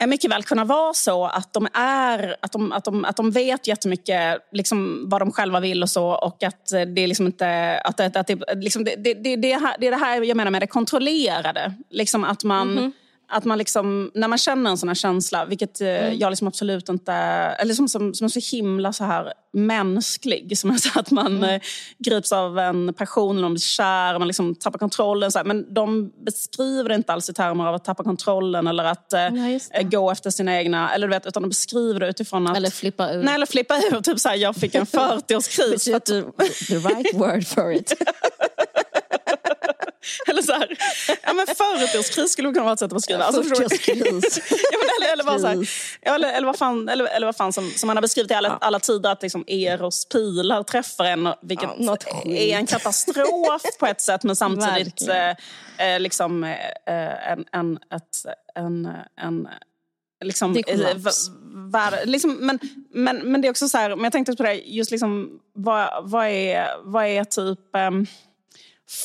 mycket 0.07 0.31
väl 0.31 0.43
kunna 0.43 0.65
vara 0.65 0.95
så 0.95 1.25
att 1.25 1.53
de, 1.53 1.69
är, 1.75 2.37
att 2.41 2.53
de, 2.53 2.73
att 2.73 2.85
de, 2.85 3.05
att 3.05 3.17
de 3.17 3.31
vet 3.31 3.67
jättemycket 3.67 4.39
liksom, 4.53 5.09
vad 5.09 5.21
de 5.21 5.33
själva 5.33 5.61
vill 5.61 5.83
och 5.83 5.91
så 5.91 6.07
och 6.07 6.43
att 6.43 6.67
det 6.71 7.01
är 7.01 7.07
liksom 7.07 7.27
inte... 7.27 7.79
Att, 7.85 8.01
att, 8.01 8.17
att 8.17 8.27
det, 8.27 8.55
liksom, 8.55 8.85
det, 8.85 8.97
det, 8.97 9.15
det, 9.15 9.37
det, 9.37 9.77
det 9.79 9.87
är 9.87 9.91
det 9.91 9.97
här 9.97 10.23
jag 10.23 10.37
menar 10.37 10.51
med 10.51 10.63
det 10.63 10.67
kontrollerade. 10.67 11.75
Liksom 11.91 12.25
att 12.25 12.45
man... 12.45 12.71
Mm 12.71 12.85
-hmm 12.85 12.93
att 13.29 13.45
man 13.45 13.59
liksom, 13.59 14.11
när 14.15 14.29
man 14.29 14.39
känner 14.39 14.71
en 14.71 14.79
sån 14.79 14.89
här 14.89 14.95
känsla, 14.95 15.45
vilket 15.45 15.81
eh, 15.81 16.13
jag 16.13 16.31
liksom 16.31 16.49
absolut 16.49 16.89
inte... 16.89 17.13
Eller 17.13 17.75
som, 17.75 17.89
som, 17.89 18.15
som 18.15 18.25
är 18.25 18.29
så 18.29 18.57
himla 18.57 18.93
så 18.93 19.05
här 19.05 19.33
mänsklig. 19.53 20.59
Som 20.59 20.71
är 20.71 20.77
så 20.77 21.01
att 21.01 21.11
man 21.11 21.45
eh, 21.45 21.61
grips 21.99 22.33
av 22.33 22.59
en 22.59 22.95
passion, 22.95 23.41
man 23.41 23.53
blir 23.53 23.61
kär, 23.61 24.19
man 24.19 24.29
liksom 24.29 24.55
tappar 24.55 24.79
kontrollen. 24.79 25.33
Så 25.33 25.39
här. 25.39 25.45
Men 25.45 25.75
de 25.75 26.13
beskriver 26.25 26.89
det 26.89 26.95
inte 26.95 27.13
alls 27.13 27.31
i 27.31 27.33
termer 27.33 27.67
av 27.67 27.75
att 27.75 27.85
tappa 27.85 28.05
kontrollen 28.05 28.67
eller 28.67 28.85
att 28.85 29.13
eh, 29.13 29.27
eh, 29.27 29.89
gå 29.91 30.11
efter 30.11 30.31
sina 30.31 30.57
egna... 30.57 30.95
Eller 30.95 31.09
du 31.09 31.15
vet, 31.15 31.27
utan 31.27 31.43
de 31.43 31.49
beskriver 31.49 32.01
det 32.01 32.09
utifrån 32.09 32.47
att... 32.47 32.57
Eller 32.57 32.71
flippa 32.71 33.13
ur. 33.13 33.23
Nej, 33.23 33.35
eller 33.35 33.47
flippa 33.47 33.77
ur. 33.77 34.01
Typ 34.01 34.21
så 34.21 34.29
här, 34.29 34.37
jag 34.37 34.57
fick 34.57 34.75
en 34.75 34.87
40-årskris. 34.87 35.73
Which 35.73 35.89
is 35.89 36.03
the, 36.05 36.23
the 36.75 36.89
right 36.89 37.15
word 37.15 37.47
for 37.47 37.73
it. 37.73 37.93
eller 40.29 40.43
så 40.43 40.53
här, 40.53 40.77
ja, 41.23 41.33
men 41.33 41.47
40-årskris 41.47 42.27
skulle 42.27 42.49
kunna 42.49 42.65
vara 42.65 42.73
ett 42.73 42.79
sätt 42.79 42.93
att 42.93 42.97
beskriva. 42.97 43.25
Alltså, 43.25 43.43
förstår 43.43 43.69
du? 43.69 43.77
40-årskris. 43.77 44.41
ja, 44.73 44.79
men, 44.79 44.89
eller, 45.03 45.13
eller, 45.13 45.25
bara 45.25 45.39
så 45.39 45.47
här, 45.47 45.69
ja, 46.03 46.15
eller, 46.15 46.33
eller 46.33 46.47
vad 46.47 46.59
fan, 46.59 46.89
eller, 46.89 47.05
eller 47.05 47.27
vad 47.27 47.37
fan 47.37 47.53
som, 47.53 47.71
som 47.71 47.87
man 47.87 47.97
har 47.97 48.03
beskrivit 48.03 48.31
i 48.31 48.35
alla, 48.35 48.59
alla 48.61 48.81
tider 48.81 49.11
att 49.11 49.23
liksom 49.23 49.45
Eros 49.47 50.09
pilar 50.09 50.63
träffar 50.63 51.05
en, 51.05 51.29
vilket 51.43 51.71
Ja, 51.79 51.97
är 52.25 52.57
en 52.57 52.67
katastrof 52.67 53.63
på 53.79 53.87
ett 53.87 54.01
sätt 54.01 54.23
men 54.25 54.37
samtidigt 54.37 55.09
eh, 55.09 55.31
eh, 55.89 56.01
liksom, 56.01 56.45
eh, 56.45 57.31
en, 57.33 57.45
en, 57.53 57.77
ett, 57.77 58.37
en, 58.55 58.89
en 59.21 59.49
Liksom, 60.25 60.53
Det 60.53 60.71
är 60.71 60.81
eh, 60.91 60.95
v- 60.95 61.11
vär- 61.73 62.07
liksom, 62.07 62.35
men, 62.35 62.59
men, 62.91 63.17
men 63.33 63.41
det 63.41 63.49
är 63.49 63.51
också 63.51 63.69
så 63.69 63.79
här, 63.79 63.89
men 63.97 64.05
jag 64.05 64.13
tänkte 64.13 64.37
på 64.37 64.43
det, 64.43 64.55
just 64.55 64.91
liksom, 64.91 65.41
vad, 65.55 66.11
vad, 66.11 66.27
är, 66.27 66.69
vad 66.85 67.07
är 67.07 67.25
typ 67.25 67.77
ehm, 67.77 68.07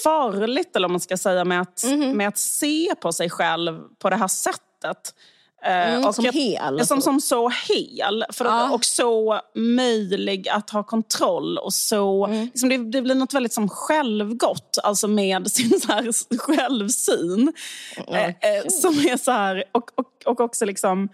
farligt, 0.03 0.75
eller 0.75 0.85
om 0.85 0.91
man 0.91 0.99
ska 0.99 1.17
säga, 1.17 1.45
med 1.45 1.61
att, 1.61 1.83
Mhm. 1.87 2.17
med 2.17 2.27
att 2.27 2.37
se 2.37 2.95
på 3.01 3.11
sig 3.13 3.29
själv 3.29 3.79
på 3.99 4.09
det 4.09 4.15
här 4.15 4.27
sättet. 4.27 5.15
Eh, 5.63 5.93
Mm, 5.95 6.13
som 6.13 6.25
jag- 6.25 6.33
hel. 6.33 6.85
Som, 6.87 7.01
som 7.01 7.21
så 7.21 7.49
hel. 7.49 8.25
För 8.33 8.45
Ja. 8.45 8.71
Och 8.71 8.85
så 8.85 9.41
möjlig 9.55 10.49
att 10.49 10.69
ha 10.69 10.83
kontroll. 10.83 11.57
Och 11.57 11.73
så, 11.73 12.25
Mm. 12.25 12.43
liksom 12.45 12.69
det, 12.69 12.77
det 12.77 13.01
blir 13.01 13.15
något 13.15 13.33
väldigt 13.33 13.53
som 13.53 13.69
självgott, 13.69 14.77
alltså 14.83 15.07
med 15.07 15.51
sin 15.51 15.79
så 15.81 15.91
här 15.91 16.37
självsyn. 16.37 17.53
Eh, 18.07 18.25
eh, 18.25 18.67
som 18.69 18.93
är 18.93 19.17
så 19.17 19.31
här, 19.31 19.63
och, 19.71 19.91
och, 19.95 20.05
och 20.25 20.39
också 20.41 20.65
liksom... 20.65 21.09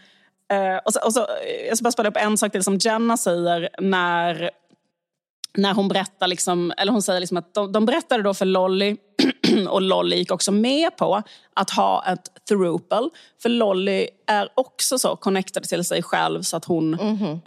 Eh, 0.51 0.77
och 0.85 0.93
så, 0.93 0.99
och 1.05 1.13
så, 1.13 1.27
jag 1.67 1.77
ska 1.77 1.83
bara 1.83 1.91
spela 1.91 2.09
upp 2.09 2.17
en 2.17 2.37
sak 2.37 2.51
till 2.51 2.63
som 2.63 2.77
Jenna 2.77 3.17
säger 3.17 3.69
när 3.81 4.51
när 5.57 5.73
hon 5.73 5.87
berättar, 5.87 6.27
liksom, 6.27 6.73
eller 6.77 6.91
hon 6.91 7.01
säger 7.01 7.19
liksom 7.19 7.37
att 7.37 7.53
de, 7.53 7.71
de 7.71 7.85
berättade 7.85 8.23
då 8.23 8.33
för 8.33 8.45
Lolly 8.45 8.97
och 9.69 9.81
Lolly 9.81 10.15
gick 10.17 10.31
också 10.31 10.51
med 10.51 10.97
på 10.97 11.23
att 11.53 11.69
ha 11.69 12.05
ett 12.07 12.45
throuple. 12.49 13.09
För 13.41 13.49
Lolly 13.49 14.07
är 14.27 14.49
också 14.55 14.99
så 14.99 15.15
connected 15.15 15.63
till 15.63 15.85
sig 15.85 16.03
själv 16.03 16.41
så 16.41 16.57
att 16.57 16.65
hon... 16.65 16.93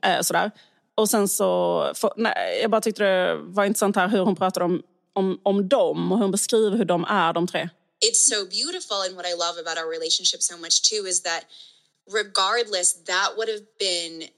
Eh, 0.03 0.21
sådär. 0.21 0.51
Och 0.95 1.09
sen 1.09 1.29
så... 1.29 1.93
För, 1.95 2.13
nej, 2.17 2.59
jag 2.63 2.71
bara 2.71 2.81
tyckte 2.81 3.05
det 3.05 3.35
var 3.37 3.65
intressant 3.65 3.97
här 3.97 4.09
hur 4.09 4.19
hon 4.19 4.37
pratade 4.37 4.65
om, 4.65 4.83
om, 5.13 5.41
om 5.43 5.69
dem 5.69 6.13
och 6.13 6.19
hur 6.19 6.25
hon 6.25 6.33
beskriver 6.33 6.77
hur 6.77 6.85
de 6.85 7.05
är, 7.05 7.33
de 7.33 7.47
tre. 7.47 7.69
it's 8.01 8.25
so 8.27 8.47
beautiful 8.47 9.03
and 9.03 9.15
what 9.17 9.27
i 9.27 9.35
love 9.35 9.59
about 9.59 9.79
our 9.79 9.89
relationship 9.89 10.43
so 10.43 10.57
much 10.57 10.83
too 10.83 11.07
is 11.07 11.23
that 11.23 11.45
regardless 12.07 12.95
that 13.05 13.37
would 13.37 13.49
have 13.49 13.67
been 13.79 14.29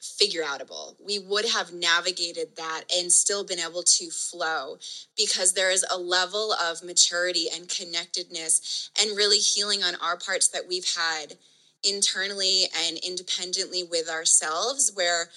figure 0.00 0.42
outable. 0.42 0.94
We 1.04 1.18
would 1.18 1.46
have 1.46 1.72
navigated 1.72 2.56
that 2.56 2.84
and 2.96 3.12
still 3.12 3.44
been 3.44 3.58
able 3.58 3.82
to 3.82 4.10
flow 4.10 4.78
because 5.16 5.52
there 5.52 5.70
is 5.70 5.84
a 5.90 5.98
level 5.98 6.52
of 6.52 6.82
maturity 6.82 7.46
and 7.54 7.68
connectedness 7.68 8.90
and 9.00 9.16
really 9.16 9.38
healing 9.38 9.82
on 9.82 9.94
our 9.96 10.16
parts 10.16 10.48
that 10.48 10.66
we've 10.68 10.96
had 10.96 11.34
internally 11.82 12.64
and 12.86 12.98
independently 12.98 13.82
with 13.82 14.08
ourselves 14.08 14.92
where 14.94 15.30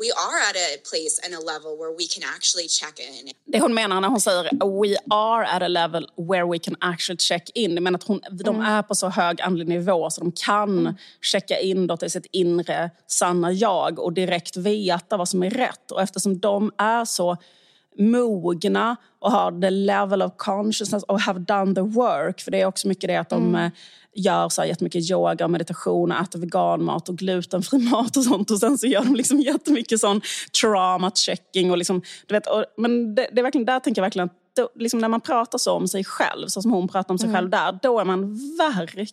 we 0.00 0.10
are 0.10 0.38
at 0.50 0.56
a 0.56 0.68
place 0.90 1.20
and 1.24 1.34
a 1.34 1.40
level 1.52 1.76
where 1.80 1.92
we 1.98 2.06
can 2.06 2.22
actually 2.36 2.68
check 2.68 2.98
in 2.98 3.32
Det 3.46 3.60
hon 3.60 3.74
menar 3.74 4.00
när 4.00 4.08
hon 4.08 4.20
säger 4.20 4.42
we 4.82 4.96
are 5.10 5.44
at 5.44 5.62
a 5.62 5.68
level 5.68 6.06
where 6.16 6.46
we 6.46 6.58
can 6.58 6.76
actually 6.80 7.18
check 7.18 7.50
in. 7.54 7.74
Det 7.74 7.80
menar 7.80 7.98
att 7.98 8.04
hon, 8.04 8.20
de 8.30 8.60
är 8.60 8.82
på 8.82 8.94
så 8.94 9.08
hög 9.08 9.40
andlig 9.40 9.68
nivå 9.68 10.10
så 10.10 10.20
de 10.20 10.32
kan 10.32 10.98
checka 11.20 11.58
in 11.58 11.86
då 11.86 11.96
till 11.96 12.10
sitt 12.10 12.26
inre 12.32 12.90
sanna 13.06 13.52
jag 13.52 13.98
och 13.98 14.12
direkt 14.12 14.56
veta 14.56 15.16
vad 15.16 15.28
som 15.28 15.42
är 15.42 15.50
rätt. 15.50 15.90
Och 15.90 16.02
eftersom 16.02 16.40
de 16.40 16.72
är 16.78 17.04
så 17.04 17.36
mogna 17.98 18.96
och 19.18 19.30
har 19.30 19.60
the 19.60 19.70
level 19.70 20.22
of 20.22 20.32
consciousness 20.36 21.02
och 21.02 21.20
have 21.20 21.40
done 21.40 21.74
the 21.74 21.80
work. 21.80 22.40
För 22.40 22.50
det 22.50 22.60
är 22.60 22.66
också 22.66 22.88
mycket 22.88 23.08
det 23.08 23.16
att 23.16 23.28
de 23.28 23.54
eh, 23.54 23.70
gör 24.14 24.48
så 24.48 24.60
här 24.60 24.68
jättemycket 24.68 25.10
yoga 25.10 25.44
och 25.44 25.50
meditation 25.50 26.12
och 26.12 26.18
äter 26.18 26.38
veganmat 26.38 27.08
och 27.08 27.16
glutenfri 27.16 27.78
mat 27.90 28.16
och 28.16 28.24
sånt. 28.24 28.50
Och 28.50 28.58
sen 28.58 28.78
så 28.78 28.86
gör 28.86 29.04
de 29.04 29.14
liksom 29.14 29.40
jättemycket 29.40 30.00
sån 30.00 30.20
trauma 30.60 31.10
checking. 31.14 31.70
Och 31.70 31.78
liksom, 31.78 32.02
du 32.26 32.34
vet, 32.34 32.46
och, 32.46 32.64
men 32.76 33.14
det, 33.14 33.28
det 33.32 33.40
är 33.40 33.42
verkligen, 33.42 33.64
där 33.64 33.80
tänker 33.80 34.00
jag 34.02 34.04
verkligen 34.04 34.26
att 34.26 34.36
då, 34.56 34.68
liksom 34.74 35.00
när 35.00 35.08
man 35.08 35.20
pratar 35.20 35.58
så 35.58 35.72
om 35.72 35.88
sig 35.88 36.04
själv, 36.04 36.46
så 36.46 36.62
som 36.62 36.72
hon 36.72 36.88
pratar 36.88 37.14
om 37.14 37.18
sig 37.18 37.32
själv 37.32 37.50
där, 37.50 37.78
då 37.82 37.98
är 37.98 38.04
man 38.04 38.38
verkligen 38.58 39.06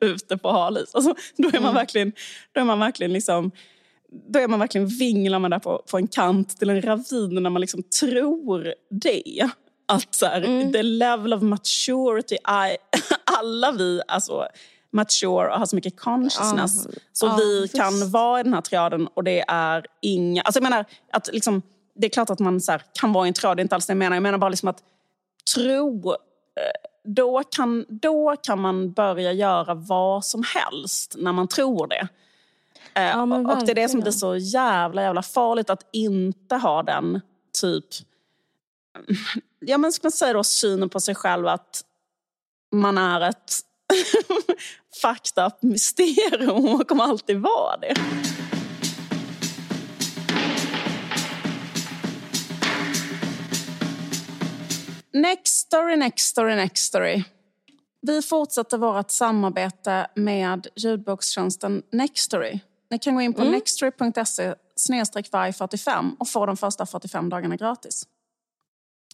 ute 0.00 0.36
på 0.36 0.50
halis. 0.50 0.94
Alltså, 0.94 1.14
då 1.36 1.48
är 1.52 1.60
man 1.60 1.74
verkligen, 1.74 2.12
då 2.52 2.60
är 2.60 2.64
man 2.64 2.78
verkligen 2.78 3.12
liksom 3.12 3.50
då 4.12 4.38
är 4.38 4.48
man 4.48 4.58
verkligen 4.58 4.86
vinglar 4.86 5.38
man 5.38 5.50
där 5.50 5.58
på, 5.58 5.82
på 5.90 5.96
en 5.96 6.08
kant 6.08 6.58
till 6.58 6.70
en 6.70 6.82
ravin 6.82 7.42
när 7.42 7.50
man 7.50 7.60
liksom 7.60 7.82
tror 7.82 8.74
det. 8.90 9.50
Att 9.86 10.14
så 10.14 10.26
här, 10.26 10.72
the 10.72 10.82
level 10.82 11.32
of 11.32 11.42
maturity, 11.42 12.34
I, 12.34 12.76
alla 13.38 13.72
vi 13.72 14.00
alltså 14.08 14.48
mature 14.90 15.48
och 15.52 15.58
har 15.58 15.66
så 15.66 15.76
mycket 15.76 16.00
consciousness. 16.00 16.86
Ja, 16.86 17.00
så 17.12 17.26
ja, 17.26 17.36
vi 17.36 17.60
visst. 17.60 17.76
kan 17.76 18.10
vara 18.10 18.40
i 18.40 18.42
den 18.42 18.54
här 18.54 18.60
triaden 18.60 19.06
och 19.14 19.24
det 19.24 19.44
är 19.48 19.86
inga... 20.02 20.42
Alltså 20.42 20.58
jag 20.58 20.62
menar, 20.62 20.84
att 21.12 21.28
liksom, 21.32 21.62
det 21.94 22.06
är 22.06 22.10
klart 22.10 22.30
att 22.30 22.38
man 22.38 22.60
så 22.60 22.72
här, 22.72 22.82
kan 23.00 23.12
vara 23.12 23.26
i 23.26 23.28
en 23.28 23.34
triad, 23.34 23.56
det 23.56 23.60
är 23.60 23.62
inte 23.62 23.74
alls 23.74 23.86
det 23.86 23.90
jag 23.90 23.98
menar. 23.98 24.16
Jag 24.16 24.22
menar 24.22 24.38
bara 24.38 24.50
liksom 24.50 24.68
att 24.68 24.82
tro, 25.54 26.10
eh, 26.10 26.14
då 27.04 27.42
kan, 27.50 27.86
då 27.88 28.36
kan 28.42 28.60
man 28.60 28.92
börja 28.92 29.32
göra 29.32 29.74
vad 29.74 30.24
som 30.24 30.44
helst 30.54 31.14
när 31.18 31.32
man 31.32 31.48
tror 31.48 31.86
det. 31.86 32.08
Eh, 32.98 33.04
Ja, 33.04 33.22
och 33.22 33.66
det 33.66 33.72
är 33.72 33.74
det 33.74 33.88
som 33.88 34.00
blir 34.00 34.12
så 34.12 34.36
jävla 34.36 35.02
jävla 35.02 35.22
farligt 35.22 35.70
att 35.70 35.88
inte 35.92 36.56
ha 36.56 36.82
den 36.82 37.20
typ, 37.60 37.84
ja 39.60 39.78
men 39.78 39.92
ska 39.92 40.04
man 40.06 40.12
säga 40.12 40.32
då 40.32 40.44
synen 40.44 40.88
på 40.88 41.00
sig 41.00 41.14
själv 41.14 41.46
att 41.46 41.84
man 42.72 42.98
är 42.98 43.20
ett 43.20 43.52
fucked 45.02 45.46
up 45.46 45.62
mysterium 45.62 46.66
och 46.66 46.88
kommer 46.88 47.04
alltid 47.04 47.40
vara 47.40 47.76
det. 47.76 47.94
Next 55.12 55.54
story, 55.66 55.96
next 55.96 56.26
story, 56.26 56.54
next 56.56 56.84
story. 56.84 57.24
Vi 58.00 58.22
fortsätter 58.22 58.78
vårt 58.78 59.10
samarbete 59.10 60.06
med 60.14 60.66
ljudbokstjänsten 60.76 61.82
Nextory. 61.92 62.60
Ni 62.90 62.98
kan 62.98 63.14
gå 63.14 63.20
in 63.20 63.34
på 63.34 63.44
nextory.se 63.44 64.54
varg45 64.76 66.16
och 66.18 66.28
få 66.28 66.46
de 66.46 66.56
första 66.56 66.86
45 66.86 67.28
dagarna 67.28 67.56
gratis. 67.56 68.06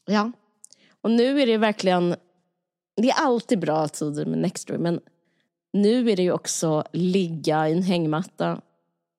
Ja. 0.07 0.33
Och 1.01 1.11
nu 1.11 1.41
är 1.41 1.47
det 1.47 1.57
verkligen... 1.57 2.17
Det 2.97 3.11
är 3.11 3.25
alltid 3.25 3.59
bra 3.59 3.89
tider 3.89 4.27
med 4.27 4.39
Nextory, 4.39 4.79
men 4.79 5.01
nu 5.73 6.11
är 6.11 6.17
det 6.17 6.23
ju 6.23 6.33
också 6.33 6.85
ligga 6.93 7.69
i 7.69 7.73
en 7.73 7.83
hängmatta, 7.83 8.61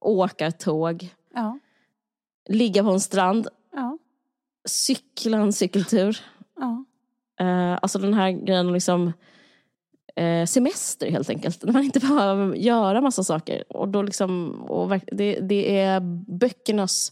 åka 0.01 0.51
tåg, 0.51 1.09
Ja, 1.33 1.59
ligga 2.49 2.83
på 2.83 2.89
en 2.89 2.99
strand, 2.99 3.47
ja, 3.71 3.97
cykla 4.67 5.37
en 5.37 5.53
cykeltur. 5.53 6.19
ja. 6.59 6.85
Eh, 7.39 7.79
alltså 7.81 7.99
den 7.99 8.13
här 8.13 8.31
grejen 8.31 8.73
liksom 8.73 9.13
semester 10.47 11.11
helt 11.11 11.29
enkelt. 11.29 11.63
När 11.63 11.73
man 11.73 11.83
inte 11.83 11.99
behöver 11.99 12.55
göra 12.55 13.01
massa 13.01 13.23
saker. 13.23 13.63
Och 13.69 13.87
då 13.87 14.01
liksom, 14.01 14.61
och 14.61 14.99
det, 15.07 15.39
det 15.39 15.79
är 15.79 15.99
böckernas, 16.39 17.11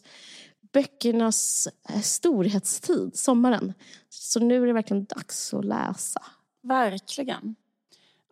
böckernas 0.73 1.67
eh, 1.89 2.01
storhetstid, 2.01 3.11
sommaren. 3.13 3.73
Så 4.09 4.39
nu 4.39 4.63
är 4.63 4.67
det 4.67 4.73
verkligen 4.73 5.05
dags 5.05 5.53
att 5.53 5.65
läsa. 5.65 6.21
Verkligen. 6.63 7.55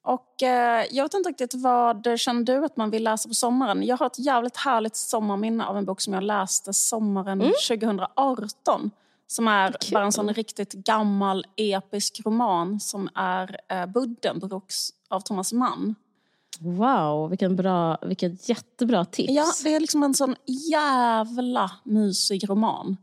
Och 0.04 0.44
eh, 0.44 0.86
jag 0.92 1.04
vet 1.04 1.14
inte 1.14 1.30
riktigt 1.30 1.54
vad 1.54 2.20
känner 2.20 2.44
du 2.44 2.66
att 2.66 2.78
man 2.78 2.90
vill 2.90 3.04
läsa 3.04 3.30
på 3.30 3.34
sommaren? 3.36 3.84
Jag 3.84 3.98
har 3.98 4.06
ett 4.06 4.20
jävligt 4.20 4.58
härligt 4.58 4.96
sommarminne 4.96 5.66
av 5.66 5.78
en 5.78 5.86
bok 5.86 6.02
som 6.02 6.14
jag 6.14 6.24
läste 6.24 6.74
sommaren 6.74 7.40
2018. 7.40 8.92
Som 9.32 9.48
är 9.48 9.72
Kul. 9.72 9.94
bara 9.94 10.06
en 10.06 10.12
sån 10.12 10.34
riktigt 10.34 10.74
gammal 10.74 11.46
episk 11.56 12.22
roman 12.26 12.80
som 12.80 13.10
är 13.16 13.58
eh, 13.70 13.86
Buddenbrooks 13.86 14.90
av 15.10 15.20
Thomas 15.20 15.54
Mann. 15.54 15.96
Wow, 16.60 17.30
vilken 17.30 17.56
bra, 17.56 17.98
vilket 18.02 18.50
jättebra 18.50 19.06
tips. 19.06 19.34
Ja, 19.34 19.46
det 19.64 19.76
är 19.76 19.80
liksom 19.80 20.04
en 20.04 20.14
sån 20.14 20.36
jävla 20.72 21.72
mysig 21.84 22.50
roman. 22.50 22.98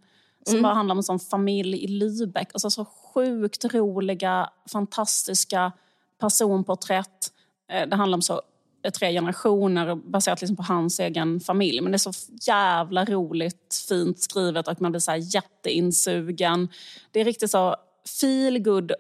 Som 0.46 0.62
bara 0.62 0.74
handlar 0.74 0.92
om 0.94 0.98
en 0.98 1.02
sån 1.02 1.20
familj 1.20 1.84
i 1.84 1.86
Lübeck. 1.86 2.46
Alltså 2.52 2.70
så 2.70 2.84
sjukt 2.84 3.64
roliga, 3.74 4.50
fantastiska 4.72 5.72
personporträtt. 6.20 7.32
Eh, 7.72 7.88
Det 7.88 7.96
handlar 7.96 8.16
om 8.18 8.22
så 8.22 8.42
tre 8.91 9.12
generationer 9.12 9.95
baserat 9.95 10.41
liksom 10.41 10.57
på 10.57 10.62
hans 10.62 11.01
egen 11.01 11.41
familj. 11.41 11.80
Men 11.80 11.93
det 11.93 11.97
är 11.97 12.12
så 12.12 12.12
jävla 12.47 13.05
roligt, 13.05 13.84
fint 13.89 14.22
skrivet 14.22 14.68
och 14.68 14.80
man 14.80 14.93
blir 14.93 15.01
så 15.01 15.11
här 15.11 15.34
jätteinsugen. 15.34 16.68
Det 17.11 17.20
är 17.20 17.24
riktigt 17.24 17.51
så 17.51 17.76
feel 18.20 18.59
good 18.59 18.93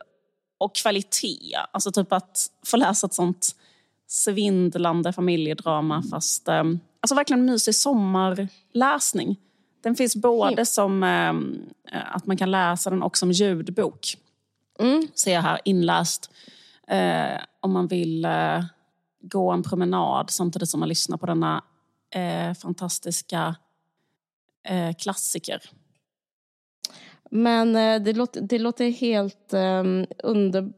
och 0.58 0.74
kvalitet. 0.74 1.56
Alltså 1.72 1.92
typ 1.92 2.12
att 2.12 2.46
få 2.66 2.76
läsa 2.76 3.06
ett 3.06 3.14
sånt 3.14 3.54
svindlande 4.06 5.12
familjedrama 5.12 6.02
fast 6.10 6.48
eh, 6.48 6.64
alltså 7.00 7.14
verkligen 7.14 7.44
mysig 7.44 7.74
sommarläsning. 7.74 9.36
Den 9.82 9.96
finns 9.96 10.16
både 10.16 10.66
som 10.66 11.02
eh, 11.02 12.14
att 12.14 12.26
man 12.26 12.36
kan 12.36 12.50
läsa 12.50 12.90
den 12.90 13.02
och 13.02 13.18
som 13.18 13.30
ljudbok. 13.30 14.16
Mm. 14.78 15.08
Ser 15.14 15.34
jag 15.34 15.42
här 15.42 15.60
inläst. 15.64 16.30
Eh, 16.88 17.40
om 17.60 17.72
man 17.72 17.86
vill 17.86 18.24
eh, 18.24 18.64
gå 19.20 19.50
en 19.50 19.62
promenad 19.62 20.30
samtidigt 20.30 20.68
som 20.68 20.80
man 20.80 20.88
lyssnar 20.88 21.16
på 21.18 21.26
denna 21.26 21.64
eh, 22.14 22.54
fantastiska 22.54 23.56
eh, 24.68 24.94
klassiker. 24.94 25.62
Men 27.30 27.76
eh, 27.76 28.02
det, 28.02 28.12
låter, 28.12 28.40
det 28.40 28.58
låter 28.58 28.90
helt 28.90 29.52
eh, 29.52 29.84
under, 30.22 30.72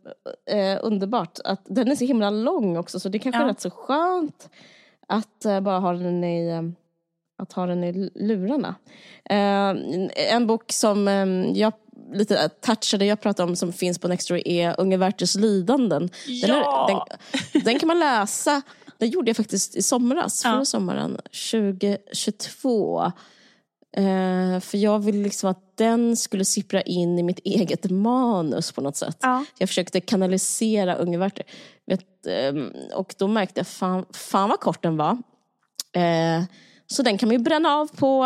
eh, 0.50 0.78
underbart. 0.82 1.38
Att, 1.44 1.60
den 1.64 1.90
är 1.90 1.94
så 1.96 2.04
himla 2.04 2.30
lång 2.30 2.76
också 2.76 3.00
så 3.00 3.08
det 3.08 3.18
kanske 3.18 3.40
Ja. 3.40 3.44
är 3.44 3.48
rätt 3.48 3.60
så 3.60 3.70
skönt 3.70 4.50
att 5.06 5.44
eh, 5.44 5.60
bara 5.60 5.78
ha 5.78 5.92
den 5.92 6.24
i, 6.24 6.48
eh, 6.48 6.62
att 7.42 7.52
ha 7.52 7.66
den 7.66 7.84
i 7.84 8.10
lurarna. 8.14 8.74
Eh, 9.24 9.76
en 10.34 10.46
bok 10.46 10.72
som 10.72 11.06
jag 11.54 11.72
lite 12.12 12.48
touchade, 12.48 13.04
jag 13.04 13.20
pratade 13.20 13.50
om 13.50 13.56
som 13.56 13.72
finns 13.72 13.98
på 13.98 14.08
Nextory 14.08 14.42
är 14.44 14.80
Unge 14.80 14.96
Werthers 14.96 15.34
lidanden. 15.34 16.10
Den, 16.26 16.36
Ja! 16.50 17.06
den, 17.52 17.62
den 17.64 17.78
kan 17.78 17.86
man 17.86 17.98
läsa, 17.98 18.62
den 18.98 19.10
gjorde 19.10 19.28
jag 19.28 19.36
faktiskt 19.36 19.76
i 19.76 19.82
somras, 19.82 20.44
Ja. 20.44 20.50
förra 20.52 20.64
sommaren 20.64 21.20
2022. 21.52 23.12
Eh, 23.96 24.60
för 24.60 24.76
jag 24.78 24.98
ville 24.98 25.22
liksom 25.22 25.50
att 25.50 25.76
den 25.76 26.16
skulle 26.16 26.44
sippra 26.44 26.82
in 26.82 27.18
i 27.18 27.22
mitt 27.22 27.38
eget 27.38 27.90
manus 27.90 28.72
på 28.72 28.80
något 28.80 28.96
sätt. 28.96 29.16
Ja. 29.20 29.44
Jag 29.58 29.68
försökte 29.68 30.00
kanalisera 30.00 30.94
Unge 30.94 31.18
Werther. 31.18 31.44
Vet, 31.86 32.26
ehm, 32.26 32.72
och 32.94 33.14
då 33.18 33.28
märkte 33.28 33.60
jag 33.60 33.66
fan, 33.66 34.04
fan 34.12 34.48
vad 34.48 34.60
kort 34.60 34.82
den 34.82 34.96
var. 34.96 35.18
Eh, 35.92 36.42
så 36.86 37.02
den 37.02 37.18
kan 37.18 37.28
man 37.28 37.36
ju 37.36 37.42
bränna 37.42 37.74
av 37.74 37.86
på 37.96 38.24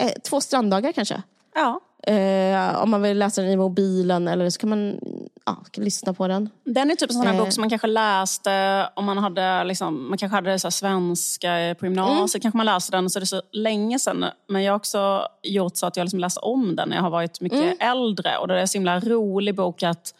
eh, 0.00 0.12
två 0.24 0.40
stranddagar 0.40 0.92
kanske. 0.92 1.22
Ja. 1.54 1.80
Eh, 2.06 2.82
om 2.82 2.90
man 2.90 3.02
vill 3.02 3.18
läsa 3.18 3.42
den 3.42 3.50
i 3.50 3.56
mobilen 3.56 4.28
eller 4.28 4.50
så 4.50 4.60
kan 4.60 4.68
man 4.70 5.00
ja, 5.46 5.56
kan 5.70 5.84
lyssna 5.84 6.14
på 6.14 6.28
den. 6.28 6.50
Den 6.64 6.90
är 6.90 6.94
typ 6.94 7.10
en 7.10 7.16
sån 7.16 7.26
här 7.26 7.34
Eh. 7.34 7.40
bok 7.40 7.52
som 7.52 7.60
man 7.60 7.70
kanske 7.70 7.86
läste 7.86 8.88
om 8.94 9.04
man 9.04 9.18
hade, 9.18 9.64
liksom, 9.64 10.08
man 10.08 10.18
kanske 10.18 10.36
hade 10.36 10.58
så 10.58 10.70
svenska 10.70 11.74
på 11.78 11.86
gymnasiet. 11.86 12.42
Kanske 12.42 12.56
man 12.56 12.66
läste 12.66 12.96
den 12.96 13.10
så 13.10 13.18
är 13.18 13.20
det 13.20 13.26
så 13.26 13.42
länge 13.52 13.98
sedan. 13.98 14.24
Men 14.48 14.62
jag 14.62 14.72
har 14.72 14.76
också 14.76 15.28
gjort 15.42 15.76
så 15.76 15.86
att 15.86 15.96
jag 15.96 16.04
liksom 16.04 16.20
läser 16.20 16.44
om 16.44 16.76
den 16.76 16.88
när 16.88 16.96
jag 16.96 17.02
har 17.02 17.10
varit 17.10 17.40
mycket 17.40 17.76
äldre. 17.80 18.38
Och 18.38 18.48
det 18.48 18.54
är 18.54 18.58
en 18.58 18.68
så 18.68 18.78
himla 18.78 19.00
rolig 19.00 19.54
bok 19.54 19.82
att 19.82 20.14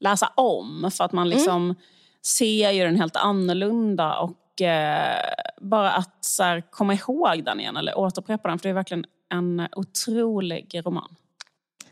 läsa 0.00 0.30
om. 0.34 0.90
För 0.94 1.04
att 1.04 1.12
man 1.12 1.28
liksom 1.28 1.74
ser 2.22 2.70
ju 2.70 2.84
den 2.84 2.96
helt 2.96 3.16
annorlunda. 3.16 4.18
Och 4.18 4.62
eh, 4.62 5.16
bara 5.60 5.90
att 5.92 6.16
så 6.24 6.42
här, 6.42 6.62
komma 6.70 6.94
ihåg 6.94 7.44
den 7.44 7.60
igen 7.60 7.76
eller 7.76 7.98
återupprepa 7.98 8.48
den. 8.48 8.58
För 8.58 8.62
det 8.68 8.70
är 8.70 8.74
verkligen 8.74 9.04
en 9.32 9.68
otrolig 9.76 10.80
roman. 10.84 11.16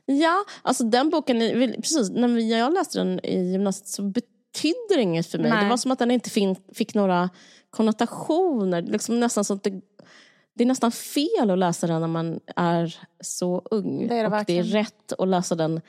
Ja, 0.05 0.45
alltså 0.63 0.85
den 0.85 1.11
boken, 1.11 1.39
precis, 1.77 2.11
när 2.11 2.39
jag 2.39 2.75
läste 2.75 2.99
den 2.99 3.21
i 3.23 3.53
gymnasiet 3.53 3.89
så 3.89 4.03
betydde 4.03 4.95
det 4.97 5.03
inget 5.03 5.27
för 5.27 5.39
mig. 5.39 5.51
Nej. 5.51 5.65
Det 5.65 5.71
var 5.71 5.77
som 5.77 5.91
att 5.91 5.99
den 5.99 6.11
inte 6.11 6.31
fick 6.75 6.95
några 6.95 7.31
konnotationer. 7.71 8.83
Liksom 8.83 9.21
nästan 9.21 9.45
så 9.45 9.55
det, 9.55 9.81
det 10.55 10.65
är 10.65 10.67
nästan 10.67 10.93
fel 10.93 11.51
att 11.51 11.59
läsa 11.59 11.87
den 11.87 12.01
när 12.01 12.09
man 12.09 12.41
är 12.57 12.99
så 13.21 13.63
ung. 13.71 14.09
Det 14.09 14.15
är 14.19 14.31
det 14.31 14.37
och 14.39 14.45
det 14.47 14.59
är 14.59 14.63
rätt 14.63 15.13
att 15.13 15.29
läsa 15.29 15.55
den 15.55 15.81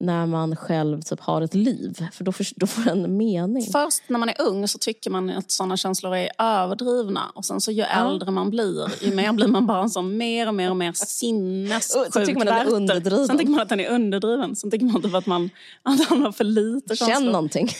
när 0.00 0.26
man 0.26 0.56
själv 0.56 1.02
typ 1.02 1.20
har 1.20 1.42
ett 1.42 1.54
liv. 1.54 2.06
För 2.12 2.24
då, 2.24 2.32
för, 2.32 2.46
då 2.56 2.66
får 2.66 2.82
den 2.82 3.04
en 3.04 3.16
mening. 3.16 3.62
Först 3.72 4.02
när 4.06 4.18
man 4.18 4.28
är 4.28 4.40
ung 4.40 4.68
så 4.68 4.78
tycker 4.78 5.10
man 5.10 5.30
att 5.30 5.50
sådana 5.50 5.76
känslor 5.76 6.14
är 6.16 6.30
överdrivna. 6.38 7.32
Och 7.34 7.44
sen 7.44 7.60
så 7.60 7.70
ju 7.72 7.82
äldre 7.82 8.30
man 8.30 8.50
blir, 8.50 9.04
ju 9.04 9.14
mer 9.14 9.32
blir 9.32 9.46
man 9.46 9.66
bara 9.66 9.88
sån 9.88 10.16
mer 10.16 10.46
och 10.48 10.54
mer 10.54 10.70
och 10.70 10.76
mer 10.76 10.92
sinnessjuk 10.92 12.12
Så 12.12 12.26
tycker 12.26 12.34
man 12.34 12.46
den 12.46 12.54
är 12.56 12.64
Werther. 12.64 12.76
underdriven. 12.76 13.26
Sen 13.26 13.38
tycker 13.38 13.50
man 13.50 13.60
att 13.60 13.68
den 13.68 13.80
är 13.80 13.88
underdriven. 13.90 14.56
Sen 14.56 14.70
tycker 14.70 14.86
man 14.86 15.02
typ 15.02 15.14
att, 15.14 15.26
man, 15.26 15.50
att 15.82 16.04
han 16.08 16.22
har 16.22 16.32
för 16.32 16.44
lite 16.44 16.96
Känn 16.96 17.08
känslor. 17.08 17.32
någonting. 17.32 17.68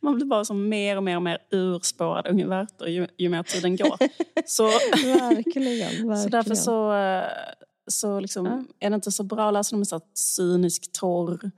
Man 0.00 0.14
blir 0.14 0.26
bara 0.26 0.44
som 0.44 0.68
mer 0.68 0.96
och 0.96 1.02
mer 1.02 1.16
och 1.16 1.22
mer 1.22 1.38
urspårad 1.50 2.26
unge 2.26 2.46
Werther 2.46 2.86
ju, 2.86 3.06
ju 3.18 3.28
mer 3.28 3.42
tiden 3.42 3.76
går. 3.76 3.96
så, 4.46 4.64
verkligen, 4.92 6.08
verkligen. 6.08 6.16
så 6.22 6.28
därför 6.28 6.54
så, 6.54 6.92
eh, 6.92 7.24
så 7.86 8.20
liksom, 8.20 8.46
Ja. 8.46 8.62
är 8.86 8.90
det 8.90 8.94
inte 8.94 9.12
så 9.12 9.22
bra 9.22 9.46
att 9.48 9.52
läsa 9.54 9.70
dem 9.70 9.80
med 9.80 9.88
så 9.88 10.00
cynisk, 10.14 10.92
torr 10.92 11.50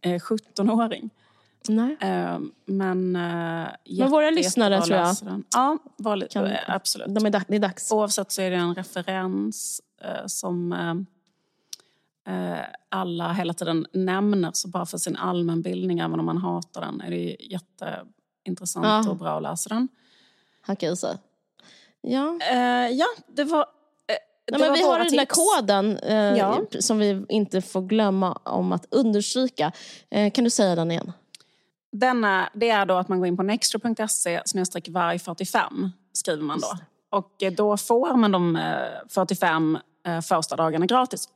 eh, 0.00 0.18
17-åring. 0.20 1.10
Nej. 1.68 1.96
Eh, 2.00 2.38
men, 2.66 3.16
eh, 3.16 3.68
Men 3.98 4.10
våra 4.10 4.30
lyssnare, 4.30 4.82
tror 4.82 4.96
jag, 4.98 5.16
den. 5.22 5.44
Ja, 5.54 5.78
var, 5.96 6.26
kan- 6.30 6.46
eh, 6.46 6.58
absolut. 6.66 7.14
De 7.14 7.26
är, 7.26 7.30
dag- 7.30 7.42
det 7.48 7.56
är 7.56 7.60
dags. 7.60 7.92
Oavsett 7.92 8.32
så 8.32 8.42
är 8.42 8.50
det 8.50 8.56
en 8.56 8.74
referens 8.74 9.80
eh, 10.02 10.26
som, 10.26 10.72
eh, 10.72 12.58
alla 12.88 13.32
hela 13.32 13.54
tiden 13.54 13.86
nämner 13.92 14.50
så 14.54 14.68
bara 14.68 14.86
för 14.86 14.98
sin 14.98 15.16
allmänbildning, 15.16 15.98
även 15.98 16.20
om 16.20 16.26
man 16.26 16.36
hatar 16.38 16.80
den, 16.80 17.00
är 17.00 17.10
det 17.10 17.36
jätteintressant 17.40 18.86
Ja. 19.06 19.10
och 19.10 19.16
bra 19.16 19.36
att 19.36 19.42
läsa 19.42 19.68
den. 19.68 19.88
Sig. 20.96 21.18
Ja. 22.00 22.38
Ja, 22.92 23.06
det 23.28 23.44
var, 23.44 23.66
Nej, 24.50 24.60
men 24.60 24.72
vi 24.72 24.82
har 24.82 24.98
den 24.98 25.16
där 25.16 25.24
koden 25.26 25.98
eh, 25.98 26.14
Ja. 26.38 26.60
som 26.80 26.98
vi 26.98 27.24
inte 27.28 27.62
får 27.62 27.82
glömma 27.82 28.32
om 28.32 28.72
att 28.72 28.86
understryka. 28.90 29.72
Eh, 30.10 30.30
kan 30.32 30.44
du 30.44 30.50
säga 30.50 30.74
den 30.74 30.90
igen? 30.90 31.12
Denna, 31.92 32.48
det 32.54 32.70
är 32.70 32.86
då 32.86 32.94
att 32.94 33.08
man 33.08 33.18
går 33.18 33.26
in 33.28 33.36
på 33.36 33.42
nextro.se 33.42 34.42
snedstreck 34.46 34.88
varg 34.88 35.18
45 35.18 35.90
skriver 36.12 36.42
man 36.42 36.60
då. 36.60 36.68
Och 37.10 37.42
eh, 37.42 37.52
då 37.52 37.76
får 37.76 38.16
man 38.16 38.32
de 38.32 38.56
eh, 38.56 39.08
45 39.08 39.78
eh, 40.06 40.20
första 40.20 40.56
dagarna 40.56 40.86
gratis. 40.86 41.28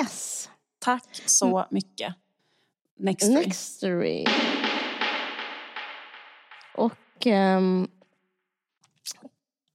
Yes. 0.00 0.48
Tack 0.78 1.22
så 1.26 1.66
mycket. 1.70 2.14
Nextory. 2.98 3.34
Nextory. 3.34 4.24
Och 6.74 7.26
ehm, 7.26 7.88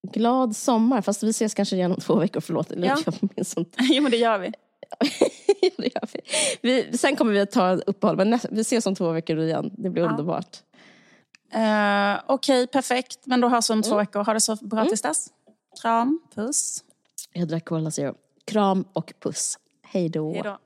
glad 0.04 0.56
sommar, 0.56 1.02
fast 1.02 1.24
vi 1.24 1.30
ses 1.30 1.54
kanske 1.54 1.76
igen 1.76 1.92
om 1.92 1.98
två 1.98 2.16
veckor. 2.16 2.42
Förlåt, 2.42 2.72
eller 2.72 2.88
Ja. 2.88 2.98
jag 3.06 3.14
minns 3.36 3.58
inte. 3.58 3.78
jo 3.82 4.02
men 4.04 4.12
det 4.12 4.18
gör 4.18 4.38
vi. 4.40 4.52
Ja, 5.62 5.70
det 5.78 5.96
gör 5.96 6.10
vi. 6.14 6.20
Vi, 6.62 6.98
sen 6.98 7.16
kommer 7.16 7.32
vi 7.32 7.40
att 7.40 7.52
ta 7.52 7.74
ett 7.74 7.84
uppehåll, 7.88 8.18
men 8.18 8.30
nästa, 8.30 8.48
vi 8.52 8.62
ses 8.62 8.86
om 8.86 8.96
två 8.96 9.12
veckor 9.12 9.40
igen. 9.40 9.72
Det 9.78 9.90
blir 9.90 10.04
Ja. 10.04 10.10
underbart. 10.10 10.58
Eh, 11.54 12.22
Okej, 12.28 12.68
perfekt. 12.68 13.20
Men 13.24 13.42
då 13.42 13.48
hörs 13.50 13.70
vi 13.70 13.74
om 13.74 13.82
två 13.82 13.96
veckor. 13.98 14.24
Ha 14.24 14.34
det 14.34 14.40
så 14.42 14.56
bra 14.56 14.86
tills 14.86 15.02
dess. 15.02 15.28
Kram, 15.82 16.20
puss. 16.36 16.84
Jag 17.34 17.48
drack 17.48 17.66
Cola 17.66 17.92
Zero. 17.92 18.16
Kram 18.46 18.86
och 18.94 19.14
puss. 19.20 19.60
Hej 19.84 20.10
då. 20.10 20.34
Hej 20.34 20.42
då. 20.44 20.58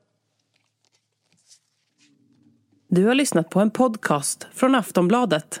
Du 2.88 3.06
har 3.06 3.14
lyssnat 3.14 3.50
på 3.50 3.60
en 3.60 3.70
podcast 3.70 4.46
från 4.52 4.74
Aftonbladet. 4.74 5.60